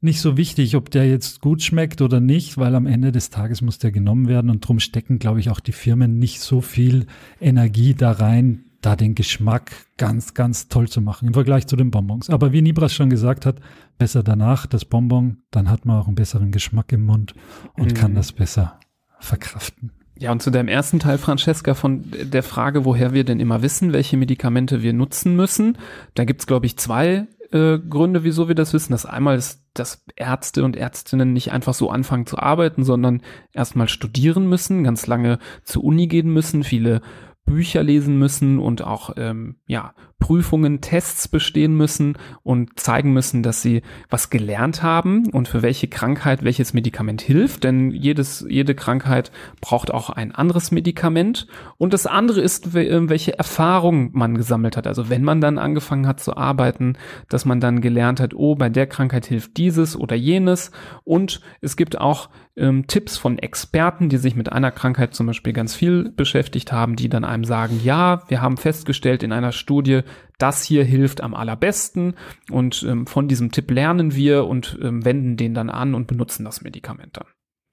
nicht 0.00 0.20
so 0.20 0.36
wichtig, 0.36 0.76
ob 0.76 0.92
der 0.92 1.08
jetzt 1.08 1.40
gut 1.40 1.60
schmeckt 1.60 2.02
oder 2.02 2.20
nicht, 2.20 2.58
weil 2.58 2.76
am 2.76 2.86
Ende 2.86 3.10
des 3.10 3.30
Tages 3.30 3.62
muss 3.62 3.80
der 3.80 3.90
genommen 3.90 4.28
werden 4.28 4.48
und 4.48 4.60
drum 4.60 4.78
stecken, 4.78 5.18
glaube 5.18 5.40
ich, 5.40 5.50
auch 5.50 5.58
die 5.58 5.72
Firmen 5.72 6.20
nicht 6.20 6.38
so 6.40 6.60
viel 6.60 7.06
Energie 7.40 7.94
da 7.94 8.12
rein, 8.12 8.65
da 8.86 8.94
den 8.94 9.16
Geschmack 9.16 9.72
ganz, 9.96 10.32
ganz 10.34 10.68
toll 10.68 10.88
zu 10.88 11.00
machen 11.00 11.26
im 11.26 11.34
Vergleich 11.34 11.66
zu 11.66 11.74
den 11.74 11.90
Bonbons. 11.90 12.30
Aber 12.30 12.52
wie 12.52 12.62
Nibras 12.62 12.94
schon 12.94 13.10
gesagt 13.10 13.44
hat, 13.44 13.56
besser 13.98 14.22
danach 14.22 14.66
das 14.66 14.84
Bonbon, 14.84 15.38
dann 15.50 15.68
hat 15.68 15.84
man 15.84 15.98
auch 16.00 16.06
einen 16.06 16.14
besseren 16.14 16.52
Geschmack 16.52 16.92
im 16.92 17.04
Mund 17.04 17.34
und 17.76 17.92
Mhm. 17.92 17.94
kann 17.94 18.14
das 18.14 18.30
besser 18.30 18.78
verkraften. 19.18 19.90
Ja, 20.18 20.30
und 20.30 20.40
zu 20.40 20.50
deinem 20.52 20.68
ersten 20.68 21.00
Teil, 21.00 21.18
Francesca, 21.18 21.74
von 21.74 22.04
der 22.22 22.44
Frage, 22.44 22.84
woher 22.84 23.12
wir 23.12 23.24
denn 23.24 23.40
immer 23.40 23.60
wissen, 23.60 23.92
welche 23.92 24.16
Medikamente 24.16 24.82
wir 24.82 24.92
nutzen 24.92 25.34
müssen. 25.34 25.78
Da 26.14 26.24
gibt's, 26.24 26.46
glaube 26.46 26.66
ich, 26.66 26.78
zwei 26.78 27.26
äh, 27.50 27.78
Gründe, 27.78 28.22
wieso 28.22 28.46
wir 28.46 28.54
das 28.54 28.72
wissen. 28.72 28.92
Das 28.92 29.04
einmal 29.04 29.36
ist, 29.36 29.62
dass 29.74 30.04
Ärzte 30.14 30.64
und 30.64 30.76
Ärztinnen 30.76 31.32
nicht 31.32 31.50
einfach 31.52 31.74
so 31.74 31.90
anfangen 31.90 32.26
zu 32.26 32.38
arbeiten, 32.38 32.84
sondern 32.84 33.20
erstmal 33.52 33.88
studieren 33.88 34.48
müssen, 34.48 34.84
ganz 34.84 35.06
lange 35.08 35.38
zur 35.64 35.82
Uni 35.84 36.06
gehen 36.06 36.32
müssen, 36.32 36.62
viele 36.62 37.02
Bücher 37.46 37.82
lesen 37.82 38.18
müssen 38.18 38.58
und 38.58 38.82
auch 38.82 39.10
ähm, 39.16 39.56
ja 39.66 39.94
Prüfungen, 40.18 40.80
Tests 40.80 41.28
bestehen 41.28 41.76
müssen 41.76 42.18
und 42.42 42.80
zeigen 42.80 43.12
müssen, 43.12 43.42
dass 43.42 43.62
sie 43.62 43.82
was 44.10 44.30
gelernt 44.30 44.82
haben 44.82 45.30
und 45.30 45.46
für 45.46 45.62
welche 45.62 45.88
Krankheit 45.88 46.42
welches 46.42 46.74
Medikament 46.74 47.22
hilft. 47.22 47.64
Denn 47.64 47.92
jedes, 47.92 48.44
jede 48.48 48.74
Krankheit 48.74 49.30
braucht 49.60 49.92
auch 49.92 50.10
ein 50.10 50.34
anderes 50.34 50.72
Medikament. 50.72 51.46
Und 51.78 51.92
das 51.92 52.06
andere 52.06 52.40
ist, 52.40 52.74
äh, 52.74 53.08
welche 53.08 53.38
Erfahrung 53.38 54.10
man 54.12 54.36
gesammelt 54.36 54.76
hat. 54.76 54.86
Also 54.86 55.08
wenn 55.08 55.22
man 55.22 55.40
dann 55.40 55.58
angefangen 55.58 56.06
hat 56.08 56.18
zu 56.18 56.36
arbeiten, 56.36 56.98
dass 57.28 57.44
man 57.44 57.60
dann 57.60 57.80
gelernt 57.80 58.18
hat, 58.18 58.34
oh, 58.34 58.56
bei 58.56 58.68
der 58.68 58.86
Krankheit 58.86 59.26
hilft 59.26 59.56
dieses 59.56 59.96
oder 59.96 60.16
jenes. 60.16 60.72
Und 61.04 61.40
es 61.60 61.76
gibt 61.76 62.00
auch 62.00 62.30
ähm, 62.56 62.86
Tipps 62.86 63.16
von 63.16 63.38
Experten, 63.38 64.08
die 64.08 64.16
sich 64.16 64.34
mit 64.34 64.50
einer 64.50 64.70
Krankheit 64.70 65.14
zum 65.14 65.26
Beispiel 65.26 65.52
ganz 65.52 65.74
viel 65.74 66.10
beschäftigt 66.10 66.72
haben, 66.72 66.96
die 66.96 67.08
dann 67.08 67.24
einem 67.24 67.44
sagen, 67.44 67.80
ja, 67.82 68.22
wir 68.28 68.40
haben 68.40 68.56
festgestellt 68.56 69.22
in 69.22 69.32
einer 69.32 69.52
Studie, 69.52 70.00
das 70.38 70.62
hier 70.62 70.84
hilft 70.84 71.20
am 71.20 71.34
allerbesten 71.34 72.14
und 72.50 72.82
ähm, 72.88 73.06
von 73.06 73.28
diesem 73.28 73.52
Tipp 73.52 73.70
lernen 73.70 74.14
wir 74.14 74.46
und 74.46 74.78
ähm, 74.82 75.04
wenden 75.04 75.36
den 75.36 75.54
dann 75.54 75.70
an 75.70 75.94
und 75.94 76.06
benutzen 76.06 76.44
das 76.44 76.62
Medikament 76.62 77.16
dann. 77.16 77.26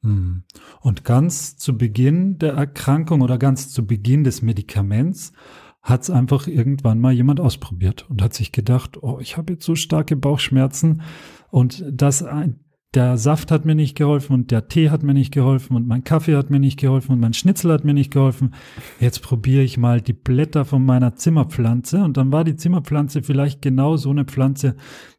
Hm. 0.04 0.44
Und 0.82 1.06
ganz 1.06 1.58
zu 1.58 1.78
Beginn 1.78 2.38
der 2.38 2.54
Erkrankung 2.54 3.22
oder 3.22 3.38
ganz 3.38 3.70
zu 3.70 3.88
Beginn 3.88 4.24
des 4.24 4.42
Medikaments 4.42 5.32
hat 5.82 6.04
es 6.04 6.10
einfach 6.10 6.48
irgendwann 6.48 7.00
mal 7.00 7.12
jemand 7.12 7.40
ausprobiert 7.42 8.10
und 8.10 8.22
hat 8.22 8.34
sich 8.34 8.54
gedacht, 8.54 9.02
oh, 9.02 9.20
ich 9.20 9.38
habe 9.38 9.54
jetzt 9.54 9.66
so 9.66 9.76
starke 9.76 10.16
Bauchschmerzen 10.16 11.02
und 11.50 11.84
das 11.92 12.24
der 12.94 13.18
Saft 13.18 13.52
hat 13.52 13.66
mir 13.66 13.76
nicht 13.76 13.96
geholfen 13.96 14.34
und 14.34 14.52
der 14.52 14.68
Tee 14.68 14.90
hat 14.90 15.04
mir 15.04 15.14
nicht 15.14 15.34
geholfen 15.34 15.76
und 15.76 15.88
mein 15.88 16.04
Kaffee 16.04 16.36
hat 16.36 16.50
mir 16.50 16.60
nicht 16.60 16.80
geholfen 16.80 17.14
und 17.14 17.20
mein 17.20 17.34
Schnitzel 17.34 17.72
hat 17.72 17.84
mir 17.84 17.94
nicht 17.94 18.12
geholfen. 18.12 18.54
Jetzt 19.00 19.22
probiere 19.22 19.64
ich 19.64 19.78
mal 19.78 20.02
die 20.02 20.14
Blätter 20.14 20.64
von 20.66 20.86
meiner 20.86 21.16
Zimmerpflanze 21.16 22.04
und 22.04 22.18
dann 22.18 22.32
war 22.32 22.44
die 22.44 22.56
Zimmerpflanze 22.56 23.24
vielleicht 23.24 23.62
genau 23.62 23.98
so 23.98 24.12
eine 24.12 24.26
Pflanze, 24.26 24.76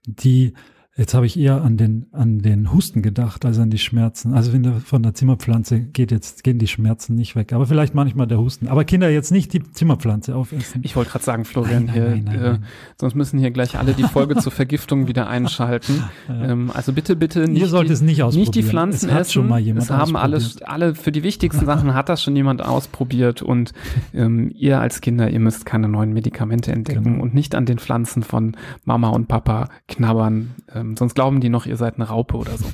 die 0.06 0.54
Jetzt 0.96 1.12
habe 1.12 1.26
ich 1.26 1.36
eher 1.36 1.60
an 1.62 1.76
den, 1.76 2.06
an 2.12 2.38
den 2.38 2.72
Husten 2.72 3.02
gedacht, 3.02 3.44
als 3.44 3.58
an 3.58 3.68
die 3.68 3.78
Schmerzen. 3.78 4.32
Also 4.32 4.52
wenn 4.52 4.62
der, 4.62 4.74
von 4.74 5.02
der 5.02 5.12
Zimmerpflanze 5.12 5.80
geht 5.80 6.12
jetzt, 6.12 6.44
gehen 6.44 6.60
die 6.60 6.68
Schmerzen 6.68 7.16
nicht 7.16 7.34
weg. 7.34 7.52
Aber 7.52 7.66
vielleicht 7.66 7.96
manchmal 7.96 8.28
der 8.28 8.38
Husten. 8.38 8.68
Aber 8.68 8.84
Kinder 8.84 9.10
jetzt 9.10 9.32
nicht 9.32 9.52
die 9.52 9.60
Zimmerpflanze 9.60 10.36
aufessen. 10.36 10.82
Ich 10.84 10.94
wollte 10.94 11.10
gerade 11.10 11.24
sagen, 11.24 11.44
Florian, 11.44 11.86
nein, 11.86 11.94
nein, 11.96 12.30
hier, 12.30 12.40
nein, 12.40 12.62
äh, 12.62 12.66
sonst 13.00 13.16
müssen 13.16 13.40
hier 13.40 13.50
gleich 13.50 13.76
alle 13.76 13.94
die 13.94 14.04
Folge 14.04 14.36
zur 14.36 14.52
Vergiftung 14.52 15.08
wieder 15.08 15.28
einschalten. 15.28 16.04
Ja. 16.28 16.50
Ähm, 16.50 16.70
also 16.72 16.92
bitte, 16.92 17.16
bitte 17.16 17.40
nicht, 17.40 17.60
Ihr 17.60 17.68
sollt 17.68 17.90
es 17.90 18.00
nicht, 18.00 18.22
ausprobieren. 18.22 18.40
nicht 18.40 18.54
die 18.54 18.62
Pflanzen 18.62 19.08
es 19.08 19.14
hat 19.14 19.20
essen. 19.22 19.32
Schon 19.32 19.48
mal 19.48 19.58
jemand 19.58 19.84
es 19.84 19.90
haben 19.90 20.16
alles, 20.16 20.62
alle, 20.62 20.94
für 20.94 21.12
die 21.12 21.22
wichtigsten 21.22 21.66
Sachen 21.66 21.92
hat 21.92 22.08
das 22.08 22.22
schon 22.22 22.34
jemand 22.34 22.62
ausprobiert 22.62 23.42
und 23.42 23.72
ähm, 24.14 24.50
ihr 24.54 24.80
als 24.80 25.00
Kinder, 25.00 25.28
ihr 25.28 25.40
müsst 25.40 25.66
keine 25.66 25.88
neuen 25.88 26.12
Medikamente 26.12 26.72
entdecken 26.72 27.04
genau. 27.04 27.22
und 27.22 27.34
nicht 27.34 27.54
an 27.54 27.66
den 27.66 27.78
Pflanzen 27.78 28.22
von 28.22 28.56
Mama 28.84 29.08
und 29.08 29.28
Papa 29.28 29.68
knabbern. 29.88 30.54
Ähm, 30.74 30.83
sonst 30.96 31.14
glauben 31.14 31.40
die 31.40 31.48
noch, 31.48 31.66
ihr 31.66 31.76
seid 31.76 31.96
eine 31.96 32.08
Raupe 32.08 32.36
oder 32.36 32.56
so. 32.56 32.66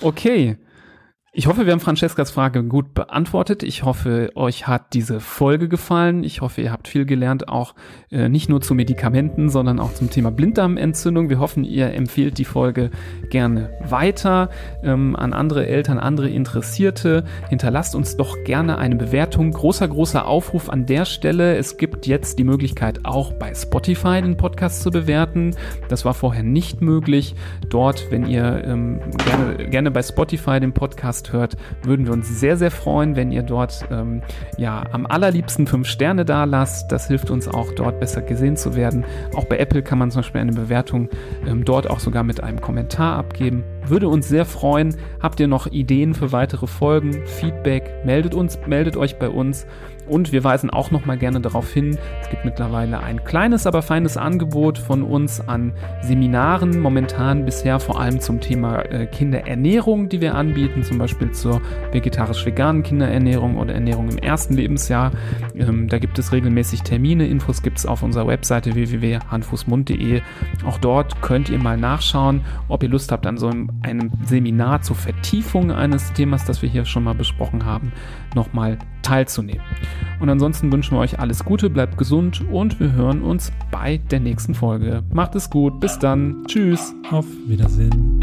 Okay. 0.00 0.56
Ich 1.34 1.46
hoffe, 1.46 1.64
wir 1.64 1.72
haben 1.72 1.80
Francescas 1.80 2.30
Frage 2.30 2.62
gut 2.62 2.92
beantwortet. 2.92 3.62
Ich 3.62 3.84
hoffe, 3.84 4.32
euch 4.34 4.66
hat 4.66 4.92
diese 4.92 5.18
Folge 5.18 5.66
gefallen. 5.66 6.24
Ich 6.24 6.42
hoffe, 6.42 6.60
ihr 6.60 6.70
habt 6.70 6.88
viel 6.88 7.06
gelernt, 7.06 7.48
auch 7.48 7.74
äh, 8.10 8.28
nicht 8.28 8.50
nur 8.50 8.60
zu 8.60 8.74
Medikamenten, 8.74 9.48
sondern 9.48 9.80
auch 9.80 9.94
zum 9.94 10.10
Thema 10.10 10.30
Blinddarmentzündung. 10.30 11.30
Wir 11.30 11.38
hoffen, 11.38 11.64
ihr 11.64 11.94
empfehlt 11.94 12.36
die 12.36 12.44
Folge 12.44 12.90
gerne 13.30 13.70
weiter 13.82 14.50
ähm, 14.82 15.16
an 15.16 15.32
andere 15.32 15.66
Eltern, 15.66 15.98
andere 15.98 16.28
Interessierte. 16.28 17.24
Hinterlasst 17.48 17.94
uns 17.94 18.18
doch 18.18 18.36
gerne 18.44 18.76
eine 18.76 18.96
Bewertung. 18.96 19.52
Großer, 19.52 19.88
großer 19.88 20.26
Aufruf 20.26 20.68
an 20.68 20.84
der 20.84 21.06
Stelle. 21.06 21.56
Es 21.56 21.78
gibt 21.78 22.06
jetzt 22.06 22.38
die 22.38 22.44
Möglichkeit, 22.44 23.06
auch 23.06 23.32
bei 23.32 23.54
Spotify 23.54 24.20
den 24.20 24.36
Podcast 24.36 24.82
zu 24.82 24.90
bewerten. 24.90 25.56
Das 25.88 26.04
war 26.04 26.12
vorher 26.12 26.42
nicht 26.42 26.82
möglich. 26.82 27.34
Dort, 27.70 28.10
wenn 28.10 28.26
ihr 28.26 28.62
ähm, 28.66 29.00
gerne, 29.24 29.70
gerne 29.70 29.90
bei 29.90 30.02
Spotify 30.02 30.60
den 30.60 30.74
Podcast 30.74 31.21
Podcast 31.22 31.32
hört, 31.32 31.56
würden 31.82 32.06
wir 32.06 32.12
uns 32.12 32.28
sehr, 32.40 32.56
sehr 32.56 32.70
freuen, 32.70 33.16
wenn 33.16 33.30
ihr 33.30 33.42
dort 33.42 33.86
ähm, 33.90 34.22
ja 34.56 34.84
am 34.92 35.06
allerliebsten 35.06 35.66
fünf 35.66 35.88
Sterne 35.88 36.24
da 36.24 36.44
lasst. 36.44 36.90
Das 36.90 37.08
hilft 37.08 37.30
uns 37.30 37.48
auch 37.48 37.72
dort 37.72 38.00
besser 38.00 38.22
gesehen 38.22 38.56
zu 38.56 38.74
werden. 38.74 39.04
Auch 39.36 39.44
bei 39.44 39.58
Apple 39.58 39.82
kann 39.82 39.98
man 39.98 40.10
zum 40.10 40.20
Beispiel 40.22 40.40
eine 40.40 40.52
Bewertung 40.52 41.08
ähm, 41.46 41.64
dort 41.64 41.88
auch 41.88 42.00
sogar 42.00 42.24
mit 42.24 42.42
einem 42.42 42.60
Kommentar 42.60 43.16
abgeben. 43.16 43.64
Würde 43.86 44.08
uns 44.08 44.28
sehr 44.28 44.44
freuen. 44.44 44.96
Habt 45.20 45.40
ihr 45.40 45.48
noch 45.48 45.66
Ideen 45.66 46.14
für 46.14 46.32
weitere 46.32 46.66
Folgen, 46.66 47.26
Feedback? 47.26 47.90
Meldet 48.04 48.34
uns, 48.34 48.58
meldet 48.66 48.96
euch 48.96 49.18
bei 49.18 49.28
uns. 49.28 49.66
Und 50.12 50.30
wir 50.30 50.44
weisen 50.44 50.68
auch 50.68 50.90
noch 50.90 51.06
mal 51.06 51.16
gerne 51.16 51.40
darauf 51.40 51.72
hin, 51.72 51.96
es 52.20 52.28
gibt 52.28 52.44
mittlerweile 52.44 53.00
ein 53.00 53.24
kleines, 53.24 53.66
aber 53.66 53.80
feines 53.80 54.18
Angebot 54.18 54.76
von 54.76 55.02
uns 55.02 55.40
an 55.40 55.72
Seminaren, 56.02 56.80
momentan 56.80 57.46
bisher 57.46 57.80
vor 57.80 57.98
allem 57.98 58.20
zum 58.20 58.38
Thema 58.38 58.82
äh, 58.82 59.06
Kinderernährung, 59.06 60.10
die 60.10 60.20
wir 60.20 60.34
anbieten, 60.34 60.82
zum 60.82 60.98
Beispiel 60.98 61.32
zur 61.32 61.62
vegetarisch-veganen 61.92 62.82
Kinderernährung 62.82 63.56
oder 63.56 63.72
Ernährung 63.72 64.10
im 64.10 64.18
ersten 64.18 64.52
Lebensjahr. 64.52 65.12
Ähm, 65.54 65.88
da 65.88 65.98
gibt 65.98 66.18
es 66.18 66.30
regelmäßig 66.30 66.82
Termine, 66.82 67.26
Infos 67.26 67.62
gibt 67.62 67.78
es 67.78 67.86
auf 67.86 68.02
unserer 68.02 68.26
Webseite 68.26 68.74
www.handfußmund.de. 68.74 70.20
Auch 70.66 70.76
dort 70.76 71.22
könnt 71.22 71.48
ihr 71.48 71.58
mal 71.58 71.78
nachschauen, 71.78 72.42
ob 72.68 72.82
ihr 72.82 72.90
Lust 72.90 73.12
habt, 73.12 73.26
an 73.26 73.38
so 73.38 73.48
einem, 73.48 73.70
einem 73.80 74.10
Seminar 74.26 74.82
zur 74.82 74.96
Vertiefung 74.96 75.70
eines 75.70 76.12
Themas, 76.12 76.44
das 76.44 76.60
wir 76.60 76.68
hier 76.68 76.84
schon 76.84 77.04
mal 77.04 77.14
besprochen 77.14 77.64
haben, 77.64 77.92
nochmal 78.34 78.76
teilzunehmen. 79.02 79.62
Und 80.20 80.28
ansonsten 80.28 80.72
wünschen 80.72 80.96
wir 80.96 81.00
euch 81.00 81.18
alles 81.18 81.44
Gute, 81.44 81.70
bleibt 81.70 81.98
gesund 81.98 82.42
und 82.50 82.78
wir 82.80 82.92
hören 82.92 83.22
uns 83.22 83.52
bei 83.70 83.98
der 84.10 84.20
nächsten 84.20 84.54
Folge. 84.54 85.02
Macht 85.12 85.34
es 85.34 85.50
gut, 85.50 85.80
bis 85.80 85.98
dann. 85.98 86.44
Tschüss. 86.46 86.94
Auf 87.10 87.26
Wiedersehen. 87.46 88.20